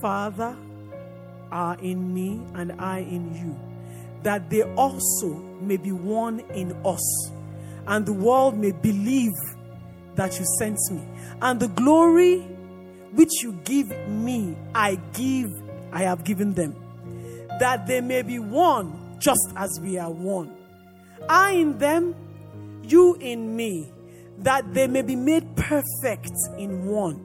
Father, 0.00 0.56
are 1.50 1.76
in 1.80 2.12
me 2.14 2.40
and 2.54 2.72
I 2.80 2.98
in 2.98 3.34
you 3.34 3.68
that 4.22 4.50
they 4.50 4.62
also 4.74 5.28
may 5.60 5.76
be 5.76 5.92
one 5.92 6.40
in 6.54 6.72
us, 6.84 7.30
and 7.86 8.04
the 8.04 8.12
world 8.12 8.56
may 8.56 8.72
believe 8.72 9.32
that 10.16 10.38
you 10.38 10.44
sent 10.58 10.78
me. 10.90 11.02
And 11.40 11.60
the 11.60 11.68
glory 11.68 12.40
which 13.12 13.42
you 13.42 13.52
give 13.64 13.88
me, 14.08 14.56
I 14.74 14.96
give, 15.14 15.50
I 15.92 16.02
have 16.02 16.24
given 16.24 16.52
them, 16.54 16.74
that 17.60 17.86
they 17.86 18.00
may 18.00 18.22
be 18.22 18.38
one 18.38 19.16
just 19.18 19.52
as 19.56 19.78
we 19.80 19.98
are 19.98 20.10
one. 20.10 20.54
I 21.28 21.52
in 21.52 21.78
them, 21.78 22.14
you 22.90 23.14
in 23.14 23.54
me, 23.56 23.92
that 24.38 24.72
they 24.74 24.86
may 24.86 25.02
be 25.02 25.16
made 25.16 25.56
perfect 25.56 26.32
in 26.56 26.86
one, 26.86 27.24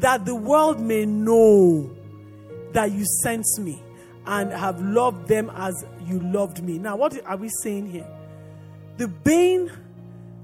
that 0.00 0.24
the 0.24 0.34
world 0.34 0.80
may 0.80 1.06
know 1.06 1.90
that 2.72 2.92
you 2.92 3.04
sent 3.22 3.44
me 3.58 3.82
and 4.26 4.52
have 4.52 4.80
loved 4.80 5.28
them 5.28 5.50
as 5.54 5.84
you 6.06 6.20
loved 6.20 6.62
me. 6.62 6.78
Now, 6.78 6.96
what 6.96 7.18
are 7.26 7.36
we 7.36 7.48
saying 7.62 7.90
here? 7.90 8.06
The 8.96 9.08
bane, 9.08 9.70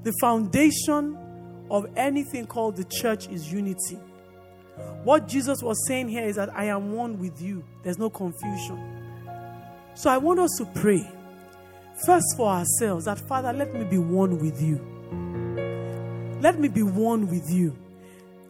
the 0.02 0.12
foundation 0.20 1.16
of 1.70 1.86
anything 1.96 2.46
called 2.46 2.76
the 2.76 2.84
church 2.84 3.28
is 3.28 3.52
unity. 3.52 3.98
What 5.04 5.28
Jesus 5.28 5.62
was 5.62 5.76
saying 5.86 6.08
here 6.08 6.24
is 6.24 6.36
that 6.36 6.54
I 6.56 6.64
am 6.64 6.92
one 6.92 7.18
with 7.18 7.40
you, 7.40 7.64
there's 7.82 7.98
no 7.98 8.10
confusion. 8.10 8.80
So 9.94 10.10
I 10.10 10.18
want 10.18 10.40
us 10.40 10.50
to 10.58 10.64
pray 10.64 11.10
first 12.04 12.36
for 12.36 12.48
ourselves 12.48 13.06
that 13.06 13.18
Father, 13.18 13.52
let 13.52 13.74
me 13.74 13.84
be 13.84 13.98
one 13.98 14.38
with 14.38 14.60
you. 14.62 14.80
Let 16.40 16.58
me 16.58 16.68
be 16.68 16.82
one 16.82 17.28
with 17.28 17.50
you. 17.50 17.76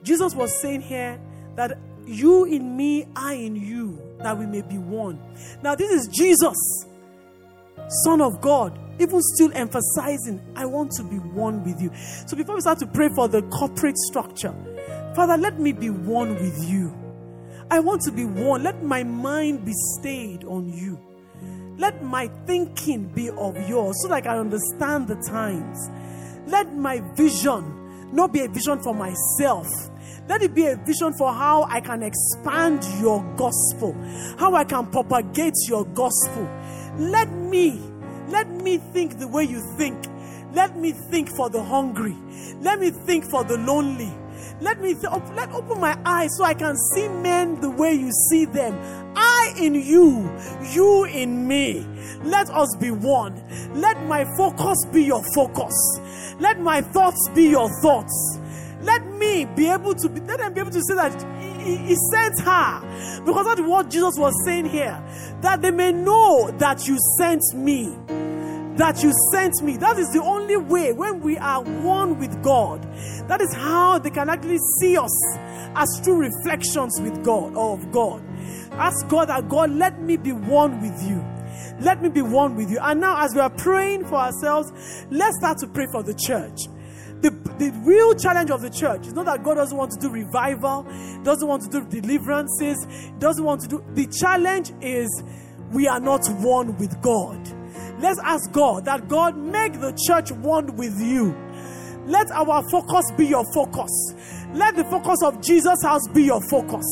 Jesus 0.03 0.35
was 0.35 0.55
saying 0.61 0.83
here 0.83 1.21
that 1.57 1.79
you 2.07 2.45
in 2.45 2.77
me, 2.77 3.07
I 3.17 3.35
in 3.35 3.57
you, 3.57 4.01
that 4.21 4.37
we 4.39 4.47
may 4.47 4.63
be 4.63 4.79
one. 4.79 5.21
Now, 5.63 5.75
this 5.75 5.91
is 5.91 6.09
Jesus, 6.09 6.57
Son 8.05 8.21
of 8.21 8.41
God, 8.41 8.79
even 8.99 9.21
still 9.23 9.51
emphasizing, 9.55 10.41
I 10.57 10.67
want 10.67 10.93
to 10.93 11.05
be 11.05 11.17
one 11.17 11.63
with 11.65 11.81
you. 11.81 11.91
So, 12.27 12.37
before 12.37 12.55
we 12.55 12.61
start 12.61 12.79
to 12.81 12.87
pray 12.87 13.09
for 13.15 13.29
the 13.29 13.43
corporate 13.43 13.97
structure, 13.99 14.55
Father, 15.15 15.37
let 15.37 15.59
me 15.59 15.73
be 15.73 15.91
one 15.91 16.35
with 16.35 16.69
you. 16.69 16.95
I 17.71 17.81
want 17.81 18.03
to 18.03 18.13
be 18.13 18.25
one. 18.25 18.63
Let 18.63 18.83
my 18.83 19.03
mind 19.03 19.65
be 19.65 19.73
stayed 19.99 20.45
on 20.45 20.73
you. 20.73 20.99
Let 21.79 22.03
my 22.03 22.29
thinking 22.47 23.07
be 23.15 23.31
of 23.31 23.57
yours 23.69 23.97
so 24.03 24.09
that 24.09 24.15
I 24.15 24.21
can 24.21 24.39
understand 24.39 25.09
the 25.09 25.17
times. 25.17 25.89
Let 26.47 26.75
my 26.75 27.01
vision 27.15 28.13
not 28.13 28.33
be 28.33 28.41
a 28.41 28.49
vision 28.49 28.81
for 28.81 28.95
myself, 28.95 29.69
let 30.29 30.43
it 30.43 30.55
be 30.55 30.67
a 30.67 30.77
vision 30.77 31.15
for 31.15 31.33
how 31.33 31.63
I 31.65 31.81
can 31.81 32.03
expand 32.03 32.85
your 33.01 33.23
gospel, 33.37 33.95
how 34.39 34.55
I 34.55 34.65
can 34.65 34.87
propagate 34.87 35.55
your 35.67 35.87
gospel. 35.87 36.49
Let 36.99 37.31
me, 37.31 37.81
let 38.29 38.49
me 38.49 38.79
think 38.93 39.19
the 39.19 39.29
way 39.29 39.45
you 39.45 39.61
think. 39.79 40.07
Let 40.53 40.77
me 40.77 40.93
think 40.93 41.31
for 41.31 41.49
the 41.49 41.63
hungry. 41.63 42.17
Let 42.61 42.79
me 42.79 42.91
think 42.91 43.31
for 43.31 43.45
the 43.45 43.57
lonely. 43.57 44.13
Let 44.61 44.81
me 44.81 44.95
let 44.95 45.53
open 45.53 45.81
my 45.81 45.97
eyes 46.05 46.31
so 46.37 46.45
I 46.45 46.55
can 46.55 46.77
see 46.95 47.09
men 47.09 47.61
the 47.61 47.71
way 47.71 47.93
you 47.93 48.11
see 48.31 48.45
them. 48.45 48.75
I 49.17 49.55
in 49.57 49.75
you, 49.75 50.31
you 50.73 51.05
in 51.05 51.47
me. 51.47 51.87
Let 52.25 52.51
us 52.51 52.75
be 52.77 52.91
one. 52.91 53.43
Let 53.75 54.05
my 54.07 54.25
focus 54.37 54.85
be 54.93 55.05
your 55.05 55.23
focus. 55.35 55.75
Let 56.41 56.61
my 56.61 56.81
thoughts 56.81 57.29
be 57.35 57.49
your 57.51 57.71
thoughts. 57.81 58.39
Let 58.83 59.05
me 59.15 59.45
be 59.45 59.69
able 59.69 59.95
to 59.95 60.09
be, 60.09 60.21
let 60.23 60.39
them 60.39 60.55
be 60.55 60.61
able 60.61 60.71
to 60.71 60.83
say 60.83 60.95
that 60.95 61.23
he, 61.61 61.77
he, 61.77 61.97
sent 62.13 62.41
her. 62.41 63.23
Because 63.25 63.45
that's 63.47 63.61
what 63.61 63.91
Jesus 63.91 64.17
was 64.17 64.35
saying 64.45 64.67
here. 64.67 65.03
That 65.41 65.63
they 65.63 65.71
may 65.71 65.93
know 65.93 66.51
that 66.59 66.87
you 66.87 66.97
sent 67.19 67.43
me. 67.55 67.95
That 68.79 69.03
you 69.03 69.13
sent 69.33 69.61
me. 69.63 69.77
That 69.77 69.99
is 69.99 70.13
the 70.13 70.23
only 70.23 70.57
way 70.57 70.93
when 70.93 71.21
we 71.21 71.37
are 71.37 71.63
one 71.63 72.19
with 72.19 72.43
God. 72.43 72.83
That 73.27 73.41
is 73.41 73.53
how 73.53 73.99
they 73.99 74.11
can 74.11 74.31
actually 74.31 74.59
see 74.81 74.97
us 74.97 75.37
as 75.75 76.01
true 76.05 76.17
reflections 76.17 77.01
with 77.01 77.25
God 77.25 77.57
or 77.57 77.75
of 77.75 77.91
God. 77.91 78.23
Ask 78.73 79.09
God 79.09 79.31
that 79.31 79.49
God, 79.49 79.71
let 79.71 80.01
me 80.01 80.17
be 80.17 80.31
one 80.31 80.81
with 80.81 81.03
you. 81.03 81.25
Let 81.81 82.03
me 82.03 82.09
be 82.09 82.23
one 82.23 82.55
with 82.55 82.71
you. 82.71 82.79
And 82.81 83.01
now, 83.01 83.25
as 83.25 83.35
we 83.35 83.41
are 83.41 83.51
praying 83.51 84.05
for 84.05 84.15
ourselves, 84.15 84.71
let's 85.11 85.37
start 85.39 85.59
to 85.59 85.67
pray 85.67 85.87
for 85.91 86.05
the 86.05 86.15
church. 86.15 86.69
The, 87.21 87.31
the 87.59 87.73
real 87.85 88.15
challenge 88.15 88.53
of 88.53 88.63
the 88.63 88.71
church 88.71 89.09
is 89.09 89.13
not 89.13 89.27
that 89.27 89.43
God 89.43 89.55
doesn't 89.55 89.77
want 89.77 89.91
to 89.91 89.99
do 89.99 90.09
revival, 90.09 90.87
doesn't 91.25 91.49
want 91.49 91.65
to 91.65 91.69
do 91.69 91.85
deliverances, 91.85 92.87
doesn't 93.19 93.45
want 93.45 93.63
to 93.63 93.69
do. 93.69 93.85
The 93.95 94.07
challenge 94.07 94.71
is 94.81 95.25
we 95.73 95.89
are 95.89 95.99
not 95.99 96.29
one 96.29 96.77
with 96.79 97.03
God. 97.03 97.58
Let's 97.99 98.21
ask 98.23 98.53
God 98.53 98.85
that 98.85 99.09
God 99.09 99.37
make 99.37 99.81
the 99.81 99.93
church 100.07 100.31
one 100.33 100.77
with 100.77 101.01
you. 101.01 101.37
Let 102.07 102.31
our 102.31 102.63
focus 102.71 103.05
be 103.17 103.27
your 103.27 103.45
focus. 103.53 103.91
Let 104.55 104.77
the 104.77 104.85
focus 104.85 105.19
of 105.23 105.43
Jesus' 105.43 105.83
house 105.83 106.09
be 106.15 106.23
your 106.23 106.41
focus. 106.49 106.87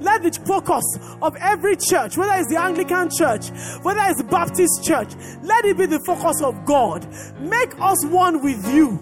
Let 0.00 0.22
the 0.22 0.32
focus 0.46 0.84
of 1.20 1.36
every 1.36 1.76
church, 1.76 2.16
whether 2.16 2.32
it's 2.34 2.48
the 2.48 2.58
Anglican 2.58 3.10
church, 3.10 3.50
whether 3.82 4.00
it's 4.04 4.18
the 4.18 4.28
Baptist 4.30 4.82
church, 4.82 5.12
let 5.42 5.64
it 5.66 5.76
be 5.76 5.86
the 5.86 6.00
focus 6.06 6.40
of 6.40 6.64
God. 6.64 7.06
Make 7.40 7.74
us 7.78 8.06
one 8.06 8.42
with 8.42 8.66
you. 8.72 8.92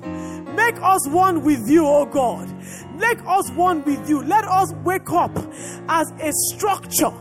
Make 0.56 0.76
us 0.82 1.06
one 1.08 1.44
with 1.44 1.68
you, 1.68 1.86
oh 1.86 2.06
God. 2.06 2.52
Make 2.96 3.18
us 3.26 3.50
one 3.52 3.84
with 3.84 4.08
you. 4.08 4.22
Let 4.22 4.44
us 4.44 4.72
wake 4.84 5.10
up 5.10 5.36
as 5.88 6.10
a 6.20 6.32
structure 6.32 7.12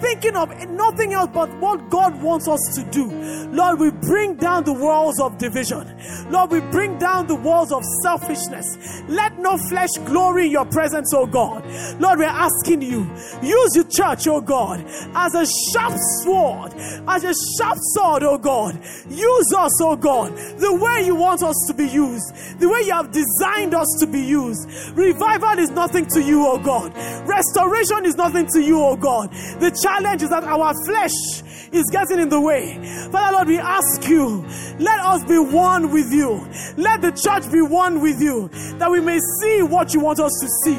thinking 0.00 0.36
of 0.36 0.48
nothing 0.70 1.12
else 1.12 1.30
but 1.32 1.50
what 1.58 1.88
God 1.90 2.20
wants 2.22 2.48
us 2.48 2.60
to 2.74 2.84
do. 2.90 3.10
Lord, 3.52 3.80
we 3.80 3.90
bring 3.90 4.34
down 4.36 4.64
the 4.64 4.72
walls 4.72 5.20
of 5.20 5.38
division. 5.38 5.96
Lord, 6.30 6.50
we 6.50 6.60
bring 6.60 6.98
down 6.98 7.26
the 7.26 7.34
walls 7.34 7.72
of 7.72 7.82
selfishness. 8.02 9.02
Let 9.08 9.38
no 9.38 9.56
flesh 9.56 9.90
glory 10.04 10.46
in 10.46 10.52
your 10.52 10.66
presence, 10.66 11.12
oh 11.14 11.26
God. 11.26 11.64
Lord, 12.00 12.18
we're 12.18 12.24
asking 12.24 12.82
you, 12.82 13.08
use 13.42 13.74
your 13.74 13.88
church, 13.88 14.26
oh 14.26 14.40
God, 14.40 14.84
as 15.14 15.34
a 15.34 15.46
sharp 15.72 15.94
sword, 16.22 16.74
as 17.08 17.24
a 17.24 17.34
sharp 17.58 17.78
sword, 17.94 18.22
oh 18.24 18.38
God. 18.38 18.74
Use 19.08 19.52
us, 19.56 19.80
oh 19.82 19.96
God, 19.96 20.36
the 20.58 20.74
way 20.74 21.06
you 21.06 21.14
want 21.14 21.42
us 21.42 21.56
to 21.68 21.74
be 21.74 21.88
used, 21.88 22.60
the 22.60 22.68
way 22.68 22.82
you 22.82 22.92
have 22.92 23.12
designed 23.12 23.74
us 23.74 23.88
to 24.00 24.06
be 24.06 24.20
used. 24.20 24.68
Revival 24.96 25.58
is 25.58 25.70
nothing 25.70 26.06
to 26.06 26.22
you, 26.22 26.46
oh 26.46 26.58
God. 26.58 26.92
Restoration 27.26 28.04
is 28.04 28.16
nothing 28.16 28.46
to 28.52 28.60
you, 28.60 28.82
oh 28.82 28.96
God. 28.96 29.30
The 29.60 29.70
challenge 29.86 30.22
is 30.22 30.30
that 30.30 30.42
our 30.42 30.74
flesh 30.84 31.42
is 31.72 31.84
getting 31.92 32.18
in 32.18 32.28
the 32.28 32.40
way. 32.40 32.74
Father 33.12 33.32
Lord, 33.36 33.48
we 33.48 33.58
ask 33.58 34.08
you, 34.08 34.44
let 34.78 35.00
us 35.00 35.24
be 35.24 35.38
one 35.38 35.92
with 35.92 36.12
you. 36.12 36.46
Let 36.76 37.02
the 37.02 37.12
church 37.12 37.50
be 37.52 37.62
one 37.62 38.00
with 38.00 38.20
you, 38.20 38.48
that 38.78 38.90
we 38.90 39.00
may 39.00 39.18
see 39.40 39.62
what 39.62 39.94
you 39.94 40.00
want 40.00 40.18
us 40.18 40.32
to 40.40 40.48
see. 40.64 40.78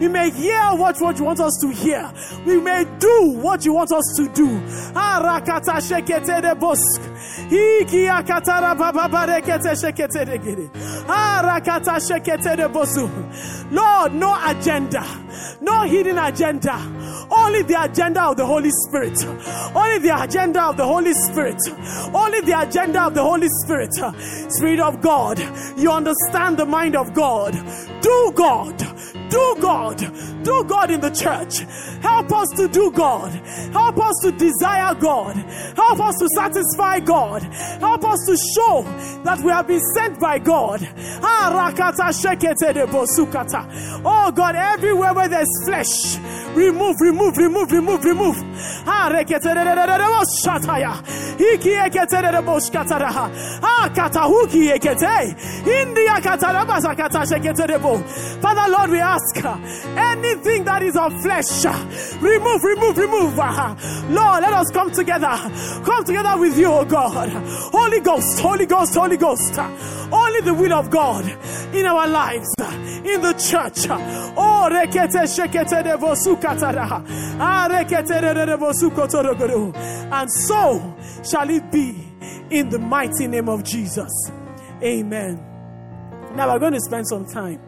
We 0.00 0.08
may 0.08 0.30
hear 0.30 0.60
what, 0.74 1.00
what 1.00 1.18
you 1.18 1.24
want 1.24 1.40
us 1.40 1.56
to 1.62 1.70
hear. 1.70 2.12
We 2.46 2.60
may 2.60 2.84
do 2.98 3.38
what 3.40 3.64
you 3.64 3.72
want 3.72 3.92
us 3.92 4.04
to 4.16 4.28
do. 4.34 4.48
Lord, 13.70 14.14
no 14.14 14.36
agenda, 14.46 15.04
no 15.60 15.82
hidden 15.82 16.18
agenda. 16.18 16.97
Only 17.30 17.62
the 17.62 17.82
agenda 17.82 18.22
of 18.24 18.36
the 18.36 18.46
Holy 18.46 18.70
Spirit. 18.70 19.18
Only 19.74 19.98
the 19.98 20.22
agenda 20.22 20.62
of 20.62 20.76
the 20.76 20.84
Holy 20.84 21.12
Spirit. 21.12 21.58
Only 22.14 22.40
the 22.40 22.60
agenda 22.60 23.02
of 23.04 23.14
the 23.14 23.22
Holy 23.22 23.48
Spirit. 23.64 23.92
Spirit 24.50 24.80
of 24.80 25.00
God, 25.00 25.38
you 25.78 25.90
understand 25.90 26.56
the 26.56 26.66
mind 26.66 26.96
of 26.96 27.14
God. 27.14 27.52
Do 28.00 28.32
God. 28.34 28.78
Do 29.30 29.56
God. 29.60 29.98
Do 30.42 30.64
God 30.64 30.90
in 30.90 31.00
the 31.00 31.10
church. 31.10 31.58
Help 32.02 32.32
us 32.32 32.48
to 32.56 32.68
do 32.68 32.90
God. 32.90 33.30
Help 33.72 33.98
us 33.98 34.14
to 34.22 34.32
desire 34.32 34.94
God. 34.94 35.36
Help 35.76 36.00
us 36.00 36.16
to 36.18 36.28
satisfy 36.34 37.00
God. 37.00 37.42
Help 37.42 38.04
us 38.04 38.18
to 38.26 38.36
show 38.54 38.82
that 39.24 39.40
we 39.40 39.50
have 39.50 39.66
been 39.66 39.80
sent 39.94 40.18
by 40.18 40.38
God. 40.38 40.80
Ah. 41.22 41.68
Oh 44.04 44.32
God, 44.32 44.54
everywhere 44.54 45.12
where 45.12 45.28
there's 45.28 45.48
flesh, 45.64 46.16
remove, 46.54 46.96
remove, 47.00 47.17
remove, 47.18 47.70
remove, 47.72 48.04
remove. 48.04 48.44
Bo. 57.78 57.98
Father 58.40 58.70
Lord, 58.70 58.90
we 58.90 59.00
ask 59.00 59.44
uh, 59.44 59.56
anything 59.96 60.64
that 60.64 60.82
is 60.82 60.96
of 60.96 61.12
flesh, 61.22 61.64
uh, 61.64 62.18
remove, 62.20 62.62
remove, 62.64 62.96
remove. 62.96 63.38
uh, 63.38 63.74
Lord, 64.10 64.42
let 64.42 64.52
us 64.52 64.70
come 64.72 64.90
together. 64.90 65.36
Come 65.84 66.04
together 66.04 66.38
with 66.38 66.58
you, 66.58 66.66
oh 66.66 66.84
God. 66.84 67.28
Holy 67.72 68.00
Ghost, 68.00 68.40
Holy 68.40 68.66
Ghost, 68.66 68.94
Holy 68.94 69.16
Ghost. 69.16 69.58
Only 70.10 70.40
the 70.40 70.54
will 70.54 70.72
of 70.72 70.90
God 70.90 71.24
in 71.74 71.84
our 71.86 72.06
lives, 72.08 72.48
in 73.04 73.20
the 73.20 73.32
church. 73.34 73.86
Oh, 74.36 74.68
rekete 74.70 75.26
shekete 75.26 75.82
de 75.84 75.96
bosukatara. 75.98 77.02
And 80.12 80.30
so 80.32 80.96
shall 81.24 81.48
it 81.50 81.70
be 81.72 82.08
in 82.50 82.68
the 82.68 82.78
mighty 82.78 83.26
name 83.26 83.48
of 83.48 83.64
Jesus. 83.64 84.10
Amen. 84.82 85.44
Now 86.34 86.52
we're 86.52 86.58
going 86.58 86.74
to 86.74 86.80
spend 86.80 87.06
some 87.08 87.26
time 87.26 87.60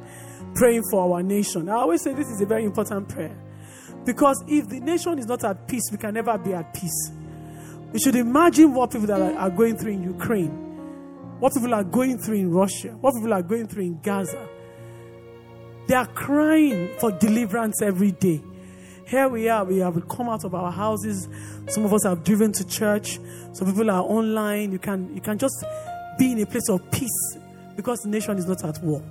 praying 0.55 0.83
for 0.91 1.15
our 1.15 1.23
nation. 1.23 1.69
I 1.69 1.75
always 1.75 2.03
say 2.03 2.15
this 2.15 2.29
is 2.29 2.41
a 2.41 2.47
very 2.47 2.65
important 2.65 3.09
prayer 3.09 3.37
because 4.05 4.43
if 4.49 4.69
the 4.69 4.81
nation 4.81 5.19
is 5.19 5.27
not 5.27 5.45
at 5.45 5.67
peace, 5.69 5.89
we 5.91 5.99
can 5.99 6.15
never 6.15 6.37
be 6.39 6.55
at 6.55 6.73
peace. 6.75 7.13
We 7.93 7.99
should 7.99 8.17
imagine 8.17 8.73
what 8.73 8.93
people 8.93 9.07
that 9.09 9.21
are 9.21 9.51
going 9.51 9.77
through 9.77 9.93
in 9.93 10.03
Ukraine, 10.05 10.51
what 11.41 11.53
people 11.53 11.75
are 11.75 11.85
going 11.85 12.19
through 12.19 12.37
in 12.37 12.51
Russia, 12.51 12.89
what 13.01 13.15
people 13.15 13.33
are 13.33 13.43
going 13.43 13.67
through 13.67 13.85
in 13.85 14.01
Gaza. 14.01 14.49
They 15.89 15.95
are 15.95 16.07
crying 16.07 16.91
for 16.99 17.11
deliverance 17.11 17.83
every 17.83 18.13
day. 18.13 18.41
Here 19.11 19.27
we 19.27 19.49
are, 19.49 19.65
we 19.65 19.79
have 19.79 20.09
come 20.09 20.29
out 20.29 20.45
of 20.45 20.55
our 20.55 20.71
houses. 20.71 21.27
Some 21.67 21.85
of 21.85 21.93
us 21.93 22.05
have 22.05 22.23
driven 22.23 22.53
to 22.53 22.65
church. 22.65 23.19
Some 23.55 23.67
people 23.67 23.91
are 23.91 24.05
online. 24.05 24.71
You 24.71 24.79
can, 24.79 25.13
you 25.13 25.21
can 25.21 25.37
just 25.37 25.65
be 26.17 26.31
in 26.31 26.41
a 26.41 26.47
place 26.47 26.69
of 26.69 26.89
peace 26.93 27.37
because 27.75 27.99
the 28.03 28.09
nation 28.09 28.39
is 28.39 28.47
not 28.47 28.65
at 28.65 28.81
war. 28.85 29.03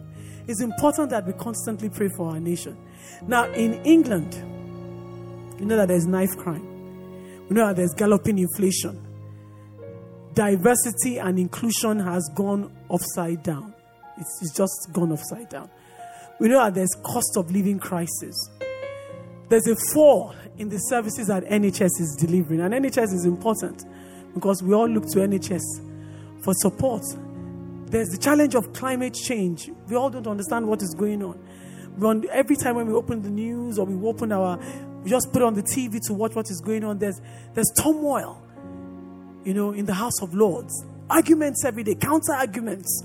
It's 0.47 0.61
important 0.61 1.09
that 1.09 1.27
we 1.27 1.33
constantly 1.33 1.89
pray 1.89 2.07
for 2.15 2.29
our 2.29 2.39
nation. 2.39 2.77
Now, 3.27 3.51
in 3.51 3.73
England, 3.83 4.35
you 5.59 5.65
know 5.65 5.75
that 5.75 5.89
there's 5.89 6.05
knife 6.05 6.37
crime. 6.37 6.65
We 7.49 7.57
know 7.57 7.67
that 7.67 7.75
there's 7.75 7.93
galloping 7.93 8.39
inflation. 8.39 9.05
Diversity 10.33 11.17
and 11.17 11.37
inclusion 11.37 11.99
has 11.99 12.31
gone 12.35 12.71
upside 12.89 13.43
down. 13.43 13.73
It's, 14.17 14.39
it's 14.43 14.55
just 14.55 14.93
gone 14.93 15.11
upside 15.11 15.49
down. 15.49 15.69
We 16.39 16.47
know 16.47 16.63
that 16.63 16.73
there's 16.73 16.95
cost 17.03 17.35
of 17.35 17.51
living 17.51 17.79
crisis. 17.79 18.49
There's 19.49 19.67
a 19.67 19.75
fall 19.93 20.35
in 20.57 20.69
the 20.69 20.77
services 20.77 21.27
that 21.27 21.43
NHS 21.45 21.99
is 21.99 22.15
delivering. 22.19 22.61
And 22.61 22.73
NHS 22.73 23.13
is 23.13 23.25
important 23.25 23.83
because 24.33 24.61
we 24.61 24.73
all 24.73 24.87
look 24.87 25.07
to 25.09 25.19
NHS 25.19 26.43
for 26.43 26.53
support. 26.53 27.03
There's 27.87 28.09
the 28.09 28.17
challenge 28.17 28.53
of 28.53 28.71
climate 28.73 29.15
change. 29.15 29.71
We 29.87 29.95
all 29.95 30.11
don't 30.11 30.27
understand 30.27 30.67
what 30.67 30.83
is 30.83 30.93
going 30.93 31.23
on. 31.23 31.39
On 32.03 32.23
every 32.31 32.55
time 32.55 32.75
when 32.75 32.87
we 32.87 32.93
open 32.93 33.23
the 33.23 33.29
news 33.29 33.79
or 33.79 33.85
we 33.85 34.07
open 34.07 34.31
our, 34.31 34.59
we 35.03 35.09
just 35.09 35.33
put 35.33 35.41
on 35.41 35.55
the 35.55 35.63
TV 35.63 35.99
to 36.05 36.13
watch 36.13 36.35
what 36.35 36.49
is 36.51 36.61
going 36.61 36.83
on. 36.83 36.99
There's 36.99 37.19
there's 37.55 37.71
turmoil, 37.81 38.41
you 39.43 39.53
know, 39.55 39.71
in 39.71 39.85
the 39.85 39.95
House 39.95 40.21
of 40.21 40.35
Lords. 40.35 40.85
Arguments 41.09 41.65
every 41.65 41.83
day, 41.83 41.95
counter 41.95 42.33
arguments. 42.33 43.03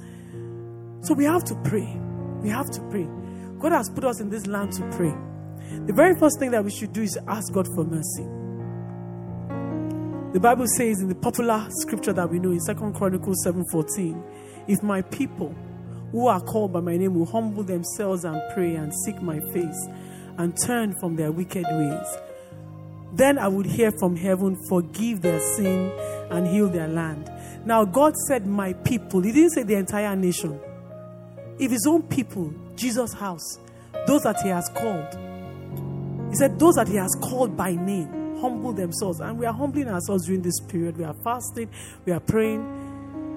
So 1.01 1.15
we 1.15 1.25
have 1.25 1.45
to 1.45 1.55
pray. 1.65 1.99
We 2.43 2.51
have 2.51 2.71
to 2.73 2.81
pray. 2.91 3.09
God 3.59 3.73
has 3.73 3.89
put 3.89 4.05
us 4.05 4.21
in 4.21 4.29
this 4.29 4.47
land 4.47 4.73
to 4.75 4.83
pray. 4.91 5.15
The 5.87 5.93
very 5.93 6.15
first 6.19 6.39
thing 6.39 6.51
that 6.53 6.65
we 6.65 6.71
should 6.71 6.93
do 6.93 7.03
is 7.03 7.19
ask 7.27 7.53
God 7.53 7.67
for 7.75 7.85
mercy. 7.85 8.27
The 10.33 10.41
Bible 10.41 10.67
says 10.67 11.01
in 11.01 11.09
the 11.09 11.15
popular 11.15 11.67
scripture 11.71 12.13
that 12.13 12.29
we 12.29 12.39
know 12.39 12.51
in 12.51 12.61
Second 12.61 12.95
Chronicles 12.95 13.45
7:14, 13.45 14.21
if 14.67 14.83
my 14.83 15.03
people 15.03 15.55
who 16.11 16.27
are 16.27 16.41
called 16.41 16.73
by 16.73 16.81
my 16.81 16.97
name 16.97 17.15
will 17.15 17.27
humble 17.27 17.63
themselves 17.63 18.25
and 18.25 18.41
pray 18.53 18.75
and 18.75 18.93
seek 19.05 19.23
my 19.23 19.39
face 19.53 19.89
and 20.39 20.57
turn 20.61 20.93
from 21.01 21.17
their 21.17 21.31
wicked 21.31 21.65
ways, 21.65 22.07
then 23.13 23.39
I 23.39 23.47
would 23.47 23.67
hear 23.67 23.93
from 24.01 24.17
heaven, 24.17 24.57
forgive 24.69 25.23
their 25.23 25.39
sin 25.39 25.93
and 26.31 26.49
heal 26.49 26.69
their 26.69 26.89
land. 26.89 27.31
Now 27.65 27.85
God 27.85 28.17
said 28.27 28.47
my 28.47 28.73
people. 28.73 29.21
He 29.21 29.31
didn't 29.31 29.51
say 29.51 29.63
the 29.63 29.77
entire 29.77 30.17
nation. 30.17 30.59
If 31.59 31.71
his 31.71 31.87
own 31.87 32.03
people, 32.03 32.53
Jesus' 32.75 33.13
house, 33.13 33.59
those 34.09 34.23
that 34.23 34.41
he 34.43 34.49
has 34.49 34.69
called, 34.75 35.17
he 36.35 36.39
said, 36.39 36.59
Those 36.59 36.75
that 36.75 36.89
He 36.89 36.97
has 36.97 37.17
called 37.23 37.57
by 37.57 37.77
name, 37.77 38.41
humble 38.41 38.73
themselves. 38.73 39.21
And 39.21 39.39
we 39.39 39.47
are 39.47 39.53
humbling 39.53 39.87
ourselves 39.87 40.27
during 40.27 40.43
this 40.43 40.59
period. 40.67 40.97
We 40.97 41.05
are 41.05 41.15
fasting, 41.23 41.71
we 42.05 42.13
are 42.13 42.19
praying, 42.19 42.61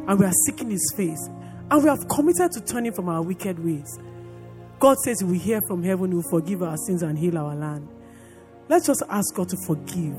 and 0.07 0.19
we 0.19 0.25
are 0.25 0.33
seeking 0.47 0.71
His 0.71 0.93
face. 0.97 1.29
And 1.69 1.83
we 1.83 1.89
have 1.89 1.99
committed 2.09 2.53
to 2.53 2.61
turning 2.61 2.93
from 2.93 3.07
our 3.07 3.21
wicked 3.21 3.63
ways. 3.63 3.99
God 4.79 4.97
says, 5.05 5.23
We 5.23 5.37
hear 5.37 5.61
from 5.67 5.83
heaven, 5.83 6.09
He 6.09 6.15
will 6.15 6.29
forgive 6.31 6.63
our 6.63 6.75
sins 6.87 7.03
and 7.03 7.19
heal 7.19 7.37
our 7.37 7.53
land. 7.53 7.87
Let's 8.67 8.87
just 8.87 9.03
ask 9.09 9.35
God 9.35 9.49
to 9.49 9.57
forgive. 9.67 10.17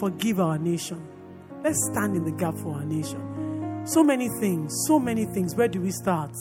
Forgive 0.00 0.40
our 0.40 0.58
nation. 0.58 1.06
Let's 1.62 1.78
stand 1.92 2.16
in 2.16 2.24
the 2.24 2.32
gap 2.32 2.56
for 2.56 2.74
our 2.74 2.84
nation. 2.84 3.84
So 3.86 4.02
many 4.02 4.28
things, 4.40 4.74
so 4.88 4.98
many 4.98 5.24
things. 5.26 5.54
Where 5.54 5.68
do 5.68 5.80
we 5.80 5.92
start? 5.92 6.32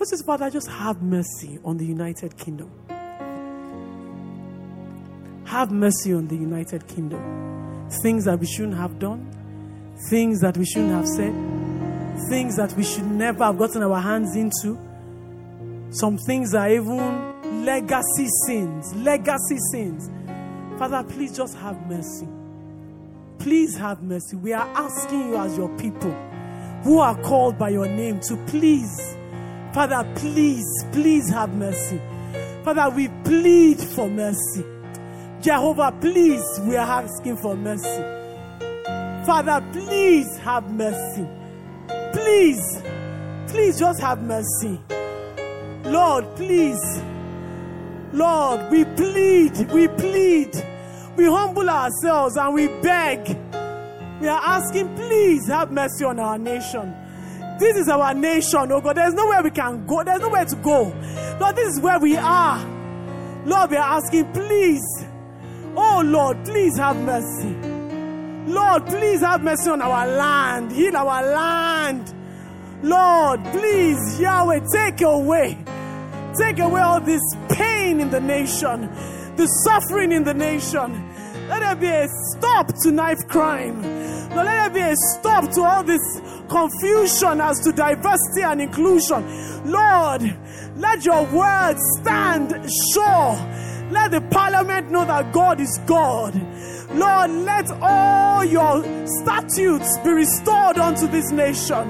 Let's 0.00 0.10
just, 0.10 0.26
Father, 0.26 0.50
just 0.50 0.68
have 0.68 1.00
mercy 1.00 1.60
on 1.64 1.76
the 1.76 1.86
United 1.86 2.36
Kingdom. 2.36 2.72
Have 5.46 5.70
mercy 5.70 6.12
on 6.12 6.26
the 6.26 6.34
United 6.34 6.88
Kingdom. 6.88 7.88
Things 8.02 8.24
that 8.24 8.40
we 8.40 8.46
shouldn't 8.46 8.76
have 8.76 8.98
done, 8.98 9.30
things 10.10 10.40
that 10.40 10.56
we 10.56 10.64
shouldn't 10.64 10.90
have 10.90 11.06
said, 11.06 11.32
things 12.28 12.56
that 12.56 12.72
we 12.76 12.82
should 12.82 13.06
never 13.06 13.44
have 13.44 13.56
gotten 13.56 13.84
our 13.84 14.00
hands 14.00 14.34
into. 14.34 14.76
Some 15.90 16.18
things 16.18 16.52
are 16.52 16.68
even 16.68 17.64
legacy 17.64 18.26
sins, 18.46 18.92
legacy 18.96 19.58
sins. 19.70 20.10
Father, 20.80 21.04
please 21.04 21.36
just 21.36 21.56
have 21.58 21.80
mercy. 21.88 22.26
Please 23.38 23.76
have 23.76 24.02
mercy. 24.02 24.34
We 24.34 24.52
are 24.52 24.66
asking 24.74 25.28
you, 25.28 25.36
as 25.36 25.56
your 25.56 25.68
people 25.78 26.10
who 26.82 26.98
are 26.98 27.16
called 27.22 27.56
by 27.56 27.68
your 27.68 27.86
name, 27.86 28.18
to 28.22 28.36
please, 28.48 29.16
Father, 29.72 30.04
please, 30.16 30.66
please 30.90 31.30
have 31.30 31.54
mercy. 31.54 32.00
Father, 32.64 32.90
we 32.90 33.08
plead 33.22 33.80
for 33.80 34.10
mercy. 34.10 34.64
Jehovah, 35.46 35.92
please, 36.00 36.42
we 36.62 36.74
are 36.76 37.04
asking 37.04 37.36
for 37.36 37.54
mercy. 37.54 38.02
Father, 39.24 39.64
please 39.70 40.36
have 40.38 40.68
mercy. 40.72 41.24
Please, 42.12 42.82
please 43.46 43.78
just 43.78 44.00
have 44.00 44.20
mercy. 44.24 44.80
Lord, 45.84 46.24
please. 46.34 46.82
Lord, 48.12 48.72
we 48.72 48.84
plead, 48.86 49.70
we 49.70 49.86
plead. 49.86 50.50
We 51.16 51.26
humble 51.26 51.70
ourselves 51.70 52.36
and 52.36 52.52
we 52.52 52.66
beg. 52.82 53.28
We 54.20 54.26
are 54.26 54.42
asking, 54.44 54.96
please 54.96 55.46
have 55.46 55.70
mercy 55.70 56.04
on 56.06 56.18
our 56.18 56.38
nation. 56.38 56.92
This 57.60 57.76
is 57.76 57.88
our 57.88 58.14
nation, 58.14 58.72
oh 58.72 58.80
God. 58.80 58.96
There's 58.96 59.14
nowhere 59.14 59.44
we 59.44 59.52
can 59.52 59.86
go. 59.86 60.02
There's 60.02 60.20
nowhere 60.22 60.44
to 60.44 60.56
go. 60.56 60.92
Lord, 61.40 61.54
this 61.54 61.76
is 61.76 61.80
where 61.80 62.00
we 62.00 62.16
are. 62.16 62.58
Lord, 63.44 63.70
we 63.70 63.76
are 63.76 63.96
asking, 63.96 64.32
please. 64.32 64.82
Oh 65.98 66.02
Lord, 66.02 66.44
please 66.44 66.76
have 66.76 66.98
mercy. 66.98 67.56
Lord, 68.52 68.84
please 68.84 69.20
have 69.20 69.42
mercy 69.42 69.70
on 69.70 69.80
our 69.80 70.06
land. 70.06 70.70
Heal 70.70 70.94
our 70.94 71.22
land. 71.22 72.12
Lord, 72.82 73.42
please, 73.46 74.20
Yahweh, 74.20 74.60
take 74.70 75.00
away. 75.00 75.56
Take 76.38 76.58
away 76.58 76.82
all 76.82 77.00
this 77.00 77.22
pain 77.48 78.00
in 78.00 78.10
the 78.10 78.20
nation, 78.20 78.90
the 79.36 79.46
suffering 79.64 80.12
in 80.12 80.24
the 80.24 80.34
nation. 80.34 80.92
Let 81.48 81.60
there 81.60 81.76
be 81.76 81.86
a 81.86 82.06
stop 82.36 82.74
to 82.82 82.90
knife 82.90 83.26
crime. 83.28 83.80
Lord, 84.34 84.44
let 84.44 84.44
there 84.44 84.70
be 84.70 84.92
a 84.92 84.96
stop 85.14 85.50
to 85.52 85.62
all 85.62 85.82
this 85.82 86.20
confusion 86.50 87.40
as 87.40 87.58
to 87.60 87.72
diversity 87.72 88.42
and 88.42 88.60
inclusion. 88.60 89.24
Lord, 89.72 90.36
let 90.76 91.06
your 91.06 91.24
word 91.32 91.78
stand 91.98 92.50
sure. 92.92 93.65
Let 93.90 94.10
the 94.10 94.20
parliament 94.20 94.90
know 94.90 95.04
that 95.04 95.32
God 95.32 95.60
is 95.60 95.78
God. 95.86 96.34
Lord, 96.92 97.30
let 97.30 97.70
all 97.80 98.44
your 98.44 98.82
statutes 99.06 99.98
be 100.04 100.10
restored 100.10 100.78
unto 100.78 101.06
this 101.06 101.30
nation 101.30 101.88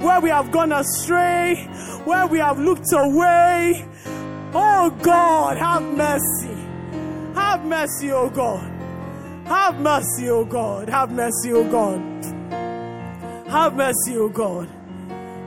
where 0.00 0.20
we 0.20 0.28
have 0.30 0.50
gone 0.50 0.72
astray, 0.72 1.64
where 2.04 2.26
we 2.26 2.38
have 2.38 2.58
looked 2.58 2.92
away. 2.92 3.86
Oh 4.54 4.90
God, 5.02 5.56
have 5.56 5.82
mercy. 5.82 6.54
Have 7.34 7.64
mercy, 7.64 8.12
oh 8.12 8.30
God. 8.30 8.70
Have 9.46 9.80
mercy, 9.80 10.30
oh 10.30 10.44
God. 10.44 10.88
Have 10.88 11.10
mercy, 11.10 11.52
oh 11.52 11.68
God. 11.68 12.00
Have 13.48 13.74
mercy, 13.74 14.16
oh 14.16 14.28
God. 14.28 14.68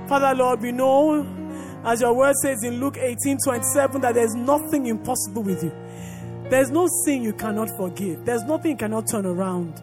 Father, 0.08 0.34
Lord, 0.36 0.62
we 0.62 0.72
know, 0.72 1.26
as 1.84 2.02
your 2.02 2.14
word 2.14 2.36
says 2.42 2.64
in 2.64 2.80
Luke 2.80 2.98
18 2.98 3.38
27, 3.44 4.02
that 4.02 4.16
there's 4.16 4.36
nothing 4.36 4.88
impossible 4.88 5.44
with 5.44 5.64
you. 5.64 5.72
There's 6.50 6.72
no 6.72 6.88
sin 7.06 7.24
you 7.24 7.34
cannot 7.34 7.70
forgive, 7.78 8.26
there's 8.26 8.44
nothing 8.44 8.72
you 8.72 8.78
cannot 8.78 9.06
turn 9.10 9.26
around. 9.26 9.82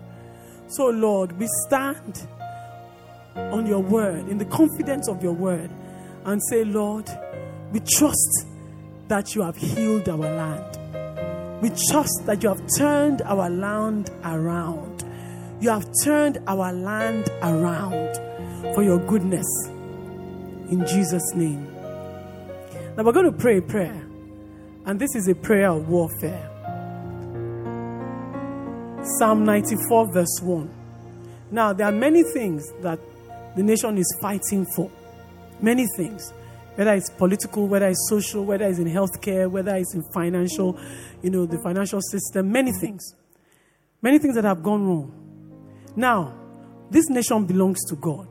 So, 0.68 0.86
Lord, 0.88 1.38
we 1.38 1.46
stand 1.66 2.26
on 3.36 3.66
your 3.66 3.80
word, 3.80 4.28
in 4.28 4.38
the 4.38 4.46
confidence 4.46 5.08
of 5.08 5.22
your 5.22 5.34
word, 5.34 5.70
and 6.24 6.40
say, 6.48 6.64
Lord, 6.64 7.08
we 7.72 7.80
trust 7.80 8.46
that 9.08 9.34
you 9.34 9.42
have 9.42 9.56
healed 9.56 10.08
our 10.08 10.16
land. 10.16 11.62
We 11.62 11.70
trust 11.90 12.22
that 12.26 12.42
you 12.42 12.48
have 12.48 12.62
turned 12.78 13.22
our 13.22 13.50
land 13.50 14.10
around. 14.24 15.04
You 15.60 15.70
have 15.70 15.86
turned 16.02 16.38
our 16.46 16.72
land 16.72 17.28
around 17.42 18.16
for 18.74 18.82
your 18.82 18.98
goodness. 18.98 19.46
In 20.70 20.84
Jesus' 20.86 21.34
name. 21.34 21.64
Now 22.96 23.02
we're 23.02 23.12
going 23.12 23.30
to 23.30 23.32
pray 23.32 23.58
a 23.58 23.62
prayer. 23.62 24.04
And 24.86 25.00
this 25.00 25.14
is 25.14 25.28
a 25.28 25.34
prayer 25.34 25.70
of 25.70 25.88
warfare. 25.88 26.50
Psalm 29.04 29.44
94, 29.44 30.12
verse 30.12 30.40
1. 30.40 30.70
Now, 31.50 31.74
there 31.74 31.86
are 31.86 31.92
many 31.92 32.22
things 32.22 32.72
that 32.80 32.98
the 33.54 33.62
nation 33.62 33.98
is 33.98 34.18
fighting 34.20 34.64
for. 34.74 34.90
Many 35.60 35.86
things. 35.96 36.32
Whether 36.74 36.94
it's 36.94 37.10
political, 37.10 37.68
whether 37.68 37.86
it's 37.86 38.08
social, 38.08 38.46
whether 38.46 38.64
it's 38.64 38.78
in 38.78 38.86
healthcare, 38.86 39.50
whether 39.50 39.76
it's 39.76 39.94
in 39.94 40.02
financial, 40.14 40.80
you 41.22 41.28
know, 41.28 41.44
the 41.44 41.58
financial 41.58 42.00
system, 42.00 42.50
many 42.50 42.72
things. 42.72 43.14
Many 44.00 44.18
things 44.18 44.36
that 44.36 44.44
have 44.44 44.62
gone 44.62 44.86
wrong. 44.86 45.12
Now, 45.94 46.34
this 46.90 47.08
nation 47.10 47.44
belongs 47.44 47.84
to 47.90 47.96
God. 47.96 48.26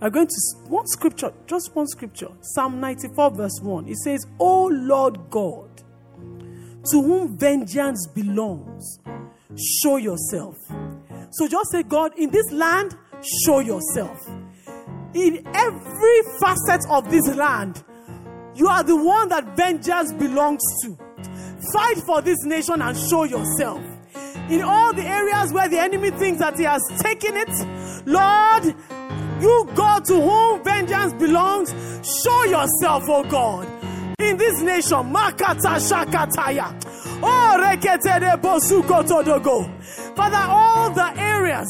We're 0.00 0.10
going 0.10 0.26
to 0.26 0.34
one 0.68 0.86
scripture, 0.86 1.32
just 1.46 1.76
one 1.76 1.86
scripture. 1.86 2.28
Psalm 2.40 2.80
94, 2.80 3.30
verse 3.30 3.60
1. 3.62 3.88
It 3.88 3.96
says, 3.98 4.26
O 4.38 4.66
Lord 4.68 5.18
God, 5.28 5.82
to 6.90 7.02
whom 7.02 7.38
vengeance 7.38 8.06
belongs, 8.08 8.98
show 9.56 9.96
yourself. 9.96 10.56
So 11.30 11.48
just 11.48 11.70
say, 11.70 11.82
God, 11.82 12.12
in 12.16 12.30
this 12.30 12.50
land, 12.52 12.96
show 13.44 13.60
yourself. 13.60 14.26
In 15.14 15.46
every 15.54 16.22
facet 16.40 16.88
of 16.90 17.10
this 17.10 17.26
land, 17.34 17.82
you 18.54 18.68
are 18.68 18.82
the 18.82 18.96
one 18.96 19.28
that 19.28 19.56
vengeance 19.56 20.12
belongs 20.12 20.62
to. 20.82 20.96
Fight 21.72 21.98
for 22.06 22.20
this 22.20 22.38
nation 22.44 22.82
and 22.82 22.96
show 22.96 23.24
yourself. 23.24 23.82
In 24.50 24.62
all 24.62 24.92
the 24.92 25.02
areas 25.02 25.52
where 25.52 25.68
the 25.68 25.78
enemy 25.78 26.10
thinks 26.10 26.38
that 26.38 26.56
he 26.58 26.64
has 26.64 26.82
taken 26.98 27.36
it, 27.36 28.06
Lord, 28.06 28.64
you 29.40 29.70
God 29.74 30.04
to 30.06 30.20
whom 30.20 30.62
vengeance 30.62 31.12
belongs, 31.14 31.70
show 32.22 32.44
yourself, 32.44 33.04
oh 33.08 33.24
God. 33.24 33.66
In 34.20 34.36
this 34.36 34.60
nation, 34.60 35.12
Makata 35.12 35.78
Shakataya. 35.80 37.13
Oh. 37.26 37.54
Father, 40.14 40.36
all 40.36 40.90
the 40.90 41.12
areas, 41.16 41.68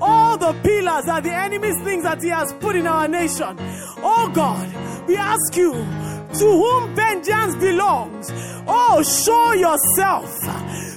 all 0.00 0.36
the 0.38 0.52
pillars 0.62 1.04
that 1.04 1.22
the 1.22 1.32
enemy 1.32 1.72
things 1.84 2.02
that 2.04 2.22
he 2.22 2.28
has 2.28 2.52
put 2.54 2.76
in 2.76 2.86
our 2.86 3.06
nation, 3.06 3.56
oh 3.98 4.30
God, 4.34 5.06
we 5.06 5.16
ask 5.16 5.56
you 5.56 5.72
to 5.72 6.44
whom 6.44 6.94
vengeance 6.94 7.54
belongs. 7.56 8.30
Oh, 8.66 9.02
show 9.02 9.52
yourself. 9.52 10.28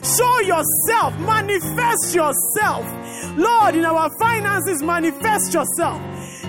Show 0.03 0.39
yourself. 0.39 1.17
Manifest 1.19 2.15
yourself. 2.15 2.85
Lord, 3.37 3.75
in 3.75 3.85
our 3.85 4.09
finances, 4.17 4.81
manifest 4.81 5.53
yourself. 5.53 6.01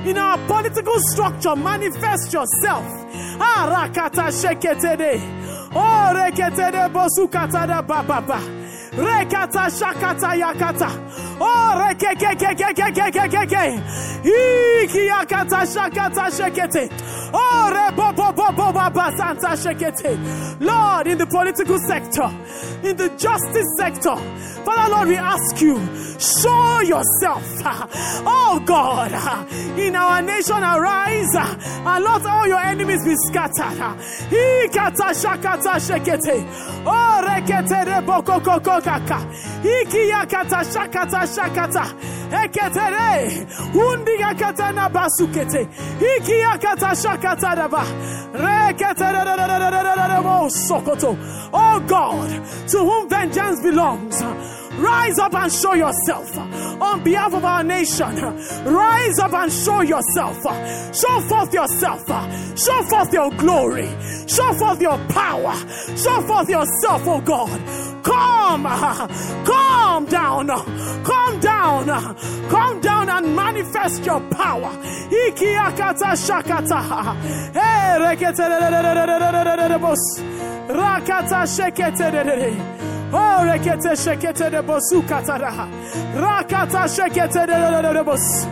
In 0.07 0.17
our 0.17 0.39
political 0.47 0.99
structure, 0.99 1.55
manifest 1.57 2.33
yourself. 2.33 2.85
Ah, 3.39 3.89
rakata. 3.93 4.31
Oh, 5.75 6.13
rekete 6.15 6.71
de 6.73 6.89
bosu 6.89 7.29
katada 7.29 7.83
bababa. 7.83 8.60
Rekata 9.01 9.71
shakata 9.71 10.35
yakata. 10.35 10.91
Oh, 11.41 11.75
rekekekekekekekeke. 11.81 13.81
Iki 14.85 15.07
yakata 15.09 15.65
shakata 15.67 16.31
shekete. 16.31 16.91
Oh, 17.33 17.71
reboboboboba 17.73 19.17
santa 19.17 19.57
shekete. 19.57 20.19
Lord, 20.61 21.07
in 21.07 21.17
the 21.17 21.27
political 21.27 21.79
sector, 21.79 22.29
in 22.87 22.97
the 22.97 23.09
justice 23.17 23.67
sector, 23.79 24.17
Father, 24.65 24.91
Lord, 24.91 25.09
we 25.09 25.17
ask 25.17 25.61
you, 25.63 25.79
show 26.19 26.81
yourself. 26.81 27.47
Oh, 28.23 28.61
God, 28.65 29.13
in 29.79 29.97
our 29.97 30.21
nation, 30.21 30.63
arise 30.63 31.35
and 31.35 32.05
let 32.05 32.27
all 32.27 32.47
your 32.47 32.61
enemies 32.61 33.03
be 33.05 33.15
scattered. 33.29 33.79
Ikata 34.29 35.15
shakata 35.15 35.79
shekete. 35.81 36.45
Oh, 36.85 37.23
rekete 37.25 37.85
yakata 37.87 38.43
shakata 40.65 41.27
shakata. 41.27 41.85
Eketere. 42.31 43.47
Undi 43.75 44.13
yakatana 44.19 44.89
basukete. 44.89 45.69
Iki 46.17 46.33
yakata 46.33 46.95
shakata 46.95 47.69
ba. 47.71 47.85
Reketere 48.33 49.21
sokoto. 50.51 51.17
Oh 51.53 51.81
God, 51.87 52.31
to 52.69 52.79
whom 52.79 53.09
vengeance 53.09 53.61
belongs. 53.63 54.23
Rise 54.79 55.19
up 55.19 55.35
and 55.35 55.53
show 55.53 55.75
yourself 55.75 56.39
on 56.39 57.03
behalf 57.03 57.35
of 57.35 57.45
our 57.45 57.63
nation. 57.63 58.17
Rise 58.65 59.19
up 59.19 59.33
and 59.35 59.53
show 59.53 59.83
yourself. 59.83 60.37
Show 60.95 61.21
forth 61.23 61.53
yourself. 61.53 62.07
Show 62.59 62.83
forth 62.85 63.13
your 63.13 63.31
glory. 63.33 63.89
Show 64.27 64.53
forth 64.55 64.81
your 64.81 64.99
power. 65.09 65.55
Show 65.97 66.23
forth 66.23 66.49
yourself, 66.49 67.03
oh 67.07 67.21
God. 67.21 67.61
Come, 68.03 68.65
come 69.45 70.07
down, 70.07 70.47
come 71.05 71.41
down, 71.41 72.17
come 72.49 72.81
down 72.81 73.09
and 73.09 73.37
manifest 73.37 74.05
your 74.05 74.21
power. 74.31 74.71
Ikiakata 75.11 76.17
shakata. 76.17 77.15
Hey, 77.53 77.99
rakata 80.69 81.47
shekete. 81.47 82.57
Oh, 83.13 83.43
rekete 83.45 83.97
shekete 83.97 84.51
de 84.51 84.63
bosu 84.63 85.03
katara. 85.03 85.69
Rakata 86.15 86.87
shekete 86.87 87.47
de 87.47 88.05
bos. 88.05 88.47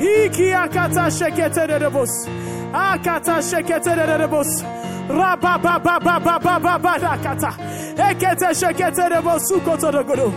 Iki 0.00 0.52
akata 0.52 1.10
shekete 1.10 1.66
de 1.66 1.90
bos. 1.90 2.26
Akata 2.72 3.40
shekete 3.40 4.18
de 4.18 4.28
bos. 4.28 4.81
Raba 5.08 5.58
ba 5.62 5.78
ba 5.78 5.98
ba 6.00 6.18
ba 6.20 6.38
ba 6.38 6.58
ba 6.58 6.78
ba 6.78 6.98
rakata. 6.98 7.50
Ekete 7.96 8.54
shekete 8.54 9.08
de 9.08 9.20
bosu 9.22 9.60
koto 9.64 9.90
de 9.90 10.02
godo. 10.04 10.32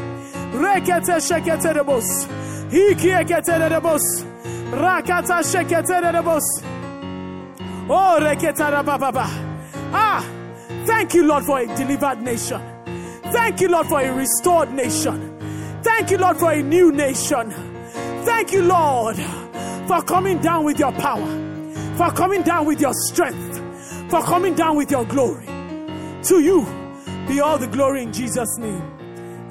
Rekete 0.54 1.20
shekete 1.20 1.74
de 1.74 1.84
bos. 1.84 2.28
Iki 2.72 3.10
ekete 3.10 3.70
de 3.70 3.80
bos. 3.80 4.24
Rakata 4.72 5.44
shekete 5.44 6.12
de 6.12 6.22
bos. 6.22 6.44
Oh, 7.88 8.18
reketa 8.20 8.72
rababa. 8.72 9.28
Ah, 9.94 10.24
thank 10.86 11.14
you, 11.14 11.28
Lord, 11.28 11.44
for 11.46 11.60
a 11.60 11.68
delivered 11.76 12.22
nation. 12.22 12.60
Thank 13.32 13.62
you, 13.62 13.70
Lord, 13.70 13.88
for 13.88 14.02
a 14.02 14.12
restored 14.12 14.74
nation. 14.74 15.38
Thank 15.84 16.10
you, 16.10 16.18
Lord, 16.18 16.38
for 16.38 16.52
a 16.52 16.64
new 16.64 16.92
nation. 16.92 17.52
Thank 18.24 18.54
you, 18.54 18.64
Lord, 18.64 19.18
for 19.88 20.02
coming 20.02 20.40
down 20.40 20.66
with 20.66 20.80
your 20.80 20.92
power, 20.94 21.28
for 21.96 22.12
coming 22.12 22.42
down 22.42 22.66
with 22.66 22.82
your 22.82 22.94
strength, 22.94 23.55
for 24.16 24.24
coming 24.24 24.56
down 24.56 24.78
with 24.78 24.90
your 24.90 25.04
glory. 25.04 25.46
To 25.46 26.40
you 26.40 26.66
be 27.28 27.42
all 27.42 27.58
the 27.58 27.68
glory 27.68 28.02
in 28.02 28.14
Jesus' 28.14 28.58
name. 28.58 28.82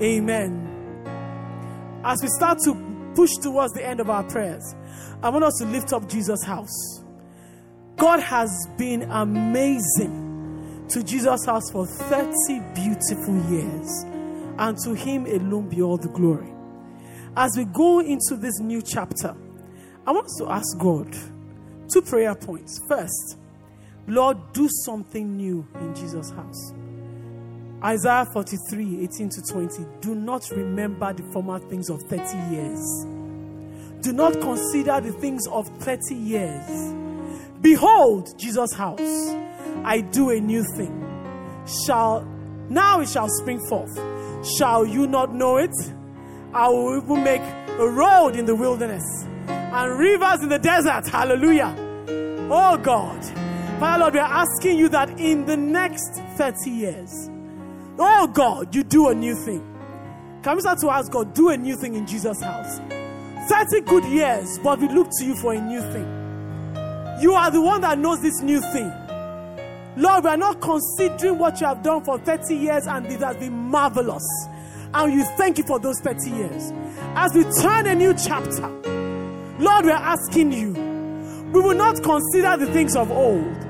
Amen. 0.00 2.00
As 2.02 2.22
we 2.22 2.28
start 2.28 2.60
to 2.64 2.74
push 3.14 3.32
towards 3.42 3.74
the 3.74 3.86
end 3.86 4.00
of 4.00 4.08
our 4.08 4.22
prayers, 4.22 4.74
I 5.22 5.28
want 5.28 5.44
us 5.44 5.58
to 5.58 5.66
lift 5.66 5.92
up 5.92 6.08
Jesus' 6.08 6.42
house. 6.42 7.04
God 7.96 8.20
has 8.20 8.50
been 8.78 9.02
amazing 9.02 10.86
to 10.88 11.02
Jesus' 11.02 11.44
house 11.44 11.70
for 11.70 11.86
30 11.86 12.32
beautiful 12.74 13.36
years, 13.50 14.04
and 14.58 14.78
to 14.78 14.94
Him 14.94 15.26
alone 15.26 15.68
be 15.68 15.82
all 15.82 15.98
the 15.98 16.08
glory. 16.08 16.50
As 17.36 17.54
we 17.54 17.66
go 17.66 18.00
into 18.00 18.36
this 18.36 18.60
new 18.60 18.80
chapter, 18.80 19.36
I 20.06 20.12
want 20.12 20.24
us 20.24 20.36
to 20.38 20.48
ask 20.48 20.78
God 20.78 21.14
two 21.92 22.00
prayer 22.00 22.34
points. 22.34 22.80
First, 22.88 23.36
Lord, 24.06 24.52
do 24.52 24.68
something 24.84 25.36
new 25.36 25.66
in 25.76 25.94
Jesus' 25.94 26.30
house. 26.30 26.72
Isaiah 27.82 28.26
43 28.32 29.04
18 29.04 29.28
to 29.30 29.42
20. 29.42 29.86
Do 30.00 30.14
not 30.14 30.48
remember 30.50 31.12
the 31.12 31.22
former 31.32 31.58
things 31.58 31.90
of 31.90 32.02
30 32.02 32.54
years. 32.54 33.06
Do 34.00 34.12
not 34.12 34.32
consider 34.40 35.00
the 35.00 35.12
things 35.12 35.46
of 35.48 35.66
30 35.80 36.14
years. 36.14 36.94
Behold, 37.60 38.38
Jesus' 38.38 38.72
house 38.74 39.34
I 39.84 40.00
do 40.00 40.30
a 40.30 40.40
new 40.40 40.64
thing. 40.76 41.00
Shall 41.86 42.22
now 42.68 43.00
it 43.00 43.08
shall 43.08 43.28
spring 43.28 43.60
forth. 43.68 43.94
Shall 44.56 44.86
you 44.86 45.06
not 45.06 45.34
know 45.34 45.56
it? 45.56 45.74
I 46.52 46.68
will 46.68 47.02
even 47.02 47.24
make 47.24 47.42
a 47.42 47.88
road 47.88 48.36
in 48.36 48.44
the 48.44 48.54
wilderness 48.54 49.04
and 49.48 49.98
rivers 49.98 50.42
in 50.42 50.48
the 50.48 50.58
desert. 50.58 51.08
Hallelujah. 51.08 51.74
Oh 52.50 52.78
God. 52.78 53.43
Father 53.84 54.00
Lord, 54.00 54.14
we 54.14 54.20
are 54.20 54.32
asking 54.32 54.78
you 54.78 54.88
that 54.88 55.20
in 55.20 55.44
the 55.44 55.58
next 55.58 56.14
30 56.38 56.70
years, 56.70 57.28
oh 57.98 58.26
God, 58.28 58.74
you 58.74 58.82
do 58.82 59.08
a 59.08 59.14
new 59.14 59.34
thing. 59.34 59.60
Can 60.42 60.54
we 60.56 60.62
start 60.62 60.78
to 60.78 60.88
ask 60.88 61.12
God, 61.12 61.34
do 61.34 61.50
a 61.50 61.56
new 61.58 61.76
thing 61.76 61.94
in 61.94 62.06
Jesus' 62.06 62.40
house? 62.40 62.80
30 63.50 63.82
good 63.82 64.06
years, 64.06 64.58
but 64.64 64.80
we 64.80 64.88
look 64.88 65.10
to 65.18 65.26
you 65.26 65.34
for 65.36 65.52
a 65.52 65.60
new 65.60 65.82
thing. 65.92 67.20
You 67.20 67.34
are 67.34 67.50
the 67.50 67.60
one 67.60 67.82
that 67.82 67.98
knows 67.98 68.22
this 68.22 68.40
new 68.40 68.62
thing. 68.72 68.90
Lord, 69.98 70.24
we 70.24 70.30
are 70.30 70.38
not 70.38 70.62
considering 70.62 71.38
what 71.38 71.60
you 71.60 71.66
have 71.66 71.82
done 71.82 72.02
for 72.04 72.18
30 72.18 72.56
years 72.56 72.86
and 72.86 73.04
it 73.04 73.20
has 73.20 73.36
been 73.36 73.52
marvelous. 73.52 74.26
And 74.94 75.12
you 75.12 75.24
thank 75.36 75.58
you 75.58 75.64
for 75.64 75.78
those 75.78 76.00
30 76.00 76.30
years. 76.30 76.72
As 77.16 77.34
we 77.34 77.44
turn 77.60 77.86
a 77.86 77.94
new 77.94 78.14
chapter, 78.14 78.66
Lord, 79.58 79.84
we 79.84 79.90
are 79.90 80.16
asking 80.16 80.52
you, 80.52 80.72
we 81.52 81.60
will 81.60 81.76
not 81.76 82.02
consider 82.02 82.56
the 82.56 82.72
things 82.72 82.96
of 82.96 83.10
old. 83.10 83.63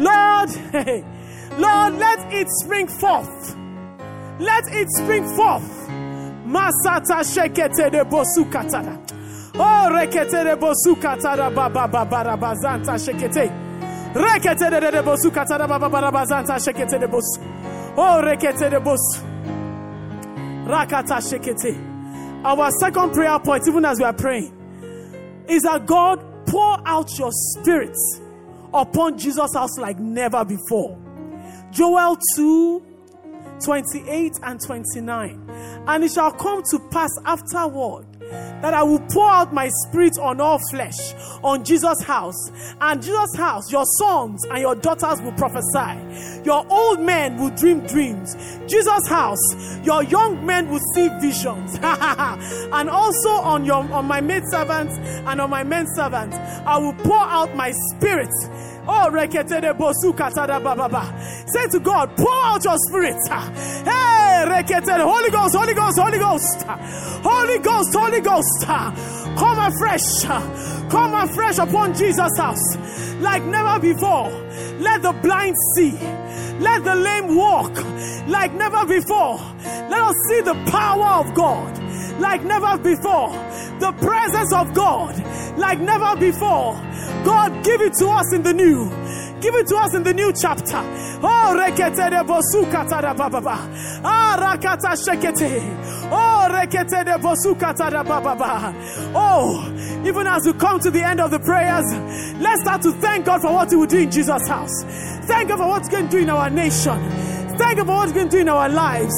Lord, 0.00 0.48
Lord, 1.58 1.92
let 2.00 2.32
it 2.32 2.48
spring 2.62 2.88
forth. 2.88 3.54
Let 4.38 4.64
it 4.68 4.88
spring 4.92 5.28
forth. 5.36 5.88
Masata 6.46 7.20
shekete 7.22 7.90
de 7.90 8.04
bosu 8.04 8.50
katara. 8.50 8.96
Oh, 9.56 9.90
rekete 9.92 10.42
de 10.42 10.56
bosu 10.56 10.96
katara 10.96 11.54
baba 11.54 11.86
baba 11.86 12.36
bazanta 12.36 12.96
shekete. 12.96 13.52
Rekete 14.14 14.70
de 14.70 14.90
de 14.90 15.02
bosu 15.02 15.30
katara 15.30 15.68
baba 15.68 15.90
barabazanta 15.90 16.56
shekete 16.58 16.98
de 16.98 17.06
bosu. 17.06 17.38
Oh, 17.98 18.22
rekete 18.24 18.70
de 18.70 18.80
bosu. 18.80 19.20
Rakata 20.66 21.20
shekete. 21.20 21.76
Our 22.42 22.70
second 22.80 23.12
prayer 23.12 23.38
point, 23.40 23.68
even 23.68 23.84
as 23.84 23.98
we 23.98 24.04
are 24.04 24.14
praying, 24.14 24.50
is 25.46 25.62
that 25.64 25.84
God 25.84 26.46
pour 26.46 26.78
out 26.88 27.18
your 27.18 27.30
spirit 27.32 27.94
upon 28.72 29.18
Jesus' 29.18 29.54
house 29.54 29.78
like 29.78 29.98
never 29.98 30.44
before. 30.44 30.98
Joel 31.70 32.16
2 32.36 32.86
28 33.64 34.32
and 34.42 34.60
29. 34.60 35.84
And 35.86 36.04
it 36.04 36.12
shall 36.12 36.32
come 36.32 36.62
to 36.70 36.78
pass 36.90 37.10
afterward 37.24 38.06
that 38.30 38.74
I 38.74 38.82
will 38.82 39.00
pour 39.00 39.28
out 39.28 39.52
my 39.52 39.68
spirit 39.86 40.18
on 40.18 40.40
all 40.40 40.58
flesh, 40.70 41.14
on 41.42 41.64
Jesus' 41.64 42.02
house. 42.02 42.50
And 42.80 43.02
Jesus' 43.02 43.34
house, 43.36 43.70
your 43.70 43.84
sons 43.98 44.44
and 44.46 44.60
your 44.60 44.74
daughters 44.74 45.20
will 45.22 45.32
prophesy. 45.32 46.42
Your 46.44 46.66
old 46.70 47.00
men 47.00 47.38
will 47.38 47.50
dream 47.50 47.80
dreams. 47.86 48.34
Jesus' 48.66 49.08
house, 49.08 49.40
your 49.84 50.02
young 50.04 50.44
men 50.44 50.68
will 50.70 50.80
see 50.94 51.08
visions. 51.20 51.74
and 51.82 52.90
also 52.90 53.30
on 53.30 53.64
your 53.64 53.80
on 53.92 54.06
my 54.06 54.20
maid 54.20 54.42
servants 54.50 54.94
and 54.96 55.40
on 55.40 55.50
my 55.50 55.64
men 55.64 55.86
servants, 55.94 56.36
I 56.36 56.78
will 56.78 56.94
pour 56.94 57.18
out 57.18 57.54
my 57.56 57.72
spirit 57.92 58.30
Oh. 58.92 59.10
Say 61.46 61.66
to 61.68 61.80
God, 61.80 62.16
pour 62.16 62.44
out 62.44 62.64
your 62.64 62.76
spirit. 62.88 63.16
Hey, 63.80 64.09
Holy 64.48 65.30
Ghost, 65.30 65.54
Holy 65.54 65.74
Ghost, 65.74 65.98
Holy 65.98 66.18
Ghost, 66.18 66.62
Holy 67.22 67.58
Ghost, 67.58 67.94
Holy 67.94 68.20
Ghost. 68.20 68.66
Come 69.36 69.58
afresh, 69.58 70.24
come 70.90 71.14
afresh 71.14 71.58
upon 71.58 71.94
Jesus' 71.94 72.36
house 72.36 72.76
like 73.20 73.42
never 73.44 73.78
before. 73.78 74.30
Let 74.78 75.02
the 75.02 75.12
blind 75.22 75.56
see. 75.74 75.92
Let 76.58 76.84
the 76.84 76.94
lame 76.94 77.36
walk 77.36 77.72
like 78.28 78.52
never 78.54 78.86
before. 78.86 79.36
Let 79.64 80.00
us 80.00 80.16
see 80.28 80.40
the 80.40 80.54
power 80.70 81.20
of 81.20 81.34
God 81.34 81.78
like 82.18 82.42
never 82.42 82.78
before. 82.78 83.30
The 83.78 83.92
presence 83.98 84.52
of 84.52 84.74
God 84.74 85.16
like 85.58 85.80
never 85.80 86.16
before. 86.16 86.74
God, 87.24 87.64
give 87.64 87.80
it 87.80 87.92
to 87.98 88.08
us 88.08 88.32
in 88.32 88.42
the 88.42 88.52
new. 88.52 88.90
Give 89.40 89.54
it 89.54 89.66
to 89.68 89.76
us 89.76 89.94
in 89.94 90.02
the 90.02 90.12
new 90.12 90.32
chapter. 90.32 90.82
Oh, 91.22 91.56
rekete 91.56 92.10
de 92.10 92.22
bosukata 92.24 93.00
da 93.00 93.14
baba. 93.14 93.40
Ah, 94.04 94.36
rakata 94.38 94.94
shekete. 94.96 95.60
Oh, 96.12 96.46
rekete 96.50 97.04
de 97.04 97.18
bosukata 97.18 97.90
da 97.90 98.02
baba. 98.02 98.74
Oh, 99.14 99.66
even 100.04 100.26
as 100.26 100.42
we 100.44 100.52
come 100.52 100.78
to 100.80 100.90
the 100.90 101.02
end 101.02 101.20
of 101.20 101.30
the 101.30 101.38
prayers, 101.38 101.84
let's 102.38 102.62
start 102.62 102.82
to 102.82 102.92
thank 102.92 103.24
God 103.24 103.40
for 103.40 103.52
what 103.52 103.70
He 103.70 103.76
will 103.76 103.86
do 103.86 103.98
in 103.98 104.10
Jesus' 104.10 104.46
house. 104.46 104.84
Thank 105.24 105.48
God 105.48 105.58
for 105.58 105.68
what 105.68 105.82
He's 105.82 105.88
going 105.88 106.06
to 106.06 106.10
do 106.10 106.18
in 106.18 106.30
our 106.30 106.50
nation. 106.50 106.98
Thank 107.56 107.78
God 107.78 107.86
for 107.86 107.94
what 107.94 108.04
He's 108.08 108.14
going 108.14 108.28
to 108.28 108.36
do 108.36 108.40
in 108.40 108.48
our 108.48 108.68
lives. 108.68 109.14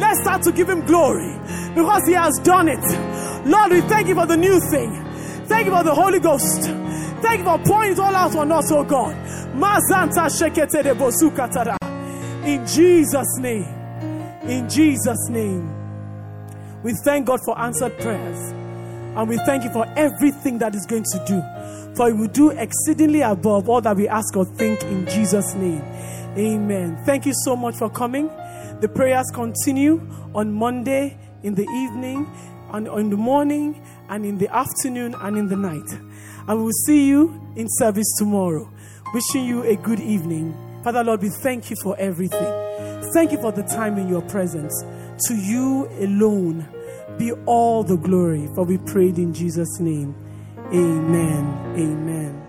Let's 0.00 0.20
start 0.20 0.42
to 0.42 0.52
give 0.52 0.68
Him 0.68 0.84
glory 0.84 1.32
because 1.74 2.06
He 2.06 2.12
has 2.12 2.38
done 2.44 2.68
it. 2.68 3.46
Lord, 3.46 3.72
we 3.72 3.80
thank 3.82 4.08
you 4.08 4.14
for 4.14 4.26
the 4.26 4.36
new 4.36 4.60
thing. 4.70 5.02
Thank 5.46 5.66
you 5.66 5.72
for 5.72 5.82
the 5.82 5.94
Holy 5.94 6.20
Ghost. 6.20 6.91
Thank 7.22 7.38
you 7.38 7.44
for 7.44 7.58
pouring 7.58 7.92
it 7.92 7.98
all 7.98 8.14
out 8.14 8.34
on 8.36 8.52
us, 8.52 8.70
oh 8.72 8.84
God. 8.84 9.14
Shekete 9.54 10.82
de. 10.82 10.90
In 12.44 12.66
Jesus' 12.66 13.38
name. 13.38 13.64
In 14.42 14.68
Jesus' 14.68 15.28
name. 15.30 15.72
We 16.82 16.94
thank 17.04 17.26
God 17.26 17.40
for 17.44 17.58
answered 17.58 17.96
prayers. 17.98 18.52
And 19.16 19.28
we 19.28 19.36
thank 19.46 19.62
you 19.62 19.70
for 19.70 19.86
everything 19.96 20.58
that 20.58 20.74
is 20.74 20.84
going 20.86 21.04
to 21.04 21.24
do. 21.26 21.42
For 21.94 22.08
He 22.08 22.12
will 22.14 22.28
do 22.28 22.50
exceedingly 22.50 23.20
above 23.20 23.68
all 23.68 23.80
that 23.82 23.96
we 23.96 24.08
ask 24.08 24.36
or 24.36 24.44
think 24.44 24.82
in 24.82 25.06
Jesus' 25.06 25.54
name. 25.54 25.82
Amen. 26.36 26.98
Thank 27.04 27.26
you 27.26 27.34
so 27.44 27.54
much 27.54 27.76
for 27.76 27.88
coming. 27.88 28.28
The 28.80 28.88
prayers 28.88 29.30
continue 29.32 30.00
on 30.34 30.52
Monday 30.52 31.18
in 31.42 31.54
the 31.54 31.62
evening, 31.62 32.26
and 32.72 32.88
in 32.88 33.10
the 33.10 33.16
morning, 33.16 33.80
and 34.08 34.24
in 34.24 34.38
the 34.38 34.48
afternoon, 34.48 35.14
and 35.20 35.36
in 35.36 35.48
the 35.48 35.56
night. 35.56 35.88
We 36.48 36.54
will 36.54 36.72
see 36.86 37.06
you 37.06 37.40
in 37.56 37.66
service 37.68 38.12
tomorrow. 38.18 38.70
Wishing 39.14 39.44
you 39.44 39.62
a 39.62 39.76
good 39.76 40.00
evening. 40.00 40.54
Father 40.82 41.04
Lord, 41.04 41.22
we 41.22 41.28
thank 41.28 41.70
you 41.70 41.76
for 41.82 41.96
everything. 41.98 42.52
Thank 43.12 43.32
you 43.32 43.38
for 43.38 43.52
the 43.52 43.62
time 43.62 43.98
in 43.98 44.08
your 44.08 44.22
presence. 44.22 44.74
To 45.28 45.34
you 45.34 45.88
alone 46.00 46.66
be 47.18 47.32
all 47.46 47.84
the 47.84 47.96
glory, 47.96 48.48
for 48.54 48.64
we 48.64 48.78
prayed 48.78 49.18
in 49.18 49.34
Jesus' 49.34 49.80
name. 49.80 50.14
Amen. 50.72 51.74
Amen. 51.76 52.41